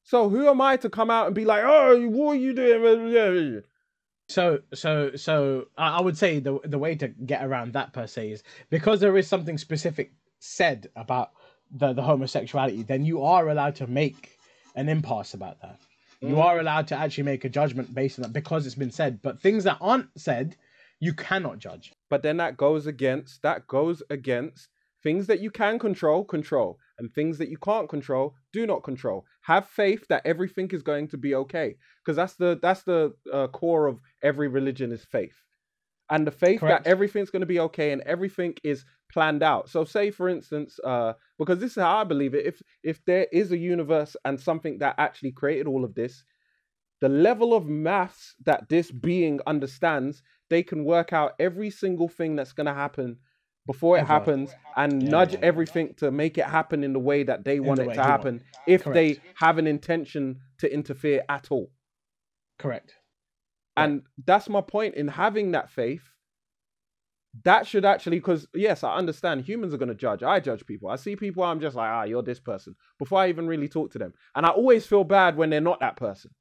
So 0.04 0.30
who 0.30 0.48
am 0.50 0.60
I 0.62 0.78
to 0.78 0.90
come 0.90 1.12
out 1.12 1.28
and 1.28 1.36
be 1.36 1.46
like, 1.46 1.64
oh, 1.64 2.08
what 2.10 2.32
are 2.32 2.36
you 2.36 2.54
doing? 2.54 3.62
So, 4.28 4.60
so, 4.74 5.16
so, 5.16 5.66
I 5.78 5.98
I 5.98 6.02
would 6.02 6.18
say 6.18 6.40
the 6.40 6.60
the 6.64 6.80
way 6.80 6.96
to 6.96 7.08
get 7.10 7.46
around 7.46 7.74
that 7.74 7.94
per 7.94 8.08
se 8.08 8.32
is 8.32 8.44
because 8.70 9.00
there 9.00 9.16
is 9.18 9.28
something 9.28 9.58
specific 9.58 10.14
said 10.40 10.88
about 10.96 11.32
the 11.70 11.94
the 11.94 12.02
homosexuality. 12.02 12.82
Then 12.84 13.06
you 13.06 13.24
are 13.24 13.48
allowed 13.50 13.76
to 13.76 13.88
make 13.88 14.32
an 14.76 14.90
impasse 14.90 15.34
about 15.34 15.62
that. 15.62 15.80
You 16.22 16.36
Mm. 16.36 16.44
are 16.44 16.60
allowed 16.60 16.88
to 16.90 16.96
actually 16.96 17.24
make 17.24 17.46
a 17.46 17.50
judgment 17.50 17.94
based 17.96 18.20
on 18.20 18.24
that 18.24 18.34
because 18.34 18.66
it's 18.66 18.76
been 18.76 18.92
said. 18.92 19.22
But 19.22 19.42
things 19.42 19.64
that 19.64 19.78
aren't 19.82 20.10
said, 20.20 20.56
you 21.00 21.14
cannot 21.14 21.58
judge. 21.60 21.94
But 22.10 22.22
then 22.22 22.38
that 22.38 22.58
goes 22.58 22.86
against 22.86 23.42
that 23.42 23.68
goes 23.68 24.04
against 24.10 24.70
things 25.02 25.26
that 25.28 25.40
you 25.40 25.50
can 25.50 25.80
control, 25.80 26.24
control, 26.24 26.78
and 27.00 27.12
things 27.12 27.40
that 27.40 27.50
you 27.50 27.58
can't 27.58 27.90
control, 27.90 28.36
do 28.54 28.68
not 28.68 28.84
control. 28.84 29.26
Have 29.42 29.68
faith 29.68 30.06
that 30.10 30.24
everything 30.26 30.70
is 30.72 30.84
going 30.84 31.08
to 31.08 31.18
be 31.18 31.34
okay, 31.34 31.76
because 32.04 32.16
that's 32.16 32.36
the 32.36 32.60
that's 32.62 32.84
the 32.84 33.14
uh, 33.34 33.48
core 33.48 33.88
of 33.88 34.00
every 34.22 34.48
religion 34.48 34.92
is 34.92 35.04
faith, 35.04 35.42
and 36.12 36.28
the 36.28 36.32
faith 36.32 36.60
Correct. 36.60 36.84
that 36.84 36.90
everything's 36.90 37.32
going 37.32 37.42
to 37.42 37.48
be 37.48 37.60
okay 37.62 37.92
and 37.94 38.02
everything 38.04 38.54
is 38.64 38.86
planned 39.12 39.44
out. 39.44 39.70
So, 39.70 39.84
say 39.86 40.12
for 40.12 40.30
instance, 40.30 40.80
uh, 40.84 41.14
because 41.38 41.60
this 41.60 41.72
is 41.78 41.84
how 41.84 41.98
I 41.98 42.04
believe 42.04 42.34
it, 42.34 42.46
if 42.46 42.62
if 42.84 43.04
there 43.06 43.28
is 43.32 43.52
a 43.52 43.58
universe 43.58 44.16
and 44.26 44.40
something 44.40 44.80
that 44.80 44.96
actually 44.98 45.32
created 45.34 45.68
all 45.68 45.84
of 45.84 45.94
this, 45.96 46.24
the 47.02 47.10
level 47.10 47.54
of 47.54 47.66
maths 47.68 48.36
that 48.46 48.70
this 48.70 48.92
being 48.92 49.40
understands, 49.48 50.24
they 50.50 50.64
can 50.64 50.84
work 50.86 51.14
out 51.14 51.34
every 51.40 51.70
single 51.70 52.08
thing 52.08 52.36
that's 52.36 52.54
going 52.54 52.68
to 52.68 52.74
happen 52.74 53.18
before 53.68 53.98
it 53.98 54.02
Ever. 54.02 54.08
happens 54.08 54.56
and 54.76 55.04
Yeah, 55.04 55.10
nudge 55.10 55.34
yeah, 55.34 55.40
yeah. 55.42 55.46
everything 55.48 55.94
to 55.98 56.12
make 56.12 56.38
it 56.38 56.46
happen 56.46 56.84
in 56.84 56.94
the 56.94 57.00
way 57.00 57.24
that 57.24 57.44
they 57.46 57.60
want 57.60 57.78
the 57.78 57.84
it 57.84 57.86
to 57.86 57.92
they 57.92 57.98
want. 57.98 58.12
happen 58.12 58.44
if 58.68 58.84
they 58.86 59.20
have 59.36 59.58
an 59.58 59.68
intention 59.68 60.40
to 60.60 60.74
interfere 60.74 61.24
at 61.30 61.52
all. 61.52 61.72
Correct. 62.58 62.96
And 63.78 64.04
that's 64.26 64.50
my 64.50 64.62
point 64.62 64.96
in 64.96 65.08
having 65.08 65.52
that 65.52 65.70
faith. 65.70 66.04
That 67.44 67.66
should 67.66 67.86
actually, 67.86 68.18
because 68.18 68.48
yes, 68.54 68.84
I 68.84 68.96
understand 68.96 69.46
humans 69.46 69.74
are 69.74 69.78
going 69.78 69.90
to 69.90 69.96
judge. 69.96 70.22
I 70.22 70.40
judge 70.40 70.66
people. 70.66 70.90
I 70.90 70.98
see 70.98 71.16
people, 71.16 71.44
I'm 71.44 71.62
just 71.62 71.76
like, 71.76 71.90
ah, 71.90 72.04
you're 72.04 72.24
this 72.24 72.40
person 72.40 72.76
before 73.00 73.20
I 73.20 73.30
even 73.30 73.48
really 73.48 73.70
talk 73.70 73.92
to 73.94 74.00
them. 74.00 74.14
And 74.36 74.46
I 74.46 74.50
always 74.50 74.86
feel 74.86 75.06
bad 75.06 75.38
when 75.38 75.50
they're 75.50 75.62
not 75.62 75.80
that 75.80 75.96
person. 75.96 76.32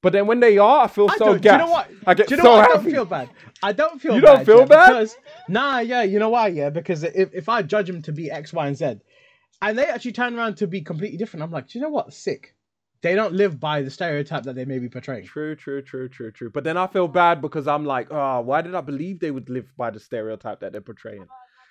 But 0.00 0.12
then 0.12 0.26
when 0.26 0.38
they 0.38 0.58
are, 0.58 0.84
I 0.84 0.86
feel 0.86 1.10
I 1.10 1.16
so. 1.16 1.36
Do 1.36 1.50
you 1.50 1.58
know 1.58 1.70
what? 1.70 1.90
I 2.06 2.14
get 2.14 2.28
do 2.28 2.36
you 2.36 2.36
know 2.36 2.44
so 2.44 2.50
what? 2.52 2.58
I 2.58 2.72
happy. 2.72 2.84
don't 2.84 2.92
feel 2.92 3.04
bad. 3.04 3.30
I 3.64 3.72
don't 3.72 4.00
feel. 4.00 4.14
You 4.14 4.20
don't 4.20 4.36
bad, 4.38 4.46
feel 4.46 4.60
yeah, 4.60 4.64
bad? 4.66 4.88
Because 4.90 5.16
nah, 5.48 5.78
yeah. 5.80 6.02
You 6.02 6.20
know 6.20 6.28
why? 6.28 6.48
Yeah, 6.48 6.70
because 6.70 7.02
if, 7.02 7.34
if 7.34 7.48
I 7.48 7.62
judge 7.62 7.90
him 7.90 8.00
to 8.02 8.12
be 8.12 8.30
X, 8.30 8.52
Y, 8.52 8.66
and 8.66 8.76
Z, 8.76 8.98
and 9.60 9.76
they 9.76 9.86
actually 9.86 10.12
turn 10.12 10.36
around 10.36 10.56
to 10.58 10.68
be 10.68 10.82
completely 10.82 11.18
different. 11.18 11.42
I'm 11.42 11.50
like, 11.50 11.68
do 11.68 11.78
you 11.78 11.82
know 11.82 11.90
what? 11.90 12.12
Sick. 12.12 12.54
They 13.00 13.14
don't 13.14 13.34
live 13.34 13.60
by 13.60 13.82
the 13.82 13.90
stereotype 13.90 14.42
that 14.44 14.56
they 14.56 14.64
may 14.64 14.78
be 14.80 14.88
portraying. 14.88 15.24
True, 15.24 15.54
true, 15.54 15.82
true, 15.82 16.08
true, 16.08 16.32
true. 16.32 16.50
But 16.50 16.64
then 16.64 16.76
I 16.76 16.88
feel 16.88 17.06
bad 17.06 17.40
because 17.40 17.68
I'm 17.68 17.84
like, 17.84 18.08
oh, 18.10 18.40
why 18.40 18.60
did 18.62 18.74
I 18.74 18.80
believe 18.80 19.20
they 19.20 19.30
would 19.30 19.48
live 19.48 19.72
by 19.76 19.90
the 19.90 20.00
stereotype 20.00 20.60
that 20.60 20.72
they're 20.72 20.80
portraying? 20.80 21.26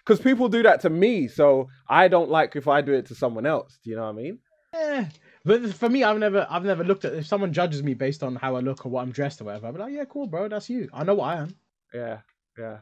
Because 0.05 0.21
people 0.21 0.47
do 0.47 0.63
that 0.63 0.79
to 0.81 0.89
me, 0.89 1.27
so 1.27 1.67
I 1.89 2.07
don't 2.07 2.29
like 2.29 2.55
if 2.55 2.67
I 2.69 2.79
do 2.79 2.93
it 2.93 3.07
to 3.07 3.15
someone 3.15 3.45
else. 3.45 3.77
Do 3.83 3.89
you 3.89 3.97
know 3.97 4.03
what 4.03 4.09
I 4.09 4.21
mean? 4.21 4.39
Eh. 4.73 5.05
But 5.43 5.73
for 5.73 5.89
me, 5.89 6.03
I've 6.03 6.17
never, 6.17 6.47
I've 6.49 6.63
never 6.63 6.85
looked 6.85 7.03
at 7.03 7.13
if 7.13 7.27
someone 7.27 7.51
judges 7.51 7.83
me 7.83 7.93
based 7.93 8.23
on 8.23 8.35
how 8.37 8.55
I 8.55 8.61
look 8.61 8.85
or 8.85 8.89
what 8.89 9.01
I'm 9.01 9.11
dressed 9.11 9.41
or 9.41 9.45
whatever. 9.45 9.67
I'm 9.67 9.75
like, 9.75 9.93
yeah, 9.93 10.05
cool, 10.05 10.27
bro, 10.27 10.47
that's 10.47 10.69
you. 10.69 10.89
I 10.93 11.03
know 11.03 11.15
what 11.15 11.25
I 11.25 11.41
am. 11.41 11.55
Yeah, 11.93 12.19
yeah, 12.57 12.77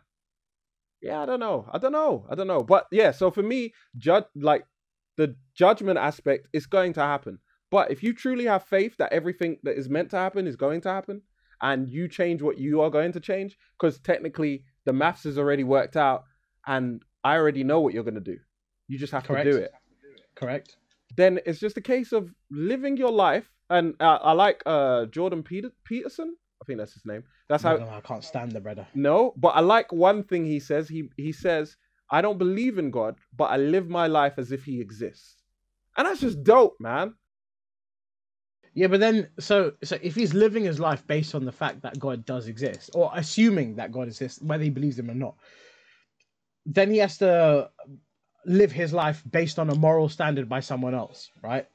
yeah. 1.02 1.22
I 1.22 1.26
don't 1.26 1.40
know. 1.40 1.68
I 1.72 1.80
don't 1.80 1.92
know. 1.92 2.26
I 2.30 2.36
don't 2.36 2.48
know. 2.48 2.62
But 2.62 2.88
yeah, 2.92 3.12
so 3.12 3.32
for 3.32 3.44
me, 3.44 3.74
judge 3.98 4.26
like 4.36 4.66
the 5.18 5.36
judgment 5.56 5.98
aspect 5.98 6.48
is 6.54 6.66
going 6.68 6.94
to 6.94 7.02
happen. 7.02 7.40
But 7.72 7.92
if 7.92 8.04
you 8.04 8.14
truly 8.14 8.46
have 8.46 8.64
faith 8.64 8.96
that 8.98 9.12
everything 9.12 9.58
that 9.64 9.78
is 9.78 9.90
meant 9.90 10.12
to 10.12 10.18
happen 10.18 10.48
is 10.48 10.56
going 10.56 10.82
to 10.82 10.90
happen, 10.90 11.22
and 11.62 11.90
you 11.90 12.08
change 12.08 12.42
what 12.42 12.58
you 12.58 12.82
are 12.82 12.90
going 12.90 13.12
to 13.14 13.20
change, 13.20 13.58
because 13.80 14.00
technically 14.00 14.64
the 14.86 14.94
maths 14.94 15.26
is 15.26 15.38
already 15.38 15.64
worked 15.64 15.98
out, 15.98 16.26
and 16.68 17.04
I 17.24 17.36
already 17.38 17.64
know 17.64 17.80
what 17.80 17.94
you're 17.94 18.04
going 18.04 18.16
to 18.16 18.20
do. 18.22 18.38
You 18.88 18.98
just 18.98 19.14
have 19.14 19.24
Correct. 19.24 19.46
to 19.46 19.52
do 19.52 19.58
it. 19.58 19.72
Correct. 20.36 20.78
Then 21.16 21.40
it's 21.46 21.60
just 21.60 21.78
a 21.78 21.82
case 21.82 22.12
of 22.12 22.34
living 22.52 22.98
your 22.98 23.12
life. 23.12 23.52
And 23.70 23.96
uh, 24.00 24.20
I 24.22 24.34
like 24.34 24.62
uh, 24.66 25.06
Jordan 25.06 25.42
Peter- 25.42 25.72
Peterson. 25.86 26.36
I 26.62 26.66
think 26.66 26.78
that's 26.78 26.94
his 26.94 27.06
name. 27.06 27.24
That's 27.50 27.64
how. 27.64 27.78
No, 27.78 27.90
I 27.90 28.02
can't 28.02 28.24
stand 28.24 28.52
the 28.52 28.62
brother. 28.62 28.88
No, 28.94 29.34
but 29.38 29.50
I 29.50 29.62
like 29.62 29.92
one 29.92 30.24
thing 30.24 30.46
he 30.46 30.60
says. 30.60 30.88
He 30.88 31.10
he 31.18 31.32
says, 31.32 31.76
"I 32.12 32.22
don't 32.22 32.38
believe 32.38 32.78
in 32.78 32.92
God, 32.92 33.16
but 33.36 33.46
I 33.46 33.58
live 33.58 33.90
my 33.90 34.08
life 34.08 34.34
as 34.38 34.52
if 34.52 34.64
He 34.64 34.82
exists," 34.82 35.38
and 35.98 36.08
that's 36.08 36.22
just 36.22 36.44
dope, 36.44 36.76
man. 36.80 37.16
Yeah, 38.76 38.88
but 38.88 39.00
then 39.00 39.30
so 39.40 39.72
so 39.84 39.98
if 40.02 40.16
he's 40.16 40.34
living 40.34 40.66
his 40.66 40.80
life 40.82 41.08
based 41.08 41.34
on 41.34 41.46
the 41.46 41.52
fact 41.52 41.82
that 41.84 41.98
God 41.98 42.26
does 42.26 42.48
exist, 42.48 42.92
or 42.94 43.10
assuming 43.16 43.78
that 43.78 43.94
God 43.94 44.08
exists, 44.08 44.42
whether 44.42 44.64
he 44.64 44.70
believes 44.70 45.00
him 45.00 45.10
or 45.10 45.16
not, 45.16 45.36
then 46.66 46.92
he 46.92 46.98
has 46.98 47.18
to 47.20 47.70
live 48.46 48.74
his 48.74 48.92
life 48.92 49.24
based 49.32 49.60
on 49.60 49.70
a 49.70 49.76
moral 49.76 50.10
standard 50.10 50.50
by 50.50 50.60
someone 50.60 50.94
else, 50.94 51.32
right? 51.42 51.68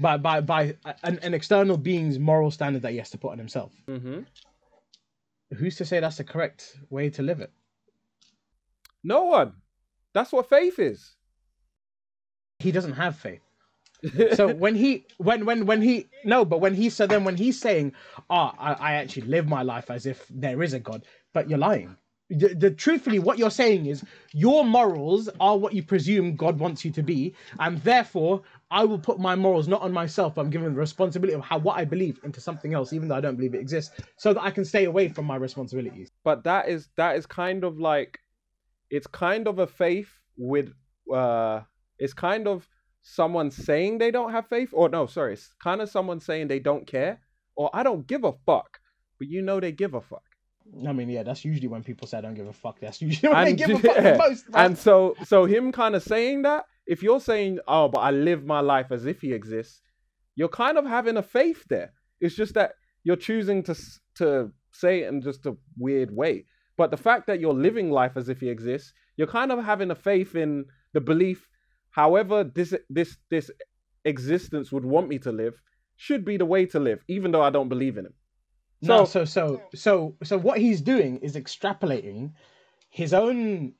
By 0.00 0.16
by 0.16 0.40
by 0.40 0.76
an, 1.02 1.18
an 1.22 1.34
external 1.34 1.76
being's 1.76 2.18
moral 2.18 2.50
standard 2.50 2.82
that 2.82 2.92
he 2.92 2.98
has 2.98 3.10
to 3.10 3.18
put 3.18 3.32
on 3.32 3.38
himself. 3.38 3.72
Mm-hmm. 3.86 4.20
Who's 5.58 5.76
to 5.76 5.84
say 5.84 6.00
that's 6.00 6.16
the 6.16 6.24
correct 6.24 6.78
way 6.88 7.10
to 7.10 7.22
live 7.22 7.40
it? 7.40 7.52
No 9.04 9.24
one. 9.24 9.52
That's 10.14 10.32
what 10.32 10.48
faith 10.48 10.78
is. 10.78 11.14
He 12.60 12.72
doesn't 12.72 12.94
have 12.94 13.16
faith. 13.16 13.42
So 14.34 14.52
when 14.54 14.74
he 14.74 15.06
when 15.18 15.44
when 15.46 15.66
when 15.66 15.80
he 15.82 16.06
no 16.24 16.44
but 16.44 16.60
when 16.60 16.74
he 16.74 16.90
so 16.90 17.06
then 17.06 17.24
when 17.24 17.36
he's 17.36 17.58
saying 17.60 17.92
oh 18.30 18.52
I, 18.58 18.72
I 18.74 18.92
actually 18.94 19.26
live 19.26 19.48
my 19.48 19.62
life 19.62 19.90
as 19.90 20.06
if 20.06 20.26
there 20.30 20.62
is 20.62 20.72
a 20.72 20.80
god 20.80 21.04
but 21.32 21.48
you're 21.48 21.58
lying. 21.58 21.96
The, 22.30 22.54
the 22.54 22.70
truthfully 22.70 23.18
what 23.18 23.38
you're 23.38 23.50
saying 23.50 23.86
is 23.86 24.02
your 24.32 24.64
morals 24.64 25.28
are 25.40 25.58
what 25.58 25.74
you 25.74 25.82
presume 25.82 26.36
god 26.36 26.58
wants 26.58 26.84
you 26.84 26.90
to 26.92 27.02
be 27.02 27.34
and 27.60 27.78
therefore 27.82 28.42
i 28.70 28.82
will 28.82 28.98
put 28.98 29.18
my 29.18 29.34
morals 29.36 29.68
not 29.68 29.82
on 29.82 29.92
myself. 29.92 30.34
But 30.34 30.42
i'm 30.42 30.50
given 30.50 30.72
the 30.72 30.80
responsibility 30.80 31.34
of 31.34 31.42
how 31.44 31.58
what 31.58 31.76
i 31.76 31.84
believe 31.84 32.18
into 32.24 32.40
something 32.40 32.72
else 32.72 32.92
even 32.94 33.08
though 33.08 33.16
i 33.16 33.20
don't 33.20 33.36
believe 33.36 33.54
it 33.54 33.60
exists 33.60 33.94
so 34.16 34.32
that 34.32 34.42
i 34.42 34.50
can 34.50 34.64
stay 34.64 34.84
away 34.84 35.08
from 35.08 35.26
my 35.26 35.36
responsibilities. 35.36 36.10
But 36.24 36.44
that 36.44 36.68
is 36.68 36.88
that 36.96 37.16
is 37.16 37.26
kind 37.26 37.62
of 37.62 37.78
like 37.78 38.18
it's 38.90 39.06
kind 39.06 39.46
of 39.46 39.58
a 39.58 39.66
faith 39.66 40.10
with 40.36 40.72
uh 41.12 41.60
it's 41.98 42.14
kind 42.14 42.48
of 42.48 42.66
someone 43.04 43.50
saying 43.50 43.98
they 43.98 44.10
don't 44.10 44.32
have 44.32 44.48
faith 44.48 44.70
or 44.72 44.88
no 44.88 45.06
sorry 45.06 45.34
it's 45.34 45.52
kind 45.62 45.80
of 45.80 45.88
someone 45.88 46.18
saying 46.18 46.48
they 46.48 46.58
don't 46.58 46.86
care 46.86 47.20
or 47.54 47.70
i 47.72 47.82
don't 47.82 48.06
give 48.06 48.24
a 48.24 48.32
fuck 48.46 48.80
but 49.18 49.28
you 49.28 49.42
know 49.42 49.60
they 49.60 49.70
give 49.70 49.94
a 49.94 50.00
fuck 50.00 50.22
I 50.88 50.92
mean, 50.94 51.10
yeah, 51.10 51.22
that's 51.22 51.44
usually 51.44 51.68
when 51.68 51.82
people 51.82 52.08
say 52.08 52.16
I 52.16 52.20
don't 52.22 52.34
give 52.34 52.48
a 52.48 52.52
fuck. 52.52 52.80
That's 52.80 53.02
usually 53.08 53.32
when 53.32 53.46
and, 53.46 53.58
they 53.58 53.66
give 53.66 53.70
a 53.70 53.78
fuck 53.86 53.96
the 53.96 54.16
most. 54.16 54.50
man. 54.50 54.64
and 54.64 54.78
so 54.78 55.14
so 55.24 55.44
him 55.44 55.72
kind 55.72 55.94
of 55.94 56.02
saying 56.02 56.42
that 56.42 56.64
if 56.86 57.02
you're 57.02 57.20
saying 57.20 57.58
oh 57.68 57.88
but 57.88 58.00
i 58.00 58.10
live 58.10 58.44
my 58.44 58.60
life 58.60 58.90
as 58.90 59.06
if 59.06 59.20
he 59.20 59.32
exists 59.32 59.80
you're 60.36 60.48
kind 60.48 60.78
of 60.78 60.84
having 60.84 61.16
a 61.16 61.22
faith 61.22 61.64
there 61.68 61.92
it's 62.20 62.34
just 62.34 62.54
that 62.54 62.72
you're 63.04 63.16
choosing 63.16 63.62
to 63.62 63.74
to 64.14 64.50
say 64.72 65.02
it 65.02 65.08
in 65.08 65.22
just 65.22 65.46
a 65.46 65.56
weird 65.78 66.14
way 66.14 66.44
but 66.76 66.90
the 66.90 66.96
fact 66.96 67.26
that 67.26 67.40
you're 67.40 67.54
living 67.54 67.90
life 67.90 68.16
as 68.16 68.28
if 68.28 68.40
he 68.40 68.48
exists 68.48 68.92
you're 69.16 69.26
kind 69.26 69.52
of 69.52 69.64
having 69.64 69.90
a 69.90 69.94
faith 69.94 70.34
in 70.34 70.64
the 70.92 71.00
belief 71.00 71.48
however 72.00 72.38
this 72.58 72.74
this 72.98 73.10
this 73.30 73.50
existence 74.04 74.70
would 74.72 74.84
want 74.94 75.08
me 75.08 75.18
to 75.26 75.32
live 75.32 75.54
should 75.96 76.24
be 76.24 76.36
the 76.36 76.44
way 76.54 76.66
to 76.66 76.78
live 76.88 77.00
even 77.08 77.30
though 77.32 77.42
i 77.48 77.50
don't 77.56 77.68
believe 77.74 77.96
in 78.00 78.06
him 78.06 78.14
No, 78.82 79.04
So- 79.04 79.24
so 79.24 79.24
so 79.34 79.44
so 79.84 79.92
so 80.30 80.34
what 80.46 80.58
he's 80.64 80.80
doing 80.92 81.12
is 81.28 81.36
extrapolating 81.42 82.32
his 83.00 83.12
own 83.22 83.74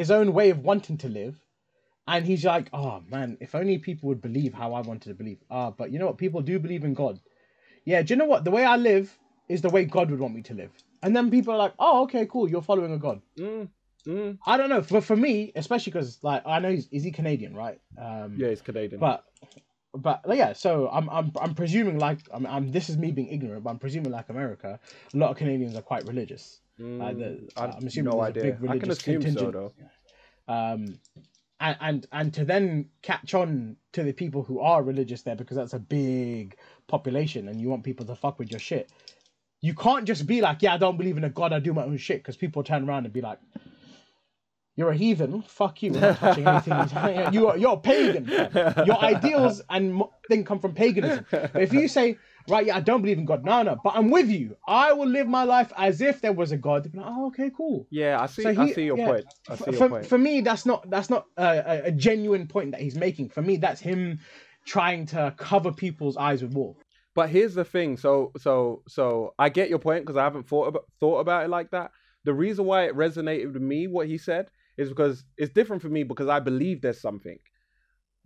his 0.00 0.10
own 0.10 0.28
way 0.38 0.48
of 0.54 0.58
wanting 0.70 0.96
to 1.04 1.08
live, 1.20 1.34
and 2.12 2.26
he's 2.30 2.44
like, 2.52 2.66
oh 2.72 2.94
man, 3.14 3.36
if 3.46 3.54
only 3.60 3.76
people 3.88 4.08
would 4.08 4.22
believe 4.28 4.52
how 4.60 4.68
I 4.78 4.80
wanted 4.90 5.08
to 5.10 5.14
believe. 5.22 5.40
Ah, 5.56 5.70
but 5.80 5.86
you 5.92 5.98
know 5.98 6.06
what? 6.10 6.16
People 6.24 6.40
do 6.50 6.58
believe 6.66 6.84
in 6.88 6.94
God. 6.94 7.20
Yeah, 7.90 8.00
do 8.02 8.08
you 8.14 8.18
know 8.20 8.30
what? 8.32 8.42
The 8.46 8.50
way 8.56 8.64
I 8.64 8.76
live 8.90 9.06
is 9.54 9.60
the 9.60 9.68
way 9.74 9.84
God 9.96 10.10
would 10.10 10.18
want 10.24 10.34
me 10.38 10.42
to 10.50 10.54
live. 10.62 10.72
And 11.02 11.14
then 11.16 11.30
people 11.30 11.52
are 11.54 11.58
like, 11.64 11.74
oh, 11.78 12.02
okay, 12.04 12.24
cool, 12.32 12.48
you're 12.48 12.62
following 12.70 12.92
a 12.94 12.98
God. 13.06 13.20
Mm, 13.38 13.68
mm. 14.06 14.38
I 14.46 14.56
don't 14.56 14.68
know. 14.68 14.82
For 14.82 15.00
for 15.00 15.16
me, 15.16 15.52
especially 15.54 15.92
because 15.92 16.18
like 16.22 16.42
I 16.46 16.58
know 16.58 16.70
he's 16.70 16.88
is 16.90 17.04
he 17.04 17.10
Canadian, 17.10 17.54
right? 17.54 17.80
Um, 17.98 18.36
yeah 18.38 18.48
he's 18.48 18.60
canadian 18.62 19.00
but 19.00 19.24
but 19.94 20.26
like, 20.26 20.38
yeah, 20.38 20.52
so 20.54 20.88
I'm 20.90 21.08
I'm 21.10 21.32
I'm 21.40 21.54
presuming 21.54 21.98
like 21.98 22.18
I'm, 22.32 22.46
I'm 22.46 22.72
this 22.72 22.88
is 22.88 22.96
me 22.96 23.10
being 23.12 23.28
ignorant, 23.28 23.62
but 23.64 23.70
I'm 23.70 23.78
presuming 23.78 24.10
like 24.10 24.28
America, 24.30 24.80
a 25.12 25.16
lot 25.16 25.30
of 25.30 25.36
Canadians 25.36 25.76
are 25.76 25.82
quite 25.82 26.06
religious. 26.06 26.60
like 26.78 27.18
the- 27.18 27.24
Mm, 27.24 27.48
I'm 27.56 27.86
assuming 27.86 28.04
no 28.12 28.20
idea. 28.22 28.42
I 28.70 28.78
can 28.78 28.88
assume 28.90 29.22
so 29.22 29.50
though. 29.50 29.72
Um, 30.48 30.98
and, 31.60 31.76
and 31.80 32.06
and 32.10 32.34
to 32.34 32.44
then 32.44 32.88
catch 33.02 33.34
on 33.34 33.76
to 33.92 34.02
the 34.02 34.12
people 34.12 34.42
who 34.42 34.60
are 34.60 34.82
religious 34.82 35.22
there 35.22 35.36
because 35.36 35.56
that's 35.56 35.74
a 35.74 35.78
big 35.78 36.56
population, 36.88 37.48
and 37.48 37.60
you 37.60 37.68
want 37.68 37.84
people 37.84 38.06
to 38.06 38.16
fuck 38.16 38.38
with 38.38 38.50
your 38.50 38.58
shit. 38.60 38.90
You 39.60 39.74
can't 39.74 40.04
just 40.06 40.26
be 40.26 40.40
like, 40.40 40.60
yeah, 40.62 40.74
I 40.74 40.78
don't 40.78 40.96
believe 40.98 41.16
in 41.16 41.22
a 41.24 41.30
god, 41.30 41.52
I 41.52 41.60
do 41.60 41.72
my 41.72 41.84
own 41.84 41.96
shit, 41.98 42.18
because 42.18 42.36
people 42.36 42.64
turn 42.64 42.88
around 42.88 43.04
and 43.04 43.12
be 43.12 43.20
like, 43.20 43.38
you're 44.74 44.90
a 44.90 44.96
heathen. 44.96 45.42
Fuck 45.42 45.82
you. 45.82 45.92
We're 45.92 46.00
not 46.00 46.18
touching 46.18 46.46
anything. 46.46 46.72
you 47.32 47.48
are, 47.48 47.58
you're 47.58 47.74
a 47.74 47.76
pagan. 47.76 48.26
Your 48.86 48.98
ideals 49.02 49.60
and 49.68 50.02
thing 50.28 50.44
come 50.44 50.60
from 50.60 50.74
paganism. 50.74 51.26
But 51.30 51.56
if 51.56 51.74
you 51.74 51.88
say, 51.88 52.16
right, 52.48 52.64
yeah, 52.64 52.76
I 52.76 52.80
don't 52.80 53.02
believe 53.02 53.18
in 53.18 53.26
God. 53.26 53.44
No, 53.44 53.62
no, 53.62 53.76
but 53.84 53.94
I'm 53.94 54.10
with 54.10 54.30
you. 54.30 54.56
I 54.66 54.94
will 54.94 55.08
live 55.08 55.28
my 55.28 55.44
life 55.44 55.72
as 55.76 56.00
if 56.00 56.22
there 56.22 56.32
was 56.32 56.52
a 56.52 56.56
God. 56.56 56.90
Like, 56.94 57.04
oh, 57.06 57.26
okay, 57.26 57.50
cool. 57.54 57.86
Yeah, 57.90 58.18
I 58.18 58.26
see. 58.26 58.42
So 58.42 58.60
I 58.60 58.72
see 58.72 58.84
your 58.84 58.96
yeah, 58.96 59.06
point. 59.06 59.24
I 59.48 59.56
see 59.56 59.64
For, 59.64 59.70
your 59.72 59.88
point. 59.90 60.06
for 60.06 60.18
me, 60.18 60.40
that's 60.40 60.64
not 60.64 60.88
that's 60.88 61.10
not 61.10 61.26
a, 61.36 61.44
a, 61.44 61.82
a 61.88 61.92
genuine 61.92 62.46
point 62.46 62.70
that 62.70 62.80
he's 62.80 62.96
making. 62.96 63.28
For 63.28 63.42
me, 63.42 63.56
that's 63.58 63.80
him 63.80 64.20
trying 64.64 65.04
to 65.06 65.34
cover 65.36 65.70
people's 65.70 66.16
eyes 66.16 66.42
with 66.42 66.54
wool. 66.54 66.78
But 67.14 67.28
here's 67.28 67.54
the 67.54 67.64
thing. 67.64 67.98
So 67.98 68.32
so 68.38 68.82
so 68.88 69.34
I 69.38 69.50
get 69.50 69.68
your 69.68 69.78
point 69.78 70.04
because 70.04 70.16
I 70.16 70.24
haven't 70.24 70.48
thought 70.48 70.68
about 70.68 70.86
thought 70.98 71.18
about 71.18 71.44
it 71.44 71.48
like 71.48 71.70
that. 71.72 71.90
The 72.24 72.32
reason 72.32 72.64
why 72.64 72.84
it 72.84 72.96
resonated 72.96 73.52
with 73.52 73.60
me 73.60 73.86
what 73.86 74.06
he 74.06 74.16
said 74.16 74.48
is 74.76 74.88
because 74.88 75.24
it's 75.36 75.52
different 75.52 75.82
for 75.82 75.88
me 75.88 76.02
because 76.02 76.28
I 76.28 76.40
believe 76.40 76.80
there's 76.80 77.00
something. 77.00 77.38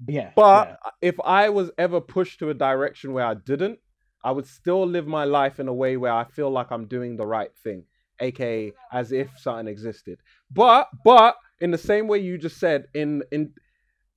Yeah. 0.07 0.31
But 0.37 0.69
yeah. 0.69 0.91
if 1.03 1.21
I 1.25 1.49
was 1.49 1.71
ever 1.79 2.01
pushed 2.01 2.39
to 2.41 2.51
a 2.51 2.55
direction 2.55 3.13
where 3.13 3.25
I 3.25 3.35
didn't, 3.35 3.79
I 4.25 4.33
would 4.33 4.47
still 4.47 4.87
live 4.87 5.07
my 5.07 5.25
life 5.25 5.61
in 5.61 5.69
a 5.69 5.75
way 5.75 5.97
where 5.97 6.13
I 6.13 6.25
feel 6.25 6.51
like 6.51 6.71
I'm 6.71 6.87
doing 6.87 7.17
the 7.17 7.27
right 7.27 7.55
thing, 7.63 7.85
aka 8.21 8.73
as 8.93 9.13
if 9.13 9.31
something 9.39 9.69
existed. 9.69 10.19
But 10.51 10.89
but 11.05 11.37
in 11.61 11.71
the 11.71 11.79
same 11.79 12.09
way 12.09 12.19
you 12.19 12.37
just 12.37 12.59
said, 12.59 12.87
in 12.95 13.23
in 13.31 13.53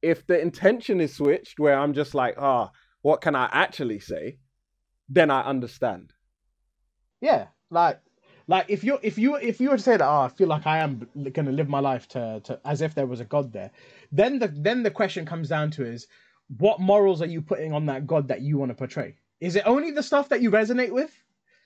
if 0.01 0.25
the 0.25 0.39
intention 0.39 0.99
is 0.99 1.15
switched 1.15 1.59
where 1.59 1.77
I'm 1.77 1.93
just 1.93 2.15
like, 2.15 2.35
ah, 2.39 2.71
what 3.01 3.21
can 3.21 3.35
I 3.35 3.49
actually 3.51 3.99
say? 3.99 4.39
Then 5.07 5.29
I 5.31 5.41
understand. 5.41 6.13
Yeah, 7.21 7.47
like 7.69 7.99
like 8.49 8.65
if 8.67 8.83
you 8.83 8.97
if 9.03 9.19
you 9.19 9.35
if 9.35 9.61
you 9.61 9.69
were 9.69 9.77
to 9.77 9.83
say 9.83 9.95
that 9.95 10.05
oh, 10.05 10.21
I 10.21 10.27
feel 10.27 10.47
like 10.47 10.65
I 10.65 10.79
am 10.79 11.07
gonna 11.33 11.51
live 11.51 11.69
my 11.69 11.79
life 11.79 12.07
to, 12.09 12.41
to 12.45 12.59
as 12.65 12.81
if 12.81 12.95
there 12.95 13.05
was 13.05 13.19
a 13.19 13.25
god 13.25 13.53
there, 13.53 13.69
then 14.11 14.39
the 14.39 14.47
then 14.47 14.81
the 14.81 14.89
question 14.89 15.23
comes 15.23 15.49
down 15.49 15.69
to 15.71 15.85
is 15.85 16.07
what 16.57 16.79
morals 16.79 17.21
are 17.21 17.27
you 17.27 17.43
putting 17.43 17.73
on 17.73 17.85
that 17.85 18.07
god 18.07 18.27
that 18.29 18.41
you 18.41 18.57
want 18.57 18.71
to 18.71 18.75
portray? 18.75 19.15
Is 19.39 19.55
it 19.55 19.67
only 19.67 19.91
the 19.91 20.01
stuff 20.01 20.29
that 20.29 20.41
you 20.41 20.49
resonate 20.49 20.91
with? 20.91 21.11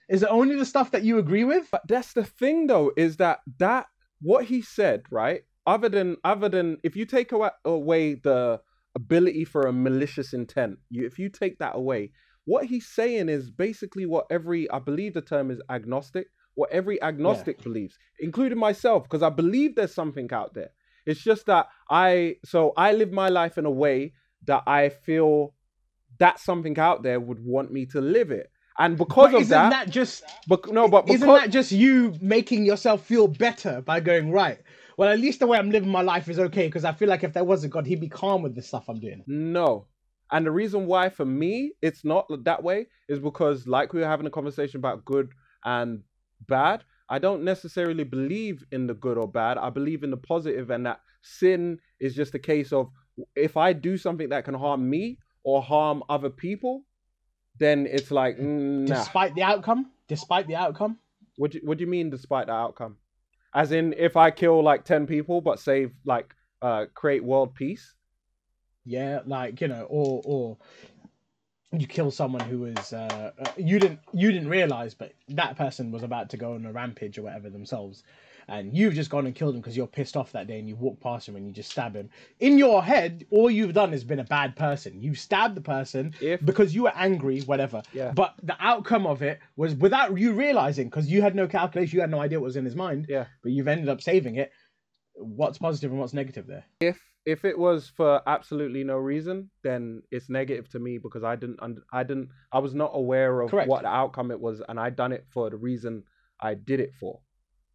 Is 0.09 0.23
it 0.23 0.29
only 0.29 0.55
the 0.55 0.65
stuff 0.65 0.91
that 0.91 1.03
you 1.03 1.19
agree 1.19 1.45
with? 1.45 1.69
But 1.71 1.83
that's 1.87 2.11
the 2.11 2.25
thing 2.25 2.67
though, 2.67 2.91
is 2.97 3.15
that 3.15 3.39
that 3.59 3.87
what 4.21 4.43
he 4.43 4.61
said, 4.61 5.03
right? 5.09 5.43
Other 5.65 5.87
than 5.87 6.17
other 6.25 6.49
than 6.49 6.79
if 6.83 6.97
you 6.97 7.05
take 7.05 7.31
awa- 7.31 7.59
away 7.63 8.15
the 8.15 8.59
ability 8.93 9.45
for 9.45 9.61
a 9.61 9.71
malicious 9.71 10.33
intent, 10.33 10.79
you 10.89 11.05
if 11.05 11.17
you 11.17 11.29
take 11.29 11.59
that 11.59 11.77
away, 11.77 12.11
what 12.43 12.65
he's 12.65 12.87
saying 12.87 13.29
is 13.29 13.49
basically 13.49 14.05
what 14.05 14.25
every 14.29 14.69
I 14.69 14.79
believe 14.79 15.13
the 15.13 15.21
term 15.21 15.49
is 15.49 15.61
agnostic, 15.69 16.27
what 16.55 16.71
every 16.71 17.01
agnostic 17.01 17.61
believes, 17.63 17.97
including 18.19 18.57
myself, 18.57 19.03
because 19.03 19.23
I 19.23 19.29
believe 19.29 19.75
there's 19.75 19.93
something 19.93 20.31
out 20.31 20.53
there. 20.53 20.69
It's 21.05 21.21
just 21.21 21.45
that 21.47 21.67
I 21.89 22.37
so 22.45 22.73
I 22.77 22.93
live 22.93 23.11
my 23.11 23.29
life 23.29 23.57
in 23.57 23.65
a 23.65 23.71
way 23.71 24.13
that 24.45 24.63
I 24.67 24.89
feel 24.89 25.53
that 26.19 26.39
something 26.39 26.77
out 26.79 27.03
there 27.03 27.19
would 27.19 27.43
want 27.43 27.71
me 27.71 27.85
to 27.87 28.01
live 28.01 28.31
it. 28.31 28.49
And 28.79 28.97
because 28.97 29.31
But 29.31 29.35
of 29.35 29.41
isn't 29.43 29.49
that, 29.51 29.69
that 29.69 29.89
just 29.89 30.23
bec- 30.47 30.71
no, 30.71 30.87
but 30.87 31.09
isn't 31.09 31.27
that 31.27 31.51
just 31.51 31.71
you 31.71 32.15
making 32.21 32.65
yourself 32.65 33.05
feel 33.05 33.27
better 33.27 33.81
by 33.81 33.99
going 33.99 34.31
right? 34.31 34.59
Well, 34.97 35.09
at 35.09 35.19
least 35.19 35.39
the 35.39 35.47
way 35.47 35.57
I'm 35.57 35.71
living 35.71 35.89
my 35.89 36.01
life 36.01 36.29
is 36.29 36.39
okay 36.39 36.67
because 36.67 36.85
I 36.85 36.91
feel 36.91 37.09
like 37.09 37.23
if 37.23 37.33
there 37.33 37.43
was 37.43 37.63
a 37.63 37.67
God, 37.67 37.85
he'd 37.85 37.99
be 37.99 38.09
calm 38.09 38.41
with 38.41 38.55
the 38.55 38.61
stuff 38.61 38.85
I'm 38.87 38.99
doing. 38.99 39.23
No. 39.27 39.87
And 40.31 40.45
the 40.45 40.51
reason 40.51 40.87
why 40.87 41.09
for 41.09 41.25
me 41.25 41.73
it's 41.81 42.03
not 42.03 42.25
that 42.45 42.63
way 42.63 42.87
is 43.09 43.19
because 43.19 43.67
like 43.67 43.93
we 43.93 43.99
were 43.99 44.07
having 44.07 44.25
a 44.25 44.31
conversation 44.31 44.79
about 44.79 45.05
good 45.05 45.29
and 45.63 46.01
bad, 46.47 46.83
I 47.09 47.19
don't 47.19 47.43
necessarily 47.43 48.03
believe 48.03 48.63
in 48.71 48.87
the 48.87 48.93
good 48.93 49.17
or 49.17 49.27
bad. 49.27 49.57
I 49.57 49.69
believe 49.69 50.03
in 50.03 50.11
the 50.11 50.17
positive 50.17 50.69
and 50.69 50.85
that 50.85 51.01
sin 51.21 51.79
is 51.99 52.15
just 52.15 52.35
a 52.35 52.39
case 52.39 52.71
of 52.71 52.89
if 53.35 53.57
I 53.57 53.73
do 53.73 53.97
something 53.97 54.29
that 54.29 54.45
can 54.45 54.53
harm 54.53 54.89
me 54.89 55.19
or 55.43 55.61
harm 55.61 56.03
other 56.09 56.29
people, 56.29 56.83
then 57.59 57.87
it's 57.89 58.11
like 58.11 58.37
mm, 58.37 58.87
nah. 58.87 58.95
Despite 58.95 59.35
the 59.35 59.43
outcome, 59.43 59.91
despite 60.07 60.47
the 60.47 60.55
outcome. 60.55 60.97
What 61.37 61.51
do, 61.51 61.59
what 61.63 61.77
do 61.77 61.83
you 61.83 61.89
mean 61.89 62.09
despite 62.09 62.47
the 62.47 62.53
outcome? 62.53 62.97
As 63.53 63.71
in 63.71 63.93
if 63.97 64.17
I 64.17 64.31
kill 64.31 64.63
like 64.63 64.83
10 64.85 65.07
people 65.07 65.41
but 65.41 65.59
save 65.59 65.91
like 66.05 66.33
uh 66.61 66.85
create 66.93 67.23
world 67.23 67.55
peace? 67.55 67.93
Yeah, 68.85 69.21
like 69.25 69.61
you 69.61 69.67
know, 69.67 69.85
or 69.89 70.21
or 70.25 70.57
you 71.77 71.87
kill 71.87 72.11
someone 72.11 72.41
who 72.47 72.59
was 72.59 72.93
uh, 72.93 73.31
uh, 73.39 73.45
you 73.57 73.79
didn't 73.79 73.99
you 74.13 74.31
didn't 74.31 74.49
realize, 74.49 74.93
but 74.93 75.13
that 75.29 75.57
person 75.57 75.91
was 75.91 76.03
about 76.03 76.29
to 76.31 76.37
go 76.37 76.53
on 76.53 76.65
a 76.65 76.71
rampage 76.71 77.17
or 77.17 77.23
whatever 77.23 77.49
themselves, 77.49 78.03
and 78.47 78.75
you've 78.75 78.93
just 78.93 79.09
gone 79.09 79.25
and 79.25 79.33
killed 79.33 79.55
him 79.55 79.61
because 79.61 79.75
you're 79.75 79.87
pissed 79.87 80.15
off 80.15 80.31
that 80.33 80.47
day, 80.47 80.59
and 80.59 80.67
you 80.67 80.75
walk 80.75 80.99
past 80.99 81.27
him 81.27 81.35
and 81.35 81.47
you 81.47 81.51
just 81.51 81.71
stab 81.71 81.95
him. 81.95 82.09
In 82.39 82.57
your 82.57 82.83
head, 82.83 83.25
all 83.31 83.49
you've 83.49 83.73
done 83.73 83.93
is 83.93 84.03
been 84.03 84.19
a 84.19 84.23
bad 84.25 84.55
person. 84.55 85.01
You 85.01 85.15
stabbed 85.15 85.55
the 85.55 85.61
person 85.61 86.13
If- 86.21 86.45
because 86.45 86.75
you 86.75 86.83
were 86.83 86.93
angry, 86.95 87.41
whatever. 87.41 87.81
Yeah. 87.93 88.11
But 88.11 88.35
the 88.43 88.55
outcome 88.59 89.07
of 89.07 89.21
it 89.21 89.39
was 89.55 89.73
without 89.75 90.17
you 90.17 90.33
realizing, 90.33 90.89
because 90.89 91.07
you 91.07 91.21
had 91.21 91.35
no 91.35 91.47
calculation, 91.47 91.95
you 91.95 92.01
had 92.01 92.11
no 92.11 92.19
idea 92.19 92.39
what 92.39 92.45
was 92.45 92.55
in 92.55 92.65
his 92.65 92.75
mind. 92.75 93.07
Yeah. 93.09 93.25
But 93.41 93.51
you've 93.51 93.67
ended 93.67 93.89
up 93.89 94.01
saving 94.01 94.35
it. 94.35 94.51
What's 95.15 95.57
positive 95.57 95.91
and 95.91 95.99
what's 95.99 96.13
negative 96.13 96.47
there? 96.47 96.65
if 96.79 96.99
if 97.25 97.45
it 97.45 97.57
was 97.57 97.87
for 97.95 98.21
absolutely 98.27 98.83
no 98.83 98.97
reason, 98.97 99.49
then 99.63 100.01
it's 100.11 100.29
negative 100.29 100.67
to 100.69 100.79
me 100.79 100.97
because 100.97 101.23
I 101.23 101.35
didn't 101.35 101.59
I 101.91 102.03
didn't 102.03 102.29
I 102.51 102.59
was 102.59 102.73
not 102.73 102.91
aware 102.93 103.41
of 103.41 103.51
Correct. 103.51 103.69
what 103.69 103.83
the 103.83 103.89
outcome 103.89 104.31
it 104.31 104.39
was, 104.39 104.61
and 104.67 104.79
I 104.79 104.89
done 104.89 105.11
it 105.11 105.25
for 105.33 105.49
the 105.49 105.57
reason 105.57 106.03
I 106.41 106.55
did 106.55 106.79
it 106.79 106.91
for. 106.99 107.21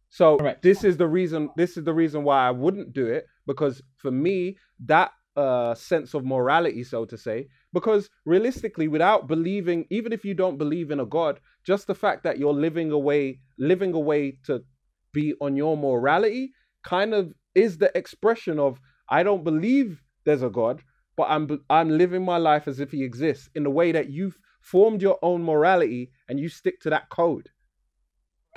So 0.09 0.37
Correct. 0.37 0.61
this 0.61 0.83
is 0.83 0.97
the 0.97 1.07
reason. 1.07 1.49
This 1.55 1.77
is 1.77 1.83
the 1.83 1.93
reason 1.93 2.23
why 2.23 2.47
I 2.47 2.51
wouldn't 2.51 2.93
do 2.93 3.07
it 3.07 3.25
because 3.47 3.81
for 3.97 4.11
me 4.11 4.57
that 4.85 5.11
uh, 5.35 5.73
sense 5.73 6.13
of 6.13 6.25
morality, 6.25 6.83
so 6.83 7.05
to 7.05 7.17
say, 7.17 7.47
because 7.73 8.09
realistically, 8.25 8.87
without 8.87 9.27
believing, 9.27 9.85
even 9.89 10.11
if 10.11 10.25
you 10.25 10.33
don't 10.33 10.57
believe 10.57 10.91
in 10.91 10.99
a 10.99 11.05
god, 11.05 11.39
just 11.63 11.87
the 11.87 11.95
fact 11.95 12.23
that 12.23 12.37
you're 12.37 12.53
living 12.53 12.91
away, 12.91 13.39
living 13.57 13.93
away 13.93 14.37
to 14.45 14.63
be 15.13 15.33
on 15.41 15.55
your 15.55 15.77
morality, 15.77 16.51
kind 16.89 17.13
of 17.13 17.31
is 17.53 17.77
the 17.77 17.95
expression 17.95 18.59
of 18.59 18.79
I 19.09 19.23
don't 19.23 19.43
believe 19.43 20.01
there's 20.25 20.43
a 20.43 20.49
God, 20.49 20.81
but 21.15 21.27
I'm 21.29 21.43
I'm 21.69 21.89
living 21.97 22.23
my 22.25 22.37
life 22.37 22.67
as 22.67 22.79
if 22.79 22.91
he 22.91 23.03
exists 23.03 23.49
in 23.55 23.63
the 23.63 23.69
way 23.79 23.91
that 23.91 24.09
you've 24.09 24.37
formed 24.61 25.01
your 25.01 25.17
own 25.21 25.43
morality 25.43 26.11
and 26.27 26.39
you 26.39 26.49
stick 26.49 26.79
to 26.81 26.89
that 26.89 27.09
code. 27.09 27.49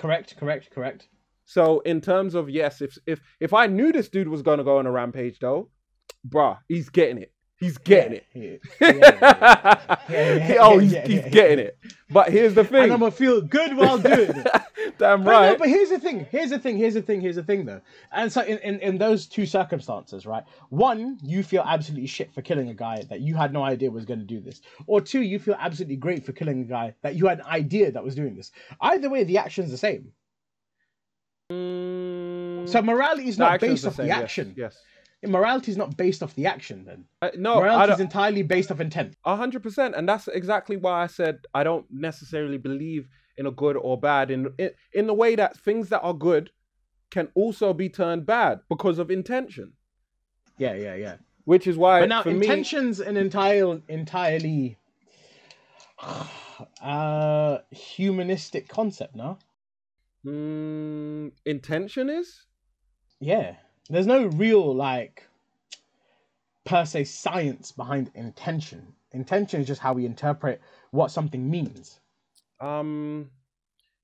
Correct, 0.01 0.37
correct, 0.37 0.71
correct. 0.71 1.09
So 1.45 1.81
in 1.81 2.01
terms 2.01 2.35
of 2.35 2.49
yes, 2.49 2.81
if 2.81 2.97
if 3.07 3.21
if 3.41 3.53
I 3.53 3.67
knew 3.67 3.93
this 3.93 4.09
dude 4.09 4.29
was 4.29 4.43
gonna 4.43 4.65
go 4.65 4.79
on 4.79 4.87
a 4.87 4.91
rampage 4.91 5.39
though, 5.39 5.71
bruh, 6.27 6.59
he's 6.69 6.89
getting 6.89 7.19
it. 7.19 7.33
He's 7.63 7.79
getting 7.79 8.21
it. 8.35 8.61
Oh, 10.61 10.79
he's, 10.79 10.93
he's 11.07 11.25
getting 11.31 11.61
it. 11.61 11.79
But 12.11 12.31
here's 12.33 12.55
the 12.55 12.65
thing. 12.65 12.83
And. 12.85 12.93
I'm 12.93 12.99
gonna 12.99 13.13
feel 13.13 13.41
good 13.41 13.77
while 13.77 13.99
doing 13.99 14.31
it. 14.31 14.47
Damn 14.99 15.23
But, 15.23 15.31
no, 15.31 15.41
right. 15.51 15.59
but 15.59 15.69
here's 15.69 15.91
the 15.91 16.01
thing. 16.01 16.27
Here's 16.33 16.51
the 16.51 16.59
thing. 16.59 16.77
Here's 16.77 16.95
the 16.95 17.03
thing. 17.03 17.21
Here's 17.21 17.37
the 17.37 17.45
thing, 17.45 17.65
though. 17.65 17.81
And 18.11 18.33
so, 18.33 18.43
in, 18.43 18.59
in, 18.59 18.81
in 18.81 18.99
those 18.99 19.27
two 19.27 19.47
circumstances, 19.47 20.27
right? 20.27 20.43
One, 20.71 21.19
you 21.23 21.45
feel 21.45 21.63
absolutely 21.65 22.09
shit 22.09 22.35
for 22.35 22.43
killing 22.43 22.69
a 22.69 22.75
guy 22.75 23.05
that 23.09 23.21
you 23.21 23.37
had 23.37 23.53
no 23.53 23.63
idea 23.63 23.93
was 23.93 24.05
going 24.07 24.19
to 24.21 24.27
do 24.27 24.41
this, 24.41 24.61
or 24.89 25.01
two, 25.01 25.23
you 25.23 25.39
feel 25.39 25.55
absolutely 25.57 25.97
great 25.97 26.27
for 26.27 26.33
killing 26.33 26.63
a 26.63 26.65
guy 26.65 26.95
that 27.03 27.15
you 27.15 27.29
had 27.29 27.39
an 27.39 27.47
idea 27.47 27.93
that 27.93 28.03
was 28.03 28.17
doing 28.17 28.35
this. 28.35 28.51
Either 28.81 29.09
way, 29.09 29.23
the 29.23 29.39
action's 29.39 29.71
the 29.71 29.79
same. 29.79 30.11
Mm, 31.53 32.69
So 32.69 32.83
morality 32.83 33.29
is 33.29 33.39
not 33.39 33.61
based 33.61 33.83
the 33.85 33.89
off 33.91 33.97
same, 33.97 34.07
the 34.07 34.09
yes, 34.09 34.23
action. 34.23 34.55
Yes. 34.57 34.77
Morality 35.25 35.71
is 35.71 35.77
not 35.77 35.97
based 35.97 36.23
off 36.23 36.35
the 36.35 36.47
action. 36.47 36.85
Then 36.85 37.05
Uh, 37.21 37.31
no, 37.37 37.57
morality 37.61 37.93
is 37.93 38.01
entirely 38.01 38.43
based 38.43 38.73
off 38.73 38.81
intent. 38.81 39.15
A 39.25 39.37
hundred 39.37 39.63
percent, 39.63 39.95
and 39.95 40.09
that's 40.09 40.27
exactly 40.29 40.77
why 40.77 41.03
I 41.03 41.07
said 41.07 41.47
I 41.55 41.63
don't 41.63 41.87
necessarily 41.91 42.59
believe 42.59 43.09
in 43.37 43.47
a 43.47 43.51
good 43.51 43.77
or 43.77 43.99
bad 43.99 44.31
in, 44.31 44.53
in 44.59 44.71
in 44.93 45.07
the 45.07 45.15
way 45.15 45.37
that 45.37 45.57
things 45.57 45.89
that 45.91 46.01
are 46.01 46.15
good 46.15 46.51
can 47.11 47.29
also 47.35 47.73
be 47.73 47.89
turned 47.89 48.27
bad 48.27 48.61
because 48.69 48.99
of 48.99 49.11
intention, 49.11 49.75
Yeah, 50.59 50.75
yeah, 50.75 50.95
yeah. 50.95 51.17
which 51.45 51.67
is 51.67 51.77
why 51.77 52.01
But 52.01 52.09
now 52.09 52.23
intention's 52.23 53.01
an 53.01 53.17
entire 53.17 53.81
entirely 53.89 54.79
uh 56.83 57.59
humanistic 57.71 58.69
concept, 58.69 59.15
no? 59.15 59.39
me, 60.25 60.33
mm, 60.33 61.33
intention 61.45 62.09
is 62.11 62.47
Yeah. 63.21 63.57
There's 63.91 64.07
no 64.07 64.27
real 64.27 64.75
like 64.75 65.29
per 66.65 66.85
se 66.85 67.05
science 67.05 67.73
behind 67.73 68.11
intention. 68.15 68.95
Intention 69.13 69.61
is 69.61 69.67
just 69.67 69.81
how 69.81 69.93
we 69.95 70.07
interpret 70.07 70.61
what 70.91 71.11
something 71.11 71.51
means. 71.51 72.01
um 72.61 73.31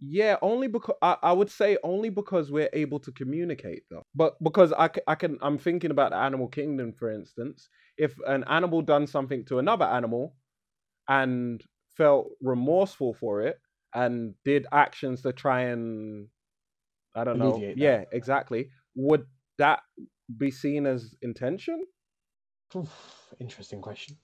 yeah 0.00 0.36
only 0.42 0.68
because 0.68 0.96
I, 1.02 1.16
I 1.22 1.32
would 1.32 1.50
say 1.50 1.78
only 1.82 2.10
because 2.10 2.50
we're 2.52 2.70
able 2.72 3.00
to 3.00 3.12
communicate 3.12 3.84
though 3.90 4.04
but 4.14 4.42
because 4.42 4.72
I, 4.72 4.90
I 5.08 5.14
can 5.16 5.38
i'm 5.42 5.58
thinking 5.58 5.90
about 5.90 6.10
the 6.12 6.18
animal 6.18 6.48
kingdom 6.48 6.92
for 6.92 7.10
instance 7.10 7.68
if 7.98 8.14
an 8.26 8.44
animal 8.48 8.82
done 8.82 9.06
something 9.06 9.44
to 9.46 9.58
another 9.58 9.86
animal 9.86 10.34
and 11.08 11.62
felt 11.96 12.28
remorseful 12.42 13.14
for 13.14 13.42
it 13.42 13.58
and 13.94 14.34
did 14.44 14.66
actions 14.72 15.22
to 15.22 15.32
try 15.32 15.62
and 15.62 16.28
i 17.14 17.24
don't 17.24 17.38
know 17.38 17.54
Alleviate 17.54 17.78
that. 17.78 17.80
yeah 17.80 18.04
exactly 18.12 18.70
would 18.96 19.26
that 19.58 19.80
be 20.36 20.50
seen 20.50 20.86
as 20.86 21.14
intention 21.22 21.84
Oof, 22.76 23.34
interesting 23.40 23.80
question. 23.80 24.16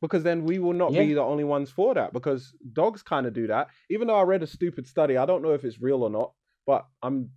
because 0.00 0.22
then 0.22 0.44
we 0.44 0.58
will 0.58 0.72
not 0.72 0.92
Yeah. 0.92 1.02
be 1.02 1.14
the 1.14 1.22
only 1.22 1.44
ones 1.44 1.70
for 1.70 1.94
that 1.94 2.12
because 2.12 2.54
dogs 2.72 3.02
kind 3.02 3.26
of 3.26 3.32
do 3.32 3.46
that 3.48 3.68
even 3.90 4.06
though 4.06 4.18
i 4.18 4.22
read 4.22 4.42
a 4.42 4.46
stupid 4.46 4.86
study 4.86 5.16
i 5.16 5.26
don't 5.26 5.42
know 5.42 5.52
if 5.52 5.64
it's 5.64 5.80
real 5.80 6.02
or 6.02 6.10
not 6.10 6.32
but 6.66 6.86
i'm 7.02 7.30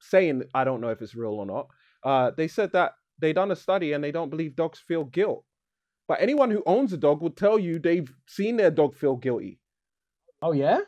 saying 0.00 0.42
i 0.54 0.64
don't 0.64 0.80
know 0.80 0.90
if 0.90 1.00
it's 1.02 1.14
real 1.14 1.32
or 1.32 1.46
not 1.46 1.68
uh, 2.04 2.30
they 2.36 2.46
said 2.46 2.70
that 2.72 2.92
they 3.18 3.32
done 3.32 3.50
a 3.50 3.56
study 3.56 3.92
and 3.92 4.04
they 4.04 4.12
don't 4.12 4.30
believe 4.30 4.54
dogs 4.54 4.78
feel 4.78 5.04
guilt 5.04 5.44
but 6.06 6.20
anyone 6.20 6.50
who 6.50 6.62
owns 6.66 6.92
a 6.92 6.96
dog 6.96 7.20
will 7.20 7.30
tell 7.30 7.58
you 7.58 7.78
they've 7.78 8.14
seen 8.28 8.56
their 8.56 8.70
dog 8.70 8.94
feel 8.94 9.16
guilty 9.16 9.58
Oh 10.40 10.52
yeah? 10.52 10.78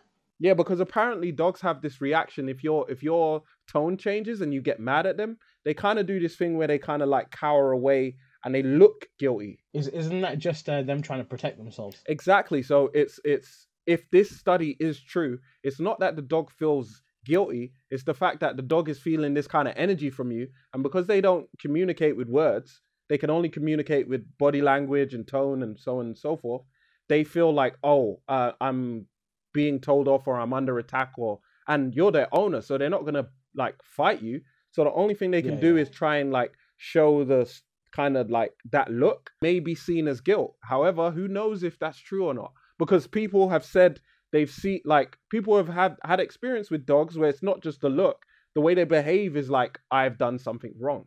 Yeah 0.40 0.54
because 0.54 0.80
apparently 0.80 1.30
dogs 1.30 1.60
have 1.60 1.80
this 1.80 2.00
reaction 2.00 2.48
if 2.48 2.64
your 2.64 2.90
if 2.90 3.02
your 3.02 3.42
tone 3.70 3.96
changes 3.96 4.40
and 4.40 4.52
you 4.52 4.60
get 4.60 4.80
mad 4.80 5.06
at 5.06 5.16
them 5.16 5.36
they 5.64 5.74
kind 5.74 5.98
of 5.98 6.06
do 6.06 6.18
this 6.18 6.36
thing 6.36 6.56
where 6.56 6.66
they 6.66 6.78
kind 6.78 7.02
of 7.02 7.08
like 7.08 7.30
cower 7.30 7.72
away 7.72 8.16
and 8.44 8.54
they 8.54 8.62
look 8.62 9.06
guilty 9.18 9.58
Is 9.74 9.88
isn't 9.88 10.20
that 10.22 10.38
just 10.38 10.68
uh, 10.68 10.82
them 10.82 11.02
trying 11.02 11.20
to 11.20 11.24
protect 11.24 11.58
themselves? 11.58 12.02
Exactly. 12.06 12.62
So 12.62 12.90
it's 12.94 13.20
it's 13.24 13.68
if 13.86 14.10
this 14.10 14.30
study 14.38 14.76
is 14.78 15.00
true, 15.00 15.38
it's 15.62 15.80
not 15.80 16.00
that 16.00 16.16
the 16.16 16.22
dog 16.22 16.50
feels 16.50 17.02
guilty, 17.24 17.72
it's 17.90 18.04
the 18.04 18.14
fact 18.14 18.40
that 18.40 18.56
the 18.56 18.62
dog 18.62 18.88
is 18.88 18.98
feeling 18.98 19.34
this 19.34 19.46
kind 19.46 19.68
of 19.68 19.74
energy 19.76 20.10
from 20.10 20.30
you 20.30 20.48
and 20.72 20.82
because 20.82 21.06
they 21.06 21.20
don't 21.20 21.46
communicate 21.60 22.16
with 22.16 22.28
words, 22.28 22.80
they 23.08 23.18
can 23.18 23.30
only 23.30 23.48
communicate 23.48 24.08
with 24.08 24.24
body 24.38 24.62
language 24.62 25.14
and 25.14 25.26
tone 25.26 25.62
and 25.62 25.78
so 25.78 25.98
on 25.98 26.06
and 26.06 26.18
so 26.18 26.36
forth. 26.36 26.62
They 27.08 27.24
feel 27.24 27.52
like, 27.52 27.76
"Oh, 27.82 28.20
uh, 28.28 28.52
I'm 28.60 29.06
being 29.52 29.80
told 29.80 30.08
off 30.08 30.26
or 30.26 30.38
I'm 30.38 30.52
under 30.52 30.78
attack 30.78 31.12
or 31.18 31.40
and 31.68 31.94
you're 31.94 32.12
their 32.12 32.28
owner, 32.32 32.60
so 32.60 32.78
they're 32.78 32.90
not 32.90 33.02
going 33.02 33.14
to 33.14 33.28
like 33.54 33.76
fight 33.82 34.22
you. 34.22 34.40
So 34.72 34.84
the 34.84 34.92
only 34.92 35.14
thing 35.14 35.30
they 35.30 35.42
can 35.42 35.54
Yeah, 35.54 35.60
do 35.60 35.76
yeah. 35.76 35.82
is 35.82 35.90
try 35.90 36.16
and 36.16 36.30
like 36.32 36.52
show 36.76 37.24
the 37.24 37.52
kind 37.92 38.16
of 38.16 38.30
like 38.30 38.52
that 38.70 38.90
look 38.90 39.30
may 39.42 39.60
be 39.60 39.74
seen 39.74 40.08
as 40.08 40.20
guilt. 40.20 40.56
However, 40.62 41.10
who 41.10 41.28
knows 41.28 41.62
if 41.62 41.78
that's 41.78 41.98
true 41.98 42.26
or 42.26 42.34
not? 42.34 42.52
Because 42.78 43.06
people 43.06 43.48
have 43.50 43.64
said 43.64 44.00
they've 44.32 44.50
seen 44.50 44.80
like 44.84 45.16
people 45.30 45.56
have 45.56 45.68
had 45.68 45.96
had 46.04 46.20
experience 46.20 46.70
with 46.70 46.86
dogs 46.86 47.18
where 47.18 47.28
it's 47.28 47.42
not 47.42 47.62
just 47.62 47.80
the 47.80 47.88
look, 47.88 48.24
the 48.54 48.60
way 48.60 48.74
they 48.74 48.84
behave 48.84 49.36
is 49.36 49.50
like 49.50 49.78
I've 49.90 50.18
done 50.18 50.38
something 50.38 50.74
wrong. 50.78 51.06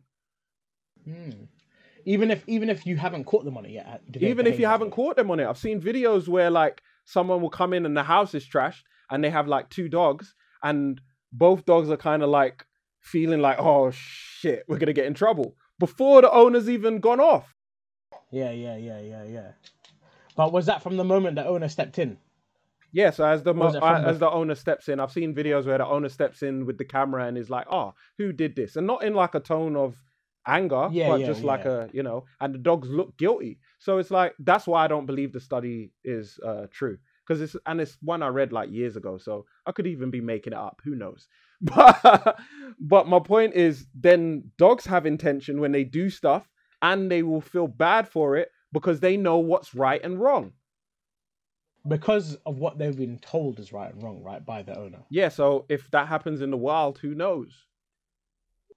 Hmm. 1.04 1.30
Even 2.06 2.30
if 2.30 2.44
even 2.46 2.68
if 2.68 2.86
you 2.86 2.96
haven't 2.96 3.24
caught 3.24 3.44
them 3.44 3.56
on 3.56 3.64
it 3.64 3.72
yet. 3.72 4.02
Even 4.20 4.46
if 4.46 4.58
you 4.58 4.66
haven't 4.66 4.90
caught 4.90 5.16
them 5.16 5.30
on 5.30 5.40
it, 5.40 5.46
I've 5.46 5.58
seen 5.58 5.80
videos 5.80 6.28
where 6.28 6.50
like 6.50 6.82
someone 7.04 7.40
will 7.40 7.50
come 7.50 7.72
in 7.72 7.86
and 7.86 7.96
the 7.96 8.02
house 8.02 8.34
is 8.34 8.46
trashed 8.46 8.82
and 9.10 9.22
they 9.22 9.30
have 9.30 9.48
like 9.48 9.68
two 9.70 9.88
dogs 9.88 10.34
and 10.62 11.00
both 11.32 11.64
dogs 11.64 11.90
are 11.90 11.96
kind 11.96 12.22
of 12.22 12.30
like 12.30 12.64
feeling 13.00 13.40
like, 13.40 13.58
oh 13.58 13.90
shit, 13.90 14.64
we're 14.68 14.78
gonna 14.78 14.92
get 14.92 15.06
in 15.06 15.14
trouble 15.14 15.56
before 15.78 16.22
the 16.22 16.30
owner's 16.30 16.68
even 16.68 17.00
gone 17.00 17.20
off. 17.20 17.54
Yeah, 18.30 18.50
yeah, 18.50 18.76
yeah, 18.76 19.00
yeah, 19.00 19.24
yeah. 19.24 19.52
But 20.36 20.52
was 20.52 20.66
that 20.66 20.82
from 20.82 20.96
the 20.96 21.04
moment 21.04 21.36
the 21.36 21.46
owner 21.46 21.68
stepped 21.68 21.98
in? 21.98 22.18
Yeah, 22.92 23.10
so 23.10 23.26
as 23.26 23.42
the 23.42 23.52
mo- 23.52 23.66
Was 23.66 23.74
it 23.74 23.80
from 23.80 24.04
uh, 24.04 24.08
as 24.08 24.18
the 24.20 24.30
owner 24.30 24.54
steps 24.54 24.88
in, 24.88 25.00
I've 25.00 25.10
seen 25.10 25.34
videos 25.34 25.66
where 25.66 25.78
the 25.78 25.86
owner 25.86 26.08
steps 26.08 26.42
in 26.42 26.64
with 26.64 26.78
the 26.78 26.84
camera 26.84 27.26
and 27.26 27.36
is 27.36 27.50
like, 27.50 27.66
"Oh, 27.70 27.94
who 28.18 28.32
did 28.32 28.54
this?" 28.54 28.76
and 28.76 28.86
not 28.86 29.02
in 29.02 29.14
like 29.14 29.34
a 29.34 29.40
tone 29.40 29.74
of 29.74 29.96
anger, 30.46 30.88
Yeah, 30.90 31.08
but 31.08 31.20
yeah, 31.20 31.26
just 31.26 31.42
like 31.44 31.64
yeah. 31.64 31.84
a 31.84 31.88
you 31.92 32.02
know. 32.02 32.24
And 32.40 32.54
the 32.54 32.58
dogs 32.58 32.88
look 32.88 33.16
guilty, 33.16 33.58
so 33.78 33.98
it's 33.98 34.10
like 34.10 34.34
that's 34.38 34.66
why 34.66 34.84
I 34.84 34.88
don't 34.88 35.06
believe 35.06 35.32
the 35.32 35.40
study 35.40 35.92
is 36.04 36.38
uh, 36.44 36.66
true 36.70 36.98
because 37.26 37.40
it's 37.40 37.56
and 37.66 37.80
it's 37.80 37.96
one 38.02 38.22
I 38.22 38.28
read 38.28 38.52
like 38.52 38.70
years 38.70 38.96
ago, 38.96 39.18
so 39.18 39.46
I 39.66 39.72
could 39.72 39.86
even 39.86 40.10
be 40.10 40.20
making 40.20 40.52
it 40.52 40.58
up. 40.58 40.80
Who 40.84 40.94
knows? 40.94 41.28
But 41.60 42.38
but 42.78 43.08
my 43.08 43.20
point 43.20 43.54
is, 43.54 43.86
then 43.94 44.50
dogs 44.58 44.84
have 44.86 45.06
intention 45.06 45.60
when 45.60 45.72
they 45.72 45.84
do 45.84 46.10
stuff, 46.10 46.48
and 46.82 47.10
they 47.10 47.22
will 47.22 47.40
feel 47.40 47.68
bad 47.68 48.08
for 48.08 48.36
it 48.36 48.50
because 48.72 49.00
they 49.00 49.16
know 49.16 49.38
what's 49.38 49.74
right 49.74 50.02
and 50.04 50.20
wrong. 50.20 50.52
Because 51.86 52.36
of 52.46 52.58
what 52.58 52.78
they've 52.78 52.96
been 52.96 53.18
told 53.18 53.60
is 53.60 53.72
right 53.72 53.92
and 53.92 54.02
wrong, 54.02 54.22
right, 54.22 54.44
by 54.44 54.62
the 54.62 54.76
owner. 54.78 55.04
Yeah, 55.10 55.28
so 55.28 55.66
if 55.68 55.90
that 55.90 56.08
happens 56.08 56.40
in 56.40 56.50
the 56.50 56.56
wild, 56.56 56.98
who 56.98 57.14
knows? 57.14 57.52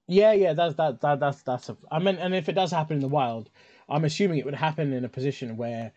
Yeah, 0.08 0.32
yeah, 0.34 0.54
that's 0.54 0.76
that, 0.76 1.02
that 1.02 1.20
that's 1.20 1.42
that's 1.44 1.70
a. 1.70 1.78
I 1.92 2.00
mean, 2.00 2.16
and 2.16 2.34
if 2.34 2.48
it 2.48 2.54
does 2.54 2.72
happen 2.72 2.96
in 2.96 3.02
the 3.02 3.08
wild, 3.10 3.50
I'm 3.90 4.06
assuming 4.06 4.40
it 4.40 4.46
would 4.46 4.56
happen 4.56 4.94
in 4.94 5.04
a 5.06 5.10
position 5.10 5.58
where 5.58 5.92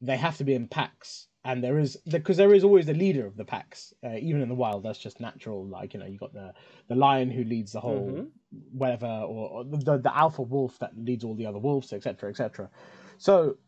they 0.00 0.16
have 0.16 0.38
to 0.38 0.44
be 0.44 0.54
in 0.54 0.68
packs, 0.68 1.28
and 1.44 1.62
there 1.62 1.78
is 1.78 1.96
because 2.08 2.38
there 2.38 2.54
is 2.54 2.64
always 2.64 2.86
the 2.86 2.94
leader 2.94 3.26
of 3.26 3.36
the 3.36 3.44
packs, 3.44 3.92
uh, 4.04 4.16
even 4.18 4.40
in 4.40 4.48
the 4.48 4.54
wild. 4.54 4.82
That's 4.82 4.98
just 4.98 5.20
natural. 5.20 5.66
Like 5.66 5.92
you 5.92 6.00
know, 6.00 6.06
you 6.06 6.18
got 6.18 6.32
the 6.32 6.54
the 6.88 6.94
lion 6.94 7.30
who 7.30 7.44
leads 7.44 7.72
the 7.72 7.80
whole 7.80 8.06
Mhm. 8.06 8.30
whatever, 8.72 9.06
or, 9.06 9.48
or 9.50 9.64
the 9.64 9.98
the 9.98 10.16
alpha 10.16 10.42
wolf 10.42 10.78
that 10.78 10.96
leads 10.96 11.22
all 11.24 11.34
the 11.34 11.46
other 11.46 11.58
wolves, 11.58 11.92
etc., 11.92 12.30
etc. 12.30 12.70
So 13.18 13.58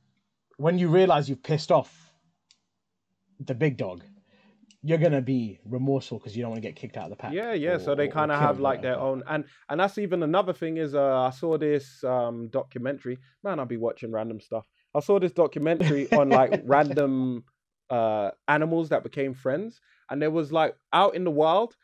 when 0.56 0.78
you 0.78 0.88
realize 0.88 1.28
you've 1.28 1.42
pissed 1.42 1.70
off 1.70 2.14
the 3.38 3.54
big 3.54 3.76
dog, 3.76 4.02
you're 4.86 4.98
gonna 4.98 5.22
be 5.22 5.58
remorseful 5.64 6.18
because 6.18 6.36
you 6.36 6.42
don't 6.42 6.50
want 6.52 6.62
to 6.62 6.68
get 6.68 6.76
kicked 6.76 6.96
out 6.98 7.04
of 7.04 7.10
the 7.10 7.16
pack. 7.16 7.32
Yeah, 7.32 7.54
yeah. 7.54 7.70
or- 7.76 7.78
so 7.78 7.94
they 7.94 8.06
kind 8.08 8.30
of 8.30 8.38
have 8.38 8.60
like 8.60 8.82
their 8.82 8.98
own, 9.00 9.22
and 9.26 9.44
and 9.70 9.80
that's 9.80 9.96
even 9.98 10.22
another 10.22 10.52
thing 10.52 10.76
is 10.76 10.94
uh, 10.94 11.20
I 11.22 11.30
saw 11.30 11.56
this 11.58 12.04
um 12.04 12.48
documentary. 12.48 13.18
Man, 13.42 13.58
I'll 13.58 13.66
be 13.66 13.78
watching 13.78 14.12
random 14.12 14.40
stuff. 14.40 14.66
I 14.94 15.00
saw 15.00 15.18
this 15.18 15.32
documentary 15.32 16.10
on 16.20 16.28
like 16.28 16.62
random 16.66 17.44
uh 17.90 18.30
animals 18.46 18.90
that 18.90 19.02
became 19.02 19.32
friends, 19.34 19.80
and 20.10 20.20
there 20.20 20.30
was 20.30 20.52
like 20.52 20.74
out 20.92 21.14
in 21.16 21.24
the 21.24 21.30
wild, 21.30 21.74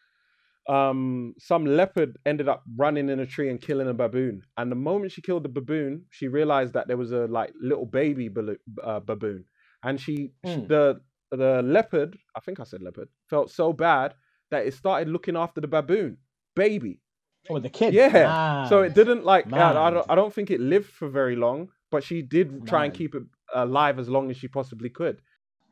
um, 0.69 1.35
some 1.39 1.65
leopard 1.65 2.19
ended 2.27 2.49
up 2.49 2.63
running 2.77 3.09
in 3.09 3.19
a 3.21 3.27
tree 3.27 3.49
and 3.51 3.61
killing 3.61 3.89
a 3.89 3.95
baboon. 3.95 4.43
And 4.57 4.71
the 4.71 4.77
moment 4.77 5.13
she 5.13 5.23
killed 5.23 5.43
the 5.45 5.49
baboon, 5.49 6.05
she 6.11 6.29
realized 6.29 6.75
that 6.75 6.87
there 6.87 6.97
was 6.97 7.13
a 7.13 7.27
like 7.27 7.53
little 7.61 7.87
baby 7.87 8.29
baloo- 8.29 8.59
uh, 8.83 9.01
baboon, 9.01 9.45
and 9.83 10.01
she 10.01 10.33
Mm. 10.45 10.69
the 10.69 11.01
the 11.31 11.63
leopard, 11.63 12.19
I 12.37 12.41
think 12.41 12.61
I 12.61 12.65
said 12.65 12.83
leopard, 12.83 13.09
felt 13.29 13.51
so 13.51 13.73
bad 13.73 14.15
that 14.51 14.67
it 14.67 14.75
started 14.75 15.09
looking 15.09 15.37
after 15.37 15.61
the 15.61 15.69
baboon 15.69 16.17
baby. 16.55 17.01
Oh, 17.49 17.59
the 17.59 17.71
kid. 17.71 17.95
Yeah. 17.95 18.69
So 18.69 18.83
it 18.83 18.95
didn't 18.95 19.25
like. 19.25 19.51
I, 19.53 19.87
I 19.87 19.91
don't. 19.91 20.07
I 20.11 20.15
don't 20.15 20.33
think 20.33 20.51
it 20.51 20.61
lived 20.61 20.91
for 20.91 21.09
very 21.09 21.37
long, 21.37 21.69
but 21.91 22.05
she 22.05 22.23
did 22.23 22.67
try 22.67 22.85
and 22.85 22.93
keep 22.93 23.15
it 23.15 23.23
alive 23.55 23.99
as 23.99 24.09
long 24.09 24.31
as 24.31 24.37
she 24.37 24.49
possibly 24.49 24.91
could. 24.91 25.21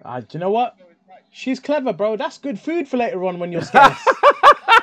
Uh, 0.05 0.21
do 0.21 0.27
you 0.33 0.41
know 0.41 0.51
what? 0.51 0.75
She's 1.31 1.61
clever, 1.61 1.93
bro. 1.93 2.17
That's 2.17 2.39
good 2.39 2.59
food 2.59 2.89
for 2.89 2.97
later 2.97 3.25
on 3.25 3.39
when 3.39 3.53
you're 3.53 3.63
scarce. 3.63 3.99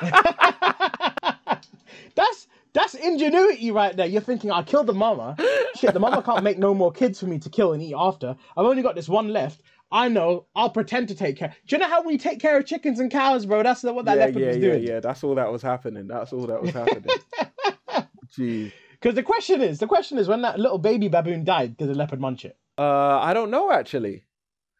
that's 2.14 2.46
that's 2.72 2.94
ingenuity 2.94 3.70
right 3.70 3.96
there. 3.96 4.06
You're 4.06 4.20
thinking, 4.20 4.50
I 4.50 4.62
killed 4.62 4.86
the 4.86 4.94
mama. 4.94 5.34
Shit, 5.76 5.94
the 5.94 6.00
mama 6.00 6.22
can't 6.22 6.44
make 6.44 6.58
no 6.58 6.74
more 6.74 6.92
kids 6.92 7.18
for 7.18 7.26
me 7.26 7.38
to 7.38 7.48
kill 7.48 7.72
and 7.72 7.82
eat 7.82 7.94
after. 7.96 8.36
I've 8.56 8.66
only 8.66 8.82
got 8.82 8.94
this 8.94 9.08
one 9.08 9.28
left. 9.28 9.62
I 9.90 10.08
know. 10.08 10.46
I'll 10.54 10.70
pretend 10.70 11.08
to 11.08 11.14
take 11.14 11.36
care. 11.36 11.54
Do 11.66 11.76
you 11.76 11.80
know 11.80 11.88
how 11.88 12.02
we 12.02 12.18
take 12.18 12.40
care 12.40 12.58
of 12.58 12.66
chickens 12.66 12.98
and 12.98 13.10
cows, 13.10 13.46
bro? 13.46 13.62
That's 13.62 13.82
what 13.82 14.04
that 14.06 14.18
yeah, 14.18 14.24
leopard 14.26 14.42
yeah, 14.42 14.48
was 14.48 14.56
yeah, 14.56 14.62
doing. 14.62 14.82
yeah. 14.82 15.00
That's 15.00 15.22
all 15.22 15.34
that 15.36 15.50
was 15.52 15.62
happening. 15.62 16.08
That's 16.08 16.32
all 16.32 16.46
that 16.46 16.60
was 16.60 16.72
happening. 16.72 17.04
Jeez. 18.36 18.72
Because 18.92 19.14
the 19.14 19.22
question 19.22 19.62
is, 19.62 19.78
the 19.78 19.86
question 19.86 20.18
is, 20.18 20.26
when 20.26 20.42
that 20.42 20.58
little 20.58 20.78
baby 20.78 21.08
baboon 21.08 21.44
died, 21.44 21.76
did 21.76 21.88
the 21.88 21.94
leopard 21.94 22.20
munch 22.20 22.44
it? 22.44 22.56
Uh, 22.78 23.18
I 23.18 23.32
don't 23.34 23.50
know 23.50 23.70
actually. 23.70 24.24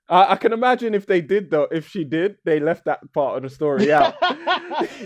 I, 0.09 0.33
I 0.33 0.37
can 0.37 0.53
imagine 0.53 0.95
if 0.95 1.07
they 1.07 1.21
did 1.21 1.51
though. 1.51 1.69
If 1.71 1.89
she 1.89 2.05
did, 2.05 2.37
they 2.45 2.61
left 2.61 2.85
that 2.87 3.13
part 3.13 3.37
of 3.37 3.43
the 3.43 3.51
story 3.51 3.93
out. 3.93 4.15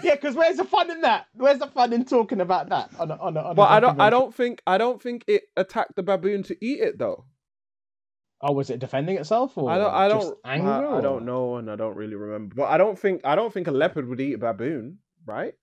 yeah, 0.02 0.14
because 0.14 0.34
where's 0.34 0.56
the 0.56 0.64
fun 0.64 0.90
in 0.90 1.00
that? 1.02 1.26
Where's 1.34 1.58
the 1.58 1.66
fun 1.66 1.92
in 1.92 2.04
talking 2.04 2.40
about 2.40 2.68
that? 2.70 2.90
On 2.98 3.10
a, 3.10 3.14
on 3.14 3.36
a, 3.36 3.40
on 3.40 3.56
but 3.56 3.70
I 3.70 3.80
don't. 3.80 4.00
I 4.00 4.10
don't 4.10 4.34
think. 4.34 4.62
I 4.66 4.78
don't 4.78 5.02
think 5.02 5.24
it 5.26 5.42
attacked 5.56 5.96
the 5.96 6.02
baboon 6.02 6.42
to 6.44 6.64
eat 6.64 6.80
it 6.80 6.98
though. 6.98 7.24
Oh, 8.42 8.52
was 8.52 8.70
it 8.70 8.78
defending 8.78 9.18
itself 9.18 9.58
or 9.58 9.70
I 9.70 9.78
don't. 9.78 9.94
I 9.94 10.08
just 10.08 10.28
don't. 10.28 10.38
anger? 10.44 10.86
I, 10.86 10.98
I 10.98 11.00
don't 11.00 11.26
know, 11.26 11.56
and 11.56 11.70
I 11.70 11.76
don't 11.76 11.96
really 11.96 12.14
remember. 12.14 12.54
But 12.54 12.64
I 12.70 12.78
don't 12.78 12.98
think. 12.98 13.20
I 13.24 13.34
don't 13.34 13.52
think 13.52 13.66
a 13.66 13.72
leopard 13.72 14.08
would 14.08 14.20
eat 14.20 14.34
a 14.34 14.38
baboon, 14.38 14.98
right? 15.26 15.54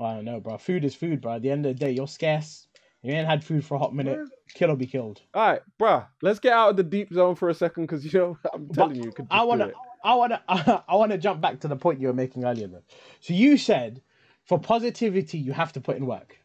I 0.00 0.14
don't 0.14 0.24
know, 0.24 0.40
bro. 0.40 0.58
Food 0.58 0.84
is 0.84 0.94
food, 0.94 1.20
bro. 1.20 1.34
At 1.34 1.42
the 1.42 1.50
end 1.50 1.66
of 1.66 1.74
the 1.74 1.78
day, 1.78 1.90
you're 1.92 2.08
scarce. 2.08 2.66
You 3.02 3.12
ain't 3.12 3.26
had 3.26 3.42
food 3.42 3.64
for 3.64 3.74
a 3.74 3.78
hot 3.78 3.94
minute. 3.94 4.20
Kill 4.54 4.70
or 4.70 4.76
be 4.76 4.86
killed. 4.86 5.20
All 5.34 5.50
right, 5.50 5.62
bruh. 5.80 6.06
Let's 6.22 6.38
get 6.38 6.52
out 6.52 6.70
of 6.70 6.76
the 6.76 6.82
deep 6.84 7.12
zone 7.12 7.34
for 7.34 7.48
a 7.48 7.54
second, 7.54 7.84
because 7.84 8.04
you 8.04 8.18
know 8.18 8.38
I'm 8.54 8.66
But 8.66 8.74
telling 8.74 8.96
you, 8.96 9.04
you 9.06 9.12
could 9.12 9.26
I 9.30 9.42
wanna. 9.42 9.72
I 10.04 10.14
wanna, 10.14 10.42
I 10.48 10.94
wanna 10.94 11.18
jump 11.18 11.40
back 11.40 11.60
to 11.60 11.68
the 11.68 11.76
point 11.76 12.00
you 12.00 12.08
were 12.08 12.14
making 12.14 12.44
earlier, 12.44 12.68
though. 12.68 12.82
So 13.20 13.34
you 13.34 13.56
said, 13.56 14.02
for 14.44 14.58
positivity, 14.58 15.38
you 15.38 15.52
have 15.52 15.72
to 15.72 15.80
put 15.80 15.96
in 15.96 16.06
work. 16.06 16.38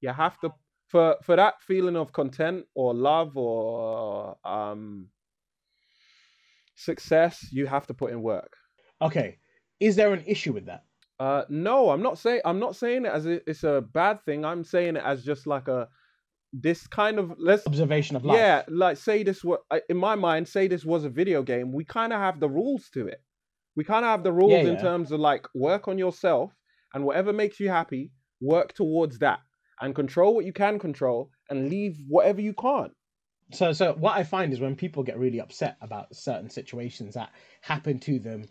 You 0.00 0.10
have 0.10 0.38
to 0.40 0.52
for 0.88 1.16
for 1.22 1.36
that 1.36 1.60
feeling 1.62 1.96
of 1.96 2.12
content 2.12 2.64
or 2.74 2.94
love 2.94 3.36
or 3.36 4.36
um 4.44 5.08
success. 6.74 7.46
You 7.50 7.66
have 7.66 7.86
to 7.86 7.94
put 7.94 8.10
in 8.12 8.22
work. 8.22 8.56
Okay. 9.00 9.38
Is 9.80 9.96
there 9.96 10.12
an 10.12 10.24
issue 10.26 10.52
with 10.52 10.66
that? 10.66 10.84
Uh, 11.20 11.42
no, 11.48 11.90
I'm 11.90 12.02
not 12.02 12.18
saying 12.18 12.40
I'm 12.44 12.58
not 12.58 12.76
saying 12.76 13.04
it 13.04 13.12
as 13.12 13.26
it, 13.26 13.42
it's 13.46 13.64
a 13.64 13.84
bad 13.92 14.24
thing. 14.24 14.44
I'm 14.44 14.64
saying 14.64 14.96
it 14.96 15.02
as 15.04 15.24
just 15.24 15.46
like 15.46 15.68
a 15.68 15.88
this 16.52 16.86
kind 16.86 17.18
of 17.18 17.34
let's 17.38 17.66
Observation 17.66 18.16
of 18.16 18.24
life. 18.24 18.38
yeah, 18.38 18.62
like 18.68 18.96
say 18.96 19.22
this 19.22 19.44
was 19.44 19.58
in 19.88 19.96
my 19.96 20.14
mind. 20.14 20.48
Say 20.48 20.68
this 20.68 20.84
was 20.84 21.04
a 21.04 21.10
video 21.10 21.42
game. 21.42 21.72
We 21.72 21.84
kind 21.84 22.12
of 22.12 22.20
have 22.20 22.40
the 22.40 22.48
rules 22.48 22.88
to 22.94 23.06
it. 23.06 23.20
We 23.76 23.84
kind 23.84 24.04
of 24.04 24.10
have 24.10 24.24
the 24.24 24.32
rules 24.32 24.66
in 24.66 24.74
yeah. 24.74 24.80
terms 24.80 25.12
of 25.12 25.20
like 25.20 25.46
work 25.54 25.88
on 25.88 25.98
yourself 25.98 26.52
and 26.94 27.04
whatever 27.04 27.32
makes 27.32 27.60
you 27.60 27.68
happy, 27.68 28.12
work 28.40 28.72
towards 28.72 29.18
that 29.18 29.40
and 29.80 29.94
control 29.94 30.34
what 30.34 30.44
you 30.44 30.52
can 30.52 30.78
control 30.78 31.30
and 31.50 31.68
leave 31.68 31.96
whatever 32.08 32.40
you 32.40 32.52
can't. 32.52 32.92
So, 33.52 33.72
so 33.72 33.94
what 33.94 34.16
I 34.16 34.24
find 34.24 34.52
is 34.52 34.60
when 34.60 34.76
people 34.76 35.02
get 35.02 35.18
really 35.18 35.40
upset 35.40 35.76
about 35.80 36.14
certain 36.14 36.50
situations 36.50 37.14
that 37.14 37.30
happen 37.62 37.98
to 38.00 38.18
them, 38.18 38.44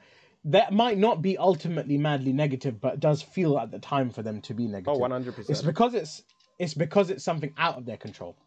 that 0.46 0.74
might 0.74 0.98
not 0.98 1.22
be 1.22 1.38
ultimately 1.38 1.98
madly 1.98 2.34
negative, 2.34 2.80
but 2.80 3.00
does 3.00 3.22
feel 3.22 3.60
at 3.60 3.70
the 3.72 3.80
time 3.80 4.10
for 4.10 4.24
them 4.24 4.42
to 4.42 4.54
be 4.54 4.68
negative. 4.68 4.96
Oh, 4.96 4.98
100 4.98 5.36
It's 5.50 5.62
because 5.62 5.94
it's 5.94 6.24
it's 6.58 6.74
because 6.74 7.10
it's 7.10 7.24
something 7.24 7.54
out 7.58 7.78
of 7.78 7.86
their 7.86 7.98
control, 7.98 8.38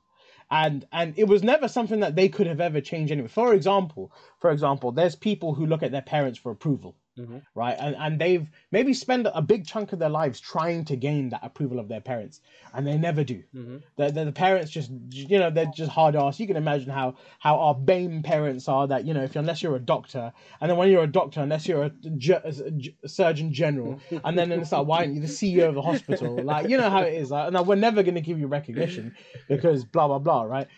and 0.51 0.87
and 0.93 1.14
it 1.16 1.28
was 1.28 1.43
never 1.43 1.68
something 1.68 2.01
that 2.01 2.16
they 2.16 2.28
could 2.28 2.47
have 2.47 2.61
ever 2.61 2.81
changed 2.81 3.12
anyway. 3.12 3.28
For 3.28 3.55
example, 3.55 4.12
for 4.41 4.51
example, 4.51 4.93
there's 4.93 5.14
people 5.14 5.55
who 5.55 5.66
look 5.66 5.83
at 5.83 5.93
their 5.93 6.03
parents 6.03 6.39
for 6.39 6.51
approval, 6.51 6.97
Mhm. 7.21 7.43
right? 7.55 7.77
And 7.79 7.95
and 7.97 8.18
they've 8.21 8.47
maybe 8.73 8.93
spend 8.95 9.29
a 9.33 9.43
big 9.43 9.66
chunk 9.66 9.93
of 9.93 9.99
their 9.99 10.09
lives 10.09 10.41
trying 10.41 10.85
to 10.87 10.97
gain 10.97 11.29
that 11.31 11.41
approval 11.43 11.79
of 11.79 11.89
their 11.89 12.01
parents, 12.01 12.41
and 12.75 12.87
they 12.87 12.97
never 12.99 13.23
do. 13.25 13.43
Mhm. 13.55 13.83
The, 13.97 14.11
the, 14.11 14.25
the 14.27 14.33
parents 14.33 14.71
just 14.71 14.91
you 15.11 15.39
know 15.39 15.51
they're 15.51 15.73
just 15.75 15.91
hard 15.91 16.16
ass. 16.16 16.41
You 16.41 16.47
can 16.47 16.57
imagine 16.57 16.91
how 16.91 17.16
how 17.39 17.59
our 17.59 17.75
BAME 17.75 18.23
parents 18.25 18.68
are. 18.68 18.87
That 18.87 19.07
you 19.07 19.14
know 19.14 19.23
if 19.23 19.35
you 19.35 19.41
unless 19.41 19.62
you're 19.62 19.77
a 19.77 19.81
doctor, 19.95 20.33
and 20.61 20.71
then 20.71 20.77
when 20.79 20.89
you're 20.91 21.05
a 21.05 21.07
doctor, 21.21 21.41
unless 21.41 21.66
you're 21.68 21.85
a, 21.85 21.91
ge- 22.16 22.31
a 22.45 22.71
ge- 22.77 22.95
surgeon 23.07 23.53
general, 23.53 24.01
and 24.25 24.39
then 24.39 24.53
it's 24.53 24.73
like 24.73 24.87
why 24.87 24.99
aren't 24.99 25.14
you 25.14 25.21
the 25.21 25.27
CEO 25.27 25.68
of 25.68 25.75
the 25.75 25.83
hospital? 25.83 26.43
Like 26.43 26.68
you 26.68 26.77
know 26.79 26.91
how 26.91 27.03
it 27.03 27.14
is. 27.14 27.31
Like 27.31 27.53
no, 27.53 27.62
we're 27.62 27.75
never 27.77 28.03
going 28.03 28.14
to 28.16 28.21
give 28.21 28.39
you 28.39 28.47
recognition 28.47 29.14
because 29.49 29.85
blah 29.85 30.07
blah 30.09 30.18
blah, 30.18 30.43
right? 30.43 30.68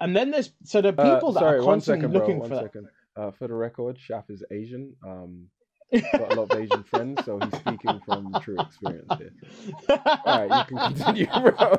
And 0.00 0.14
then 0.16 0.30
there's 0.30 0.50
so 0.62 0.80
the 0.80 0.90
Uh, 0.90 1.14
people 1.14 1.32
that 1.32 1.40
sorry, 1.40 1.58
are 1.58 1.64
one 1.64 1.74
constantly 1.76 2.02
second, 2.02 2.12
bro. 2.12 2.20
looking 2.20 2.38
One 2.38 2.48
for 2.48 2.54
that. 2.54 2.64
second. 2.64 2.88
Uh, 3.16 3.32
for 3.32 3.48
the 3.48 3.54
record, 3.54 3.98
Shaf 3.98 4.30
is 4.30 4.44
Asian. 4.52 4.94
Um, 5.04 5.48
got 5.92 6.32
a 6.32 6.40
lot 6.40 6.52
of 6.52 6.58
Asian 6.58 6.82
friends, 6.84 7.24
so 7.24 7.38
he's 7.38 7.60
speaking 7.60 8.00
from 8.04 8.34
true 8.42 8.56
experience 8.60 9.12
here. 9.18 9.32
All 10.24 10.48
right, 10.48 10.68
you 10.70 10.76
can 10.76 10.94
continue, 10.94 11.26
bro. 11.40 11.76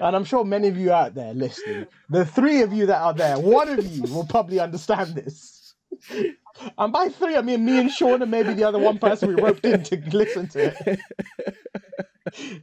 and 0.00 0.16
I'm 0.16 0.24
sure 0.24 0.44
many 0.44 0.68
of 0.68 0.76
you 0.76 0.92
out 0.92 1.14
there 1.14 1.34
listening, 1.34 1.86
the 2.10 2.24
three 2.24 2.62
of 2.62 2.72
you 2.72 2.86
that 2.86 3.00
are 3.00 3.14
there, 3.14 3.38
one 3.38 3.68
of 3.68 3.86
you 3.86 4.02
will 4.02 4.26
probably 4.26 4.60
understand 4.60 5.14
this. 5.14 5.74
And 6.78 6.92
by 6.92 7.08
three, 7.08 7.36
I 7.36 7.42
mean 7.42 7.64
me 7.64 7.78
and 7.80 7.90
Sean, 7.90 8.22
and 8.22 8.30
maybe 8.30 8.54
the 8.54 8.64
other 8.64 8.78
one 8.78 8.98
person 8.98 9.34
we 9.34 9.42
roped 9.42 9.64
in 9.64 9.82
to 9.84 9.96
listen 10.12 10.48
to 10.48 10.74
it. 10.86 11.00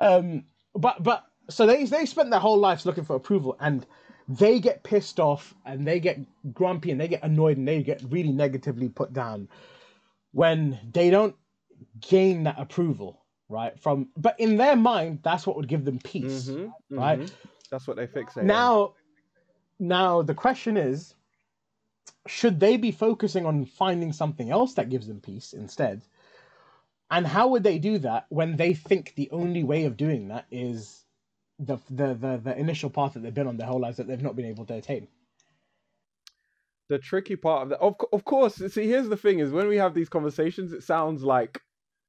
Um, 0.00 0.44
but 0.74 1.02
but 1.02 1.24
so 1.48 1.66
they 1.66 1.84
they 1.84 2.04
spent 2.06 2.30
their 2.30 2.40
whole 2.40 2.58
lives 2.58 2.84
looking 2.84 3.04
for 3.04 3.16
approval, 3.16 3.56
and 3.60 3.86
they 4.28 4.60
get 4.60 4.82
pissed 4.82 5.20
off, 5.20 5.54
and 5.64 5.86
they 5.86 6.00
get 6.00 6.18
grumpy, 6.54 6.90
and 6.90 7.00
they 7.00 7.08
get 7.08 7.22
annoyed, 7.22 7.56
and 7.56 7.66
they 7.68 7.82
get 7.82 8.02
really 8.08 8.32
negatively 8.32 8.88
put 8.88 9.12
down 9.12 9.48
when 10.32 10.78
they 10.92 11.10
don't 11.10 11.36
gain 12.00 12.44
that 12.44 12.58
approval 12.58 13.24
right? 13.48 13.78
From 13.78 14.08
but 14.16 14.38
in 14.38 14.56
their 14.56 14.76
mind, 14.76 15.20
that's 15.22 15.46
what 15.46 15.56
would 15.56 15.68
give 15.68 15.84
them 15.84 15.98
peace. 15.98 16.48
Mhm, 16.48 16.72
right? 16.90 17.20
mhm. 17.20 17.30
That's 17.70 17.86
what 17.86 17.96
they 17.96 18.06
fixate. 18.06 18.38
on. 18.38 18.46
Now, 18.46 18.94
now 19.78 20.22
the 20.22 20.34
question 20.34 20.76
is, 20.76 21.14
should 22.26 22.60
they 22.60 22.76
be 22.76 22.90
focusing 22.90 23.46
on 23.46 23.64
finding 23.64 24.12
something 24.12 24.50
else 24.50 24.74
that 24.74 24.90
gives 24.90 25.06
them 25.06 25.20
peace 25.20 25.52
instead? 25.52 26.02
And 27.10 27.26
how 27.26 27.48
would 27.48 27.62
they 27.62 27.78
do 27.78 27.98
that 27.98 28.26
when 28.28 28.56
they 28.56 28.74
think 28.74 29.14
the 29.14 29.30
only 29.30 29.62
way 29.62 29.84
of 29.84 29.96
doing 29.96 30.28
that 30.28 30.46
is 30.50 31.03
the 31.58 31.78
the 31.90 32.14
the, 32.14 32.40
the 32.44 32.58
initial 32.58 32.90
path 32.90 33.14
that 33.14 33.20
they've 33.22 33.34
been 33.34 33.48
on 33.48 33.56
their 33.56 33.66
whole 33.68 33.80
lives 33.80 33.98
that 33.98 34.08
they've 34.08 34.22
not 34.22 34.36
been 34.36 34.46
able 34.46 34.66
to 34.66 34.74
attain? 34.74 35.08
the 36.90 36.98
tricky 36.98 37.36
part 37.36 37.64
of 37.64 37.68
that, 37.70 37.80
of, 37.80 37.96
of 38.12 38.24
course, 38.24 38.56
see, 38.56 38.86
here's 38.88 39.08
the 39.08 39.16
thing: 39.16 39.40
is 39.40 39.52
when 39.52 39.68
we 39.68 39.76
have 39.78 39.94
these 39.94 40.08
conversations, 40.08 40.72
it 40.72 40.82
sounds 40.82 41.22
like 41.24 41.60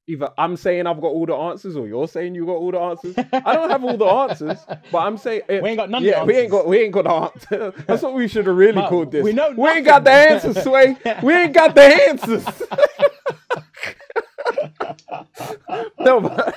either 0.08 0.30
I'm 0.38 0.56
saying 0.56 0.86
I've 0.86 1.00
got 1.00 1.08
all 1.08 1.26
the 1.26 1.34
answers, 1.34 1.76
or 1.76 1.88
you're 1.88 2.08
saying 2.08 2.34
you 2.34 2.46
got 2.46 2.54
all 2.56 2.70
the 2.72 2.78
answers. 2.80 3.14
I 3.32 3.54
don't 3.54 3.70
have 3.70 3.84
all 3.84 3.96
the 3.96 4.04
answers, 4.06 4.58
but 4.92 4.98
I'm 4.98 5.16
saying 5.16 5.42
it, 5.48 5.62
We 5.62 5.70
ain't 5.70 5.78
got 5.78 5.90
none 5.90 6.04
yeah, 6.04 6.20
of 6.22 6.28
the 6.28 6.32
we 6.34 6.38
ain't 6.40 6.50
got 6.52 6.68
we 6.68 6.78
ain't 6.80 6.92
got 6.92 7.04
the 7.04 7.10
answer. 7.12 7.74
That's 7.86 8.02
what 8.02 8.14
we 8.14 8.28
should 8.28 8.46
have 8.46 8.56
really 8.56 8.74
But 8.74 8.90
called 8.90 9.12
this. 9.12 9.24
we 9.24 9.32
know 9.32 9.52
we 9.56 9.68
ain't 9.70 9.86
got 9.86 10.04
the 10.04 10.12
answers, 10.12 10.62
Sway. 10.62 10.96
We 11.22 11.34
ain't 11.34 11.54
got 11.54 11.74
the 11.74 11.82
answers. 11.82 12.44
no, 16.00 16.20
but, 16.20 16.54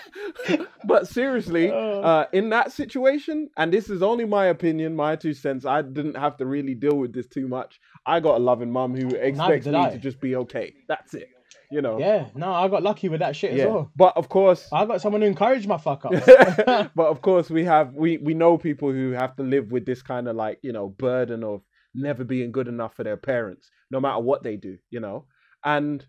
but 0.86 1.08
seriously, 1.08 1.70
Oh. 1.80 2.02
uh, 2.02 2.26
in 2.34 2.50
that 2.50 2.72
situation, 2.72 3.50
and 3.58 3.72
this 3.74 3.90
is 3.90 4.02
only 4.02 4.26
my 4.26 4.46
opinion, 4.48 4.96
my 4.96 5.16
two 5.16 5.34
cents. 5.34 5.66
I 5.66 5.82
didn't 5.82 6.16
have 6.18 6.38
to 6.38 6.46
really 6.46 6.74
deal 6.76 6.96
with 6.98 7.14
this 7.14 7.28
too 7.28 7.48
much. 7.48 7.80
I 8.06 8.20
got 8.20 8.36
a 8.38 8.44
loving 8.44 8.72
mum 8.72 8.96
who 8.96 9.10
expects 9.16 9.66
me 9.68 9.76
I. 9.76 9.90
to 9.92 9.98
just 9.98 10.20
be 10.20 10.36
okay. 10.38 10.74
That's 10.88 11.14
it. 11.14 11.30
You 11.72 11.82
know. 11.82 12.00
Yeah, 12.00 12.26
no, 12.34 12.52
I 12.52 12.68
got 12.68 12.82
lucky 12.82 13.10
with 13.10 13.20
that 13.20 13.36
shit 13.36 13.54
Yeah. 13.54 13.66
as 13.66 13.70
well. 13.70 13.92
But 13.96 14.18
of 14.18 14.28
course, 14.30 14.68
I 14.74 14.86
got 14.86 15.02
someone 15.02 15.22
who 15.22 15.28
encouraged 15.28 15.68
my 15.68 15.78
fuck 15.78 16.04
ups. 16.06 16.26
but 16.96 17.08
of 17.08 17.22
course 17.22 17.50
we 17.52 17.64
have 17.66 17.94
we 17.94 18.18
we 18.18 18.34
know 18.34 18.58
people 18.58 18.92
who 18.92 19.12
have 19.12 19.36
to 19.36 19.44
live 19.44 19.72
with 19.72 19.86
this 19.86 20.02
kind 20.02 20.28
of 20.28 20.36
like 20.36 20.58
you 20.64 20.74
know 20.74 20.90
burden 20.90 21.44
of 21.44 21.62
never 21.94 22.24
being 22.24 22.52
good 22.52 22.68
enough 22.68 22.96
for 22.96 23.04
their 23.04 23.18
parents 23.18 23.70
no 23.92 24.00
matter 24.00 24.20
what 24.20 24.44
they 24.44 24.56
do 24.56 24.78
you 24.92 25.00
know 25.00 25.26
and 25.66 26.06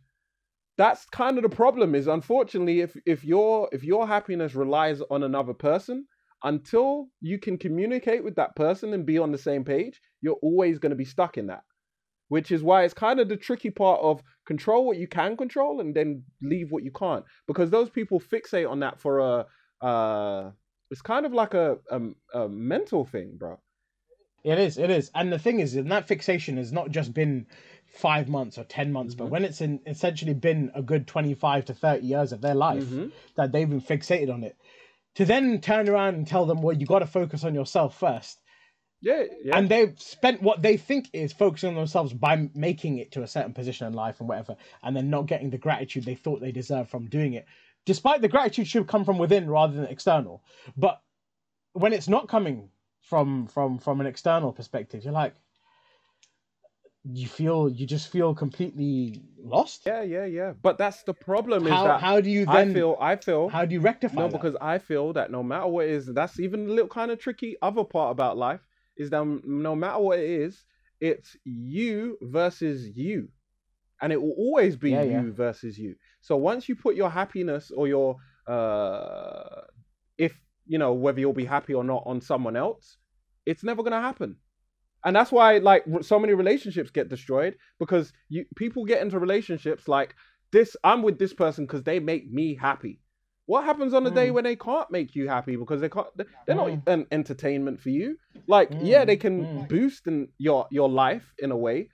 that's 0.80 1.04
kind 1.06 1.36
of 1.38 1.42
the 1.42 1.56
problem 1.64 1.94
is 1.94 2.06
unfortunately 2.06 2.80
if 2.80 2.96
if 3.06 3.24
your 3.24 3.68
if 3.72 3.82
your 3.84 4.06
happiness 4.06 4.54
relies 4.54 5.00
on 5.10 5.22
another 5.22 5.54
person 5.54 6.06
until 6.44 7.08
you 7.20 7.38
can 7.38 7.58
communicate 7.58 8.24
with 8.24 8.36
that 8.36 8.56
person 8.56 8.94
and 8.94 9.04
be 9.04 9.18
on 9.18 9.30
the 9.32 9.44
same 9.50 9.64
page 9.64 10.00
you're 10.22 10.38
always 10.42 10.78
going 10.78 10.90
to 10.90 10.96
be 10.96 11.04
stuck 11.04 11.38
in 11.38 11.46
that. 11.48 11.64
Which 12.28 12.52
is 12.52 12.62
why 12.62 12.84
it's 12.84 12.94
kind 12.94 13.18
of 13.20 13.28
the 13.28 13.36
tricky 13.36 13.70
part 13.70 14.00
of 14.00 14.22
control 14.46 14.86
what 14.86 14.98
you 14.98 15.08
can 15.08 15.36
control 15.36 15.80
and 15.80 15.94
then 15.94 16.22
leave 16.40 16.70
what 16.70 16.84
you 16.84 16.92
can't. 16.92 17.24
Because 17.48 17.70
those 17.70 17.90
people 17.90 18.20
fixate 18.20 18.70
on 18.70 18.80
that 18.80 19.00
for 19.00 19.18
a 19.18 19.46
uh 19.86 20.50
it's 20.90 21.02
kind 21.02 21.26
of 21.26 21.32
like 21.32 21.54
a 21.54 21.78
a, 21.90 22.00
a 22.34 22.48
mental 22.48 23.04
thing 23.04 23.36
bro 23.36 23.58
It 24.44 24.58
is, 24.58 24.78
it 24.78 24.90
is. 24.90 25.10
And 25.14 25.32
the 25.32 25.38
thing 25.38 25.60
is, 25.60 25.76
and 25.76 25.92
that 25.92 26.08
fixation 26.08 26.56
has 26.56 26.72
not 26.72 26.90
just 26.90 27.12
been 27.12 27.46
five 27.92 28.28
months 28.28 28.56
or 28.58 28.64
10 28.64 28.92
months, 28.92 29.14
but 29.14 29.26
Mhm. 29.26 29.30
when 29.30 29.44
it's 29.44 29.60
in, 29.60 29.80
essentially 29.86 30.34
been 30.34 30.70
a 30.74 30.82
good 30.82 31.06
25 31.06 31.64
to 31.66 31.74
30 31.74 32.06
years 32.06 32.32
of 32.32 32.40
their 32.40 32.54
life 32.54 32.84
Mhm. 32.84 33.12
that 33.36 33.52
they've 33.52 33.68
been 33.68 33.80
fixated 33.80 34.32
on 34.32 34.44
it, 34.44 34.56
to 35.16 35.24
then 35.24 35.60
turn 35.60 35.88
around 35.88 36.14
and 36.14 36.26
tell 36.26 36.46
them, 36.46 36.62
well, 36.62 36.76
you 36.76 36.86
got 36.86 37.00
to 37.00 37.06
focus 37.06 37.44
on 37.44 37.54
yourself 37.54 37.98
first. 37.98 38.40
yeah 39.02 39.24
yeah 39.42 39.56
And 39.56 39.68
they've 39.68 39.98
spent 40.00 40.42
what 40.42 40.60
they 40.62 40.76
think 40.76 41.08
is 41.14 41.32
focusing 41.32 41.70
on 41.70 41.74
themselves 41.76 42.12
by 42.12 42.50
making 42.54 42.98
it 42.98 43.12
to 43.12 43.22
a 43.22 43.26
certain 43.26 43.54
position 43.54 43.86
in 43.86 43.94
life 43.94 44.20
and 44.20 44.28
whatever, 44.28 44.56
and 44.82 44.94
then 44.94 45.08
not 45.10 45.26
getting 45.26 45.50
the 45.50 45.58
gratitude 45.58 46.04
they 46.04 46.14
thought 46.14 46.40
they 46.40 46.52
deserved 46.52 46.90
from 46.90 47.06
doing 47.06 47.32
it. 47.32 47.46
Despite 47.86 48.20
the 48.20 48.28
gratitude 48.28 48.66
should 48.68 48.86
come 48.86 49.04
from 49.04 49.16
within 49.18 49.48
rather 49.48 49.74
than 49.74 49.86
external. 49.86 50.44
But 50.76 51.02
when 51.72 51.92
it's 51.94 52.08
not 52.08 52.28
coming 52.28 52.70
from 53.00 53.46
from 53.46 53.78
from 53.78 54.00
an 54.00 54.06
external 54.06 54.52
perspective, 54.52 55.02
you're 55.02 55.14
like 55.14 55.34
you 57.04 57.26
feel 57.26 57.68
you 57.68 57.86
just 57.86 58.08
feel 58.10 58.34
completely 58.34 59.22
lost. 59.42 59.86
yeah 59.86 60.02
yeah 60.02 60.24
yeah 60.26 60.52
but 60.62 60.76
that's 60.78 61.02
the 61.04 61.14
problem 61.14 61.66
is 61.66 61.72
How 61.72 61.84
that 61.84 62.00
how 62.00 62.20
do 62.20 62.30
you 62.30 62.44
i 62.46 62.62
then 62.62 62.72
feel 62.74 62.96
i 63.00 63.16
feel 63.16 63.48
how 63.48 63.64
do 63.64 63.74
you 63.74 63.80
rectify 63.80 64.16
No, 64.16 64.28
that? 64.28 64.32
because 64.32 64.56
I 64.60 64.78
feel 64.78 65.12
that 65.14 65.30
no 65.30 65.42
matter 65.42 65.66
what 65.66 65.86
it 65.86 65.90
is, 65.92 66.06
that's 66.06 66.38
even 66.40 66.66
a 66.68 66.72
little 66.72 66.88
kind 66.88 67.10
of 67.10 67.18
tricky. 67.18 67.56
Other 67.62 67.84
part 67.84 68.12
about 68.12 68.36
life 68.36 68.60
is 68.96 69.10
that 69.10 69.24
no 69.44 69.74
matter 69.74 69.98
what 70.00 70.18
it 70.18 70.28
is, 70.28 70.64
it's 71.00 71.36
you 71.44 72.18
versus 72.20 72.88
you, 72.94 73.28
and 74.02 74.12
it 74.12 74.20
will 74.20 74.34
always 74.36 74.76
be 74.76 74.92
Yeah, 74.92 75.02
you 75.02 75.32
yeah. 75.32 75.32
versus 75.32 75.78
you. 75.78 75.96
So 76.20 76.36
once 76.36 76.68
you 76.68 76.76
put 76.76 76.96
your 76.96 77.10
happiness 77.10 77.70
or 77.70 77.88
your 77.88 78.16
uh, 78.46 79.62
if 80.18 80.34
you 80.66 80.78
know 80.78 80.92
whether 80.92 81.20
you'll 81.20 81.32
be 81.32 81.44
happy 81.44 81.74
or 81.74 81.84
not 81.84 82.02
on 82.06 82.20
someone 82.20 82.56
else, 82.56 82.98
it's 83.46 83.64
never 83.64 83.82
gonna 83.82 84.00
happen. 84.00 84.36
And 85.04 85.16
that's 85.16 85.32
why 85.32 85.58
like 85.58 85.84
so 86.02 86.18
many 86.18 86.34
relationships 86.34 86.90
get 86.90 87.08
destroyed 87.08 87.56
because 87.78 88.12
you 88.28 88.44
people 88.56 88.84
get 88.84 89.00
into 89.02 89.18
relationships 89.18 89.88
like 89.88 90.14
this. 90.52 90.76
I'm 90.84 91.02
with 91.02 91.18
this 91.18 91.32
person 91.32 91.64
because 91.66 91.82
they 91.84 92.00
make 92.00 92.30
me 92.30 92.54
happy. 92.54 93.00
What 93.46 93.64
happens 93.64 93.94
on 93.94 94.04
the 94.04 94.10
day 94.10 94.28
Mm. 94.28 94.34
when 94.34 94.44
they 94.44 94.56
can't 94.56 94.90
make 94.90 95.14
you 95.16 95.26
happy 95.28 95.56
because 95.56 95.80
they 95.80 95.88
can't? 95.88 96.06
they- 96.16 96.24
They're 96.46 96.56
Mm. 96.56 96.82
not 96.84 96.88
an 96.94 97.06
entertainment 97.10 97.80
for 97.80 97.88
you. 97.90 98.16
Like, 98.46 98.70
yeah, 98.80 99.04
they 99.04 99.16
Mm, 99.16 99.20
can 99.20 99.46
mm. 99.46 99.68
boost 99.68 100.06
in 100.06 100.28
your 100.38 100.66
your 100.70 100.88
life 100.88 101.32
in 101.38 101.50
a 101.50 101.56
way. 101.56 101.88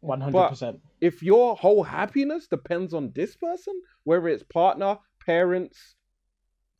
One 0.00 0.20
hundred 0.20 0.48
percent. 0.50 0.80
If 1.00 1.22
your 1.22 1.56
whole 1.56 1.82
happiness 1.82 2.46
depends 2.46 2.92
on 2.94 3.12
this 3.12 3.36
person, 3.36 3.74
whether 4.04 4.28
it's 4.28 4.42
partner, 4.44 4.98
parents, 5.24 5.96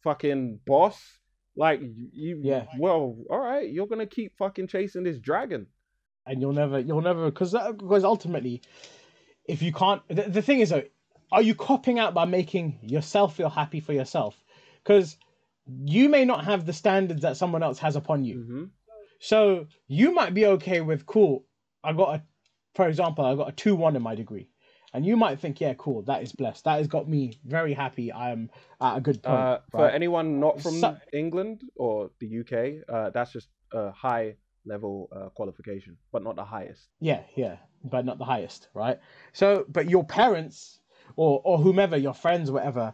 fucking 0.03 0.61
boss, 0.67 1.20
like 1.61 1.81
you, 2.13 2.41
Yeah. 2.43 2.65
Well, 2.79 3.17
all 3.31 3.39
right, 3.39 3.69
you're 3.71 3.87
gonna 3.87 4.07
keep 4.07 4.37
fucking 4.39 4.67
chasing 4.69 5.05
this 5.05 5.19
dragon. 5.19 5.67
and 6.27 6.41
you'll 6.41 6.53
never 6.63 6.79
you'll 6.79 7.01
never 7.11 7.25
because 7.31 7.53
because 7.79 8.05
ultimately 8.05 8.63
if 9.55 9.63
you 9.63 9.73
can't 9.73 10.03
the, 10.09 10.23
the 10.37 10.43
thing 10.43 10.61
is 10.61 10.69
though 10.71 10.83
are 11.33 11.43
you 11.49 11.55
copping 11.55 11.99
out 11.99 12.13
by 12.15 12.25
making 12.25 12.79
yourself 12.83 13.37
feel 13.37 13.49
happy 13.49 13.81
for 13.81 13.93
yourself 13.95 14.35
because 14.83 15.17
you 15.97 16.09
may 16.09 16.25
not 16.25 16.45
have 16.45 16.67
the 16.67 16.73
standards 16.73 17.23
that 17.23 17.37
someone 17.37 17.63
else 17.63 17.79
has 17.87 17.97
upon 17.97 18.25
you 18.25 18.37
hmm 18.43 18.65
so 19.23 19.67
you 19.87 20.13
might 20.19 20.33
be 20.35 20.47
okay 20.47 20.81
with 20.81 21.05
cool 21.15 21.45
i 21.85 21.93
got 21.93 22.15
a 22.17 22.23
for 22.75 22.87
example 22.89 23.25
i 23.25 23.35
got 23.35 23.49
a 23.49 23.53
2-1 23.53 23.97
in 23.97 24.03
my 24.03 24.15
degree 24.15 24.47
and 24.93 25.05
you 25.07 25.17
might 25.17 25.39
think 25.41 25.61
yeah 25.61 25.75
cool 25.75 26.03
that 26.03 26.23
is 26.23 26.33
blessed 26.33 26.65
that 26.65 26.79
has 26.79 26.87
got 26.87 27.09
me 27.09 27.39
very 27.45 27.73
happy 27.75 28.11
i 28.13 28.31
am 28.31 28.51
at 28.81 28.97
a 28.97 29.01
good 29.01 29.23
point 29.23 29.39
Uh, 29.39 29.59
for 29.71 29.89
anyone 29.89 30.41
not 30.41 30.61
from 30.61 30.73
So- 30.81 30.97
England 31.13 31.63
or 31.77 32.11
the 32.21 32.41
UK, 32.41 32.55
uh, 32.89 33.11
that's 33.11 33.33
just 33.33 33.49
a 33.73 33.91
high 33.93 34.37
level 34.67 35.09
uh, 35.13 35.29
qualification, 35.31 35.97
but 36.13 36.23
not 36.23 36.37
the 36.37 36.45
highest. 36.45 36.89
Yeah, 37.01 37.23
yeah, 37.37 37.57
but 37.85 38.05
not 38.05 38.19
the 38.19 38.25
highest, 38.25 38.69
right? 38.75 38.99
So, 39.33 39.65
but 39.69 39.89
your 39.89 40.05
parents 40.05 40.81
or 41.17 41.41
or 41.45 41.57
whomever, 41.59 41.97
your 41.97 42.15
friends, 42.15 42.51
whatever, 42.51 42.93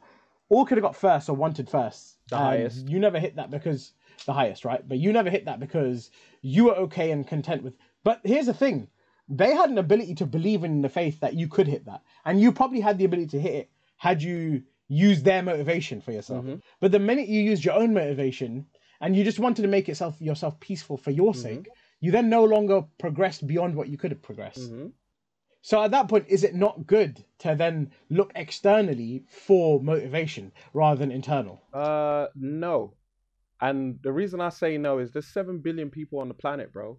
all 0.49 0.65
could 0.67 0.79
have 0.79 0.85
got 0.85 0.97
first 0.97 1.29
or 1.29 1.37
wanted 1.37 1.69
first. 1.69 2.19
The 2.31 2.37
highest. 2.37 2.89
You 2.89 2.99
never 2.99 3.19
hit 3.19 3.37
that 3.37 3.51
because 3.51 3.93
the 4.27 4.33
highest, 4.33 4.65
right? 4.65 4.87
But 4.89 4.99
you 4.99 5.13
never 5.13 5.31
hit 5.31 5.45
that 5.47 5.59
because 5.61 6.11
you 6.43 6.65
were 6.67 6.77
okay 6.87 7.11
and 7.11 7.27
content 7.27 7.63
with. 7.63 7.75
But 8.05 8.21
here's 8.25 8.47
the 8.47 8.55
thing: 8.55 8.89
they 9.29 9.55
had 9.55 9.71
an 9.71 9.79
ability 9.79 10.15
to 10.17 10.27
believe 10.27 10.65
in 10.65 10.83
the 10.83 10.89
faith 10.89 11.21
that 11.21 11.35
you 11.35 11.49
could 11.49 11.67
hit 11.67 11.85
that, 11.87 12.03
and 12.25 12.41
you 12.41 12.53
probably 12.53 12.81
had 12.81 12.99
the 12.99 13.05
ability 13.05 13.29
to 13.29 13.41
hit 13.41 13.55
it 13.55 13.71
had 13.97 14.23
you 14.23 14.63
used 14.89 15.25
their 15.25 15.43
motivation 15.43 16.01
for 16.01 16.13
yourself. 16.13 16.45
Mhm. 16.45 16.63
But 16.81 16.93
the 16.93 16.99
minute 16.99 17.29
you 17.29 17.43
used 17.43 17.65
your 17.65 17.75
own 17.75 17.93
motivation 17.93 18.67
and 19.01 19.17
you 19.17 19.25
just 19.25 19.41
wanted 19.41 19.63
to 19.63 19.69
make 19.69 19.89
yourself 19.89 20.21
yourself 20.21 20.61
peaceful 20.61 20.97
for 20.97 21.11
your 21.11 21.33
Mhm. 21.33 21.37
sake, 21.37 21.69
you 22.01 22.13
then 22.13 22.29
no 22.29 22.45
longer 22.45 22.83
progressed 22.99 23.47
beyond 23.47 23.75
what 23.75 23.89
you 23.89 23.97
could 23.97 24.13
have 24.13 24.23
progressed. 24.23 24.71
hmm 24.71 24.89
So 25.63 25.83
at 25.83 25.91
that 25.91 26.09
point, 26.09 26.29
is 26.29 26.45
it 26.45 26.55
not 26.55 26.87
good 26.87 27.25
to 27.39 27.57
then 27.57 27.91
look 28.09 28.31
externally 28.37 29.25
for 29.29 29.81
motivation 29.83 30.53
rather 30.73 31.01
than 31.01 31.11
internal? 31.11 31.61
Uh, 31.73 32.29
no. 32.37 32.95
And 33.61 34.01
the 34.03 34.13
reason 34.13 34.41
I 34.41 34.51
say 34.51 34.79
no 34.79 34.99
is 34.99 35.11
there's 35.11 35.27
seven 35.27 35.59
billion 35.59 35.91
people 35.91 36.21
on 36.21 36.29
the 36.29 36.35
planet, 36.35 36.73
bro. 36.73 36.99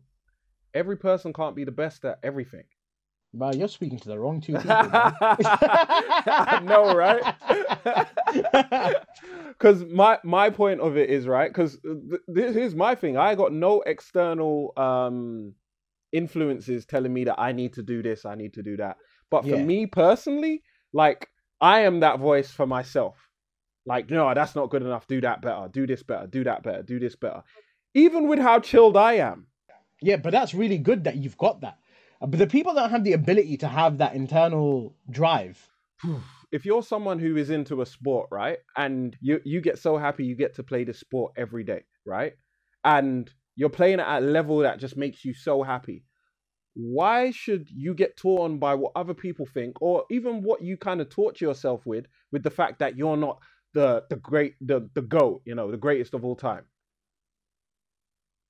Every 0.78 0.96
person 0.98 1.34
can't 1.34 1.56
be 1.56 1.64
the 1.66 1.72
best 1.72 2.06
at 2.06 2.20
everything. 2.24 2.64
Well, 3.34 3.54
you're 3.56 3.68
speaking 3.68 4.00
to 4.00 4.08
the 4.10 4.18
wrong 4.20 4.40
two 4.42 4.54
people. 4.58 4.90
I 4.94 6.60
know, 6.64 6.96
right? 7.06 8.96
Because 9.48 9.84
my 9.86 10.20
my 10.24 10.50
point 10.52 10.82
of 10.82 10.98
it 10.98 11.10
is 11.10 11.28
right. 11.28 11.50
Because 11.50 11.80
th- 11.82 12.22
th- 12.34 12.54
here's 12.54 12.76
my 12.76 12.94
thing. 12.96 13.18
I 13.18 13.34
got 13.36 13.52
no 13.52 13.82
external 13.82 14.72
um 14.78 15.54
influences 16.12 16.86
telling 16.86 17.12
me 17.14 17.24
that 17.26 17.40
I 17.40 17.52
need 17.54 17.74
to 17.74 17.82
do 17.84 18.02
this, 18.04 18.24
I 18.26 18.36
need 18.36 18.54
to 18.54 18.62
do 18.64 18.78
that. 18.78 18.98
But 19.32 19.42
for 19.44 19.58
Yeah. 19.58 19.64
me 19.64 19.88
personally, 19.88 20.62
like 20.94 21.28
I 21.60 21.82
am 21.82 22.02
that 22.02 22.20
voice 22.20 22.52
for 22.52 22.68
myself. 22.68 23.16
Like, 23.86 24.10
no, 24.10 24.32
that's 24.34 24.56
not 24.56 24.70
good 24.70 24.84
enough. 24.84 25.08
Do 25.08 25.22
that 25.22 25.42
better. 25.42 25.68
Do 25.72 25.88
this 25.88 26.04
better. 26.04 26.28
Do 26.28 26.44
that 26.44 26.62
better. 26.62 26.84
Do 26.84 27.00
this 27.00 27.16
better. 27.16 27.42
Even 27.94 28.28
with 28.28 28.40
how 28.40 28.60
chilled 28.60 28.96
I 28.98 29.14
am. 29.14 29.48
Yeah, 30.02 30.18
but 30.18 30.32
that's 30.32 30.54
really 30.54 30.78
good 30.78 31.04
that 31.06 31.16
you've 31.18 31.38
got 31.38 31.62
that. 31.62 31.80
Uh, 32.22 32.28
But 32.28 32.40
the 32.40 32.48
people 32.48 32.74
that 32.76 32.92
have 32.92 33.04
the 33.04 33.14
ability 33.14 33.58
to 33.58 33.68
have 33.68 33.98
that 33.98 34.16
internal 34.16 34.96
drive, 35.10 35.70
if 36.52 36.66
you're 36.66 36.84
someone 36.84 37.20
who 37.20 37.38
is 37.38 37.50
into 37.50 37.82
a 37.82 37.86
sport, 37.86 38.28
right, 38.32 38.60
and 38.76 39.16
you 39.22 39.40
you 39.44 39.62
get 39.62 39.80
so 39.80 39.98
happy 39.98 40.26
you 40.26 40.36
get 40.36 40.56
to 40.56 40.64
play 40.64 40.84
the 40.84 40.94
sport 40.94 41.34
every 41.38 41.64
day, 41.64 41.84
right, 42.06 42.34
and 42.84 43.32
you're 43.56 43.70
playing 43.70 44.00
at 44.00 44.20
a 44.20 44.26
level 44.26 44.60
that 44.60 44.80
just 44.80 44.98
makes 44.98 45.26
you 45.26 45.34
so 45.34 45.64
happy. 45.64 46.04
Why 46.76 47.32
should 47.32 47.70
you 47.72 47.96
get 47.96 48.18
torn 48.18 48.60
by 48.60 48.76
what 48.76 48.92
other 48.96 49.16
people 49.16 49.48
think, 49.48 49.82
or 49.82 50.06
even 50.12 50.44
what 50.44 50.62
you 50.62 50.78
kind 50.78 51.02
of 51.02 51.10
torture 51.10 51.46
yourself 51.46 51.86
with, 51.88 52.06
with 52.32 52.44
the 52.44 52.52
fact 52.52 52.80
that 52.80 52.96
you're 52.98 53.18
not 53.18 53.42
the 53.74 54.04
the 54.10 54.16
great 54.18 54.56
the 54.62 54.90
the 54.94 55.02
goat, 55.02 55.42
you 55.46 55.56
know, 55.56 55.72
the 55.72 55.78
greatest 55.78 56.14
of 56.14 56.24
all 56.24 56.36
time? 56.36 56.66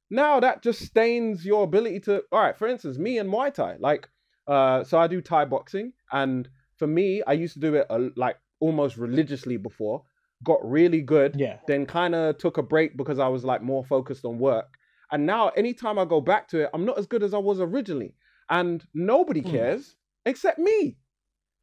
Now 0.10 0.39
that 0.39 0.64
just 0.64 0.82
stains 0.82 1.45
your 1.45 1.64
ability 1.64 1.99
to. 2.01 2.24
All 2.32 2.39
right, 2.39 2.58
for 2.58 2.68
instance, 2.68 2.97
me 2.97 3.18
and 3.18 3.30
Muay 3.30 3.53
Thai, 3.53 3.76
like, 3.80 4.08
uh, 4.47 4.84
so 4.84 4.97
I 4.97 5.08
do 5.08 5.22
Thai 5.22 5.45
boxing, 5.45 5.93
and 6.12 6.47
for 6.78 6.88
me, 6.88 7.22
I 7.28 7.34
used 7.34 7.53
to 7.55 7.60
do 7.60 7.76
it 7.76 7.88
uh, 7.89 8.10
like 8.16 8.38
almost 8.60 8.97
religiously 8.97 9.58
before. 9.58 10.03
Got 10.43 10.60
really 10.64 11.01
good, 11.01 11.36
Yeah. 11.38 11.58
then 11.68 11.86
kind 11.86 12.16
of 12.16 12.38
took 12.38 12.58
a 12.58 12.64
break 12.64 12.95
because 12.95 13.20
I 13.20 13.28
was 13.28 13.43
like 13.43 13.62
more 13.62 13.84
focused 13.84 14.24
on 14.24 14.38
work. 14.39 14.78
And 15.12 15.26
now, 15.26 15.49
anytime 15.49 15.97
I 15.97 16.05
go 16.05 16.22
back 16.22 16.47
to 16.49 16.62
it, 16.64 16.70
I'm 16.74 16.86
not 16.86 16.97
as 16.97 17.08
good 17.08 17.24
as 17.24 17.34
I 17.34 17.38
was 17.39 17.60
originally, 17.60 18.14
and 18.49 18.86
nobody 18.93 19.41
Hmm. 19.41 19.51
cares 19.51 19.95
except 20.26 20.60
me. 20.60 20.97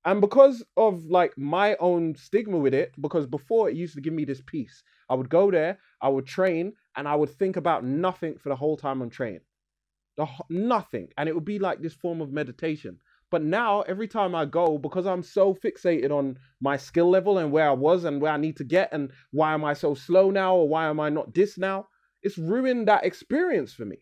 And 0.07 0.21
because 0.21 0.63
of 0.77 1.03
like 1.07 1.33
my 1.39 1.77
own 1.77 2.15
stigma 2.15 2.59
with 2.59 2.75
it, 2.75 2.93
because 3.01 3.27
before 3.27 3.71
it 3.71 3.77
used 3.77 3.95
to 3.95 4.03
give 4.03 4.13
me 4.13 4.27
this 4.27 4.43
peace, 4.47 4.83
I 5.09 5.15
would 5.15 5.31
go 5.31 5.51
there, 5.51 5.79
I 6.03 6.09
would 6.11 6.27
train, 6.27 6.75
and 6.97 7.09
I 7.09 7.15
would 7.15 7.31
think 7.31 7.57
about 7.57 7.85
nothing 7.85 8.39
for 8.39 8.49
the 8.49 8.57
whole 8.57 8.77
time 8.77 9.03
I'm 9.03 9.11
training. 9.11 9.41
The 10.17 10.27
nothing, 10.49 11.09
and 11.17 11.29
it 11.29 11.35
would 11.35 11.45
be 11.45 11.59
like 11.59 11.81
this 11.81 11.95
form 11.95 12.21
of 12.21 12.33
meditation. 12.33 12.99
But 13.31 13.43
now, 13.43 13.83
every 13.83 14.07
time 14.07 14.35
I 14.35 14.45
go, 14.45 14.79
because 14.79 15.07
I'm 15.07 15.23
so 15.23 15.55
fixated 15.55 16.13
on 16.13 16.39
my 16.61 16.77
skill 16.77 17.11
level 17.11 17.39
and 17.39 17.51
where 17.51 17.69
I 17.69 17.73
was 17.73 18.05
and 18.05 18.21
where 18.21 18.33
I 18.33 18.37
need 18.37 18.57
to 18.59 18.65
get, 18.65 18.91
and 18.93 19.11
why 19.33 19.55
am 19.55 19.65
I 19.65 19.75
so 19.75 19.95
slow 19.95 20.31
now, 20.31 20.55
or 20.55 20.69
why 20.69 20.87
am 20.87 21.01
I 21.01 21.09
not 21.09 21.35
this 21.35 21.59
now? 21.59 21.89
It's 22.23 22.39
ruined 22.39 22.87
that 22.87 23.05
experience 23.05 23.73
for 23.73 23.85
me. 23.85 23.97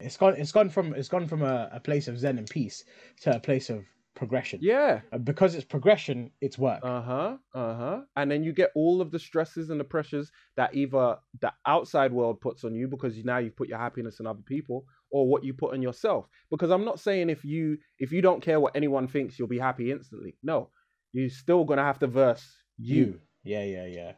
It's 0.00 0.16
gone. 0.16 0.34
It's 0.36 0.52
gone 0.52 0.68
from. 0.68 0.94
It's 0.94 1.08
gone 1.08 1.26
from 1.28 1.42
a, 1.42 1.70
a 1.72 1.80
place 1.80 2.08
of 2.08 2.18
zen 2.18 2.38
and 2.38 2.50
peace 2.50 2.84
to 3.22 3.36
a 3.36 3.40
place 3.40 3.70
of 3.70 3.84
progression. 4.16 4.58
Yeah. 4.62 5.02
And 5.12 5.24
because 5.24 5.54
it's 5.54 5.64
progression, 5.64 6.32
it's 6.40 6.58
work. 6.58 6.80
Uh 6.82 7.02
huh. 7.02 7.36
Uh 7.54 7.74
huh. 7.74 8.00
And 8.16 8.30
then 8.30 8.42
you 8.42 8.52
get 8.52 8.70
all 8.74 9.00
of 9.00 9.12
the 9.12 9.18
stresses 9.18 9.70
and 9.70 9.78
the 9.78 9.84
pressures 9.84 10.32
that 10.56 10.74
either 10.74 11.18
the 11.40 11.52
outside 11.66 12.12
world 12.12 12.40
puts 12.40 12.64
on 12.64 12.74
you 12.74 12.88
because 12.88 13.16
now 13.24 13.38
you've 13.38 13.56
put 13.56 13.68
your 13.68 13.78
happiness 13.78 14.18
in 14.18 14.26
other 14.26 14.42
people, 14.44 14.84
or 15.10 15.28
what 15.28 15.44
you 15.44 15.54
put 15.54 15.74
on 15.74 15.82
yourself. 15.82 16.26
Because 16.50 16.70
I'm 16.70 16.84
not 16.84 16.98
saying 16.98 17.30
if 17.30 17.44
you 17.44 17.78
if 17.98 18.10
you 18.10 18.22
don't 18.22 18.42
care 18.42 18.58
what 18.58 18.74
anyone 18.74 19.06
thinks, 19.06 19.38
you'll 19.38 19.48
be 19.48 19.58
happy 19.58 19.92
instantly. 19.92 20.36
No, 20.42 20.70
you're 21.12 21.30
still 21.30 21.64
gonna 21.64 21.84
have 21.84 22.00
to 22.00 22.08
verse 22.08 22.44
you. 22.78 22.96
you. 22.96 23.20
Yeah, 23.44 23.64
yeah, 23.64 23.86
yeah. 23.86 24.12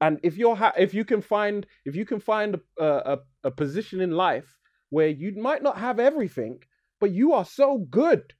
And 0.00 0.18
if 0.22 0.36
you're 0.36 0.56
ha- 0.56 0.72
if 0.78 0.94
you 0.94 1.04
can 1.04 1.20
find 1.20 1.66
if 1.84 1.94
you 1.94 2.06
can 2.06 2.20
find 2.20 2.60
a, 2.78 2.84
a 2.84 3.18
a 3.44 3.50
position 3.50 4.00
in 4.00 4.12
life 4.12 4.56
where 4.90 5.08
you 5.08 5.32
might 5.40 5.62
not 5.62 5.78
have 5.78 5.98
everything, 5.98 6.60
but 7.00 7.10
you 7.10 7.32
are 7.32 7.44
so 7.44 7.78
good, 7.90 8.32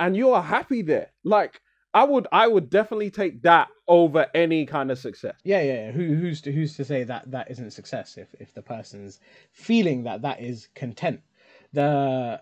and 0.00 0.16
you 0.16 0.32
are 0.32 0.42
happy 0.42 0.82
there, 0.82 1.10
like. 1.24 1.60
I 1.92 2.04
would 2.04 2.28
I 2.30 2.46
would 2.46 2.70
definitely 2.70 3.10
take 3.10 3.42
that 3.42 3.66
over 3.88 4.28
any 4.32 4.64
kind 4.64 4.92
of 4.92 4.98
success. 5.00 5.34
Yeah, 5.42 5.60
yeah. 5.62 5.86
yeah. 5.86 5.90
Who, 5.90 6.14
who's 6.14 6.40
to 6.42 6.52
who's 6.52 6.76
to 6.76 6.84
say 6.84 7.02
that 7.02 7.32
that 7.32 7.50
isn't 7.50 7.72
success 7.72 8.16
if 8.16 8.32
if 8.38 8.54
the 8.54 8.62
person's 8.62 9.18
feeling 9.52 10.04
that 10.04 10.22
that 10.22 10.40
is 10.40 10.68
content? 10.76 11.20
The 11.72 12.40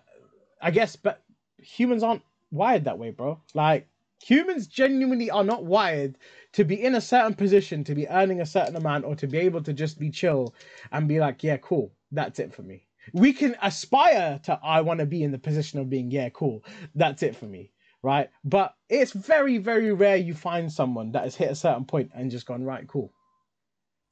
I 0.61 0.71
guess, 0.71 0.95
but 0.95 1.23
humans 1.57 2.03
aren't 2.03 2.21
wired 2.51 2.85
that 2.85 2.99
way, 2.99 3.11
bro. 3.11 3.41
Like 3.55 3.87
humans 4.23 4.67
genuinely 4.67 5.31
are 5.31 5.43
not 5.43 5.65
wired 5.65 6.17
to 6.53 6.63
be 6.65 6.83
in 6.83 6.95
a 6.95 7.01
certain 7.01 7.33
position, 7.33 7.83
to 7.85 7.95
be 7.95 8.07
earning 8.07 8.41
a 8.41 8.45
certain 8.45 8.75
amount, 8.75 9.05
or 9.05 9.15
to 9.15 9.27
be 9.27 9.39
able 9.39 9.63
to 9.63 9.73
just 9.73 9.99
be 9.99 10.09
chill 10.11 10.53
and 10.91 11.07
be 11.07 11.19
like, 11.19 11.43
yeah, 11.43 11.57
cool, 11.57 11.91
that's 12.11 12.39
it 12.39 12.53
for 12.53 12.61
me. 12.63 12.85
We 13.13 13.33
can 13.33 13.55
aspire 13.61 14.39
to 14.43 14.59
I 14.63 14.81
want 14.81 14.99
to 14.99 15.05
be 15.05 15.23
in 15.23 15.31
the 15.31 15.39
position 15.39 15.79
of 15.79 15.89
being, 15.89 16.11
yeah, 16.11 16.29
cool, 16.29 16.63
that's 16.95 17.23
it 17.23 17.35
for 17.35 17.45
me 17.45 17.71
right? 18.01 18.29
But 18.45 18.73
it's 18.89 19.11
very, 19.11 19.57
very 19.57 19.91
rare 19.91 20.15
you 20.15 20.33
find 20.33 20.71
someone 20.71 21.11
that 21.11 21.23
has 21.23 21.35
hit 21.35 21.51
a 21.51 21.55
certain 21.55 21.85
point 21.85 22.11
and 22.15 22.31
just 22.31 22.45
gone, 22.45 22.63
right, 22.63 22.87
cool. 22.87 23.11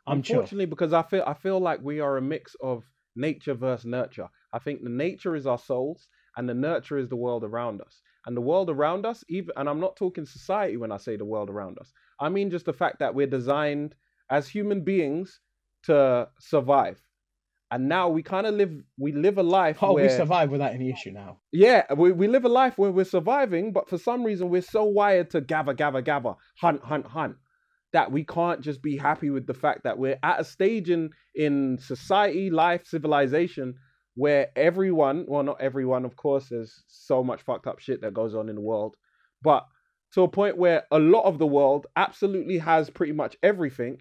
I'm 0.05 0.21
chill. 0.21 0.37
Unfortunately, 0.37 0.65
because 0.65 0.93
I 0.93 1.03
feel 1.03 1.23
I 1.27 1.33
feel 1.33 1.59
like 1.59 1.81
we 1.81 1.99
are 1.99 2.17
a 2.17 2.21
mix 2.21 2.55
of 2.61 2.85
nature 3.15 3.53
versus 3.53 3.85
nurture. 3.85 4.29
I 4.53 4.59
think 4.59 4.83
the 4.83 4.89
nature 4.89 5.35
is 5.35 5.45
our 5.45 5.57
souls, 5.57 6.07
and 6.37 6.47
the 6.47 6.53
nurture 6.53 6.97
is 6.97 7.09
the 7.09 7.15
world 7.15 7.43
around 7.43 7.81
us. 7.81 8.01
And 8.25 8.35
the 8.35 8.41
world 8.41 8.69
around 8.69 9.05
us, 9.05 9.23
even 9.29 9.51
and 9.57 9.69
I'm 9.69 9.79
not 9.79 9.95
talking 9.95 10.25
society 10.25 10.77
when 10.77 10.91
I 10.91 10.97
say 10.97 11.17
the 11.17 11.25
world 11.25 11.49
around 11.49 11.77
us. 11.79 11.91
I 12.19 12.29
mean 12.29 12.49
just 12.49 12.65
the 12.65 12.73
fact 12.73 12.99
that 12.99 13.13
we're 13.13 13.27
designed 13.27 13.95
as 14.29 14.47
human 14.47 14.81
beings 14.83 15.39
to 15.83 16.27
survive. 16.39 17.01
And 17.69 17.89
now 17.89 18.07
we 18.07 18.23
kind 18.23 18.47
of 18.47 18.55
live 18.55 18.71
we 18.97 19.11
live 19.11 19.37
a 19.37 19.43
life 19.43 19.79
Oh, 19.81 19.93
where 19.93 20.05
we 20.05 20.09
survive 20.09 20.51
without 20.51 20.71
any 20.73 20.89
issue 20.89 21.11
now. 21.11 21.39
yeah, 21.51 21.83
we, 21.93 22.11
we 22.13 22.27
live 22.27 22.45
a 22.45 22.49
life 22.49 22.77
where 22.77 22.91
we're 22.91 23.03
surviving, 23.03 23.73
but 23.73 23.89
for 23.89 23.97
some 23.97 24.23
reason 24.23 24.49
we're 24.49 24.61
so 24.61 24.85
wired 24.85 25.29
to 25.31 25.41
gather, 25.41 25.73
gather, 25.73 26.01
gather, 26.01 26.35
hunt, 26.61 26.81
hunt, 26.81 27.05
hunt, 27.07 27.35
that 27.91 28.11
we 28.11 28.23
can't 28.23 28.61
just 28.61 28.81
be 28.81 28.95
happy 28.95 29.29
with 29.29 29.47
the 29.47 29.53
fact 29.53 29.83
that 29.83 29.97
we're 29.97 30.17
at 30.23 30.39
a 30.39 30.43
stage 30.45 30.89
in 30.89 31.09
in 31.35 31.77
society, 31.81 32.49
life, 32.49 32.85
civilization, 32.85 33.75
where 34.15 34.47
everyone, 34.55 35.25
well, 35.27 35.43
not 35.43 35.59
everyone, 35.59 36.05
of 36.05 36.15
course, 36.15 36.47
there's 36.49 36.83
so 36.87 37.21
much 37.23 37.41
fucked 37.41 37.67
up 37.67 37.79
shit 37.79 38.01
that 38.01 38.13
goes 38.13 38.33
on 38.33 38.47
in 38.47 38.55
the 38.55 38.61
world, 38.61 38.95
but 39.41 39.65
to 40.13 40.21
a 40.23 40.27
point 40.29 40.57
where 40.57 40.83
a 40.89 40.99
lot 40.99 41.23
of 41.25 41.37
the 41.37 41.45
world 41.45 41.85
absolutely 41.97 42.59
has 42.59 42.89
pretty 42.89 43.11
much 43.11 43.35
everything 43.43 43.97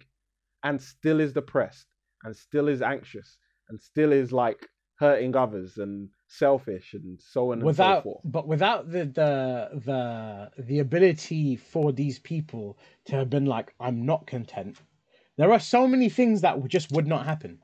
and 0.63 0.81
still 0.81 1.19
is 1.19 1.33
depressed 1.33 1.85
and 2.23 2.33
still 2.35 2.69
is 2.69 2.81
anxious 2.81 3.37
and 3.69 3.79
still 3.81 4.11
is 4.11 4.31
like 4.31 4.67
hurting 4.99 5.35
others 5.35 5.77
and 5.77 6.09
selfish 6.27 6.93
and 6.93 7.19
so 7.21 7.51
on 7.51 7.61
and 7.61 7.75
so 7.75 8.01
forth. 8.01 8.21
but 8.25 8.47
without 8.47 8.91
the 8.91 9.05
the 9.05 9.69
the 9.85 10.51
the 10.63 10.79
ability 10.79 11.55
for 11.55 11.91
these 11.93 12.19
people 12.19 12.77
to 13.05 13.15
have 13.15 13.29
been 13.29 13.45
like, 13.45 13.73
I'm 13.79 14.05
not 14.05 14.25
content. 14.27 14.77
There 15.37 15.51
are 15.53 15.59
so 15.59 15.87
many 15.87 16.09
things 16.09 16.41
that 16.41 16.67
just 16.67 16.91
would 16.91 17.05
not 17.07 17.25
happen, 17.25 17.59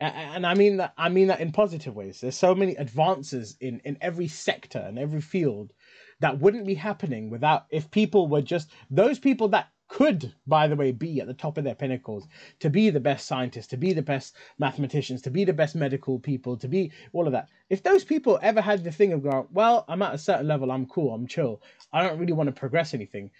A- 0.00 0.04
a- 0.04 0.08
and 0.36 0.46
I 0.46 0.54
mean 0.54 0.76
that 0.76 0.92
I 0.98 1.08
mean 1.08 1.28
that 1.28 1.40
in 1.40 1.52
positive 1.52 1.96
ways. 1.96 2.20
There's 2.20 2.36
so 2.36 2.54
many 2.54 2.76
advances 2.76 3.56
in 3.60 3.80
in 3.84 3.96
every 4.02 4.28
sector 4.28 4.78
and 4.78 4.98
every 4.98 5.22
field 5.22 5.72
that 6.20 6.38
wouldn't 6.38 6.66
be 6.66 6.74
happening 6.74 7.30
without 7.30 7.64
if 7.70 7.90
people 7.90 8.28
were 8.28 8.42
just 8.42 8.70
those 8.90 9.18
people 9.18 9.48
that 9.48 9.71
could, 9.92 10.32
by 10.46 10.66
the 10.68 10.76
way, 10.76 10.90
be 10.90 11.20
at 11.20 11.26
the 11.26 11.34
top 11.34 11.58
of 11.58 11.64
their 11.64 11.74
pinnacles, 11.74 12.26
to 12.60 12.70
be 12.70 12.88
the 12.88 12.98
best 12.98 13.26
scientists, 13.26 13.66
to 13.68 13.76
be 13.76 13.92
the 13.92 14.00
best 14.00 14.34
mathematicians, 14.58 15.20
to 15.22 15.30
be 15.30 15.44
the 15.44 15.52
best 15.52 15.74
medical 15.74 16.18
people, 16.18 16.56
to 16.56 16.66
be 16.66 16.90
all 17.12 17.26
of 17.26 17.32
that. 17.32 17.50
If 17.68 17.82
those 17.82 18.02
people 18.02 18.38
ever 18.42 18.62
had 18.62 18.84
the 18.84 18.90
thing 18.90 19.12
of 19.12 19.22
going, 19.22 19.48
well, 19.52 19.84
I'm 19.88 20.00
at 20.00 20.14
a 20.14 20.18
certain 20.18 20.48
level, 20.48 20.72
I'm 20.72 20.86
cool, 20.86 21.12
I'm 21.14 21.26
chill, 21.26 21.60
I 21.92 22.02
don't 22.02 22.18
really 22.18 22.32
want 22.32 22.48
to 22.48 22.58
progress 22.58 22.94
anything, 22.94 23.30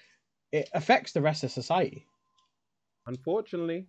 it 0.53 0.69
affects 0.75 1.13
the 1.13 1.23
rest 1.23 1.43
of 1.43 1.51
society. 1.51 2.07
Unfortunately, 3.07 3.87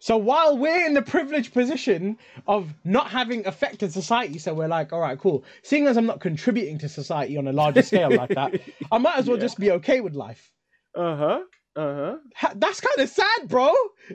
So 0.00 0.16
while 0.16 0.58
we're 0.58 0.86
in 0.86 0.94
the 0.94 1.02
privileged 1.02 1.52
position 1.52 2.18
of 2.46 2.74
not 2.84 3.10
having 3.10 3.46
affected 3.46 3.92
society, 3.92 4.38
so 4.38 4.54
we're 4.54 4.68
like, 4.68 4.92
all 4.92 5.00
right, 5.00 5.18
cool. 5.18 5.44
Seeing 5.62 5.86
as 5.86 5.96
I'm 5.96 6.06
not 6.06 6.20
contributing 6.20 6.78
to 6.78 6.88
society 6.88 7.36
on 7.36 7.48
a 7.48 7.52
larger 7.52 7.82
scale 7.82 8.10
like 8.10 8.34
that, 8.34 8.54
I 8.90 8.98
might 8.98 9.18
as 9.18 9.28
well 9.28 9.36
Yeah. 9.36 9.44
just 9.46 9.58
be 9.58 9.70
okay 9.72 10.00
with 10.00 10.14
life. 10.14 10.50
uh 10.94 11.16
huh, 11.16 11.40
uh 11.74 12.16
huh. 12.36 12.48
That's 12.56 12.80
kind 12.80 12.98
of 12.98 13.08
sad, 13.08 13.48
bro. 13.48 13.72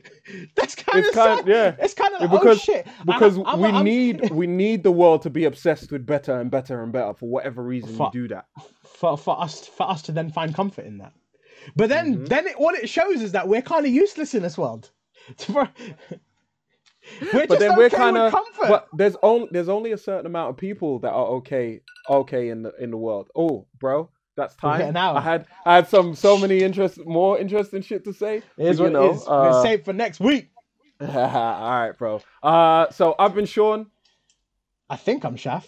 That's 0.56 0.76
kind 0.76 1.04
of 1.06 1.14
sad. 1.14 1.48
yeah. 1.48 1.76
It's 1.80 1.94
kind 1.96 2.14
of 2.14 2.22
Yeah, 2.22 2.28
like, 2.28 2.42
because- 2.42 2.58
oh 2.58 2.74
shit. 2.74 2.88
Because 3.06 3.38
I'm- 3.46 3.62
we 3.62 3.70
I'm- 3.70 3.84
need 3.92 4.30
we 4.32 4.46
need 4.48 4.84
the 4.84 4.92
world 4.92 5.24
to 5.24 5.30
be 5.30 5.46
obsessed 5.46 5.92
with 5.92 6.06
better 6.06 6.40
and 6.40 6.52
better 6.52 6.84
and 6.84 6.92
better 6.92 7.14
for 7.16 7.28
whatever 7.30 7.64
reason 7.64 7.96
Fuck. 7.96 8.14
we 8.14 8.22
do 8.22 8.28
that. 8.30 8.46
for 8.84 9.18
for 9.18 9.42
us 9.42 9.68
for 9.68 9.90
us 9.90 10.02
to 10.04 10.12
then 10.12 10.30
find 10.32 10.54
comfort 10.54 10.86
in 10.86 11.00
that. 11.00 11.14
But 11.76 11.90
then 11.90 12.18
Mhm. 12.20 12.28
then 12.30 12.48
it, 12.48 12.56
all 12.58 12.70
it 12.76 12.88
shows 12.90 13.22
is 13.22 13.32
that 13.32 13.48
we're 13.48 13.62
kind 13.64 13.86
of 13.86 13.92
useless 13.92 14.34
in 14.36 14.44
this 14.44 14.58
world. 14.58 14.92
we're 15.50 15.68
but 17.48 17.60
then 17.60 17.72
okay 17.72 17.78
we're 17.78 17.90
kind 17.90 18.18
of 18.18 18.32
comfort. 18.32 18.68
but 18.68 18.88
there's 18.94 19.16
only 19.24 19.48
there's 19.52 19.70
only 19.70 19.92
a 19.94 19.98
certain 19.98 20.26
amount 20.26 20.50
of 20.52 20.58
people 20.58 21.00
that 21.00 21.12
are 21.12 21.26
okay 21.28 21.82
okay 22.10 22.50
in 22.50 22.64
the 22.64 22.74
in 22.80 22.92
the 22.92 22.98
world 22.98 23.30
oh 23.36 23.66
bro 23.80 24.10
that's 24.38 24.56
time 24.64 24.80
getting 24.80 24.96
out. 24.96 25.18
i 25.18 25.22
had 25.22 25.46
i 25.66 25.76
had 25.76 25.88
some 25.90 26.16
so 26.16 26.38
many 26.38 26.60
interest 26.60 27.06
more 27.06 27.38
interesting 27.38 27.82
shit 27.82 28.06
to 28.06 28.14
say 28.14 28.42
is 28.58 28.80
what 28.80 28.86
you 28.88 28.92
know, 28.94 29.10
it 29.12 29.16
is. 29.16 29.28
We're 29.28 29.50
uh, 29.50 29.62
saved 29.64 29.84
for 29.86 29.92
next 29.94 30.20
week. 30.22 30.50
all 31.02 31.08
right 31.08 31.92
bro 31.98 32.22
uh 32.44 32.90
so 32.92 33.14
i've 33.20 33.36
been 33.36 33.46
sean 33.46 33.88
I 34.90 34.96
think 34.96 35.26
I'm 35.26 35.36
Shaf. 35.36 35.66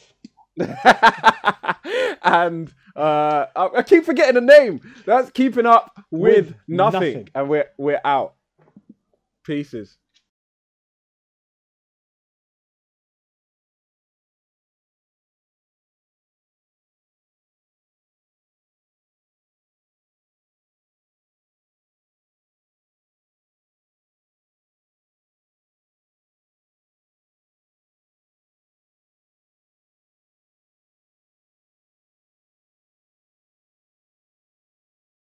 and 2.24 2.74
uh 2.95 3.45
I, 3.55 3.70
I 3.78 3.84
keep 3.84 4.05
forgetting 4.05 4.36
the 4.36 4.41
name 4.41 4.80
that's 5.05 5.30
keeping 5.32 5.65
up 5.65 5.91
with, 6.09 6.47
With 6.47 6.55
nothing. 6.70 6.99
nothing. 7.01 7.30
and 7.36 7.49
we're 7.49 7.65
we're 7.78 7.99
out 8.05 8.36
pieces 9.43 9.97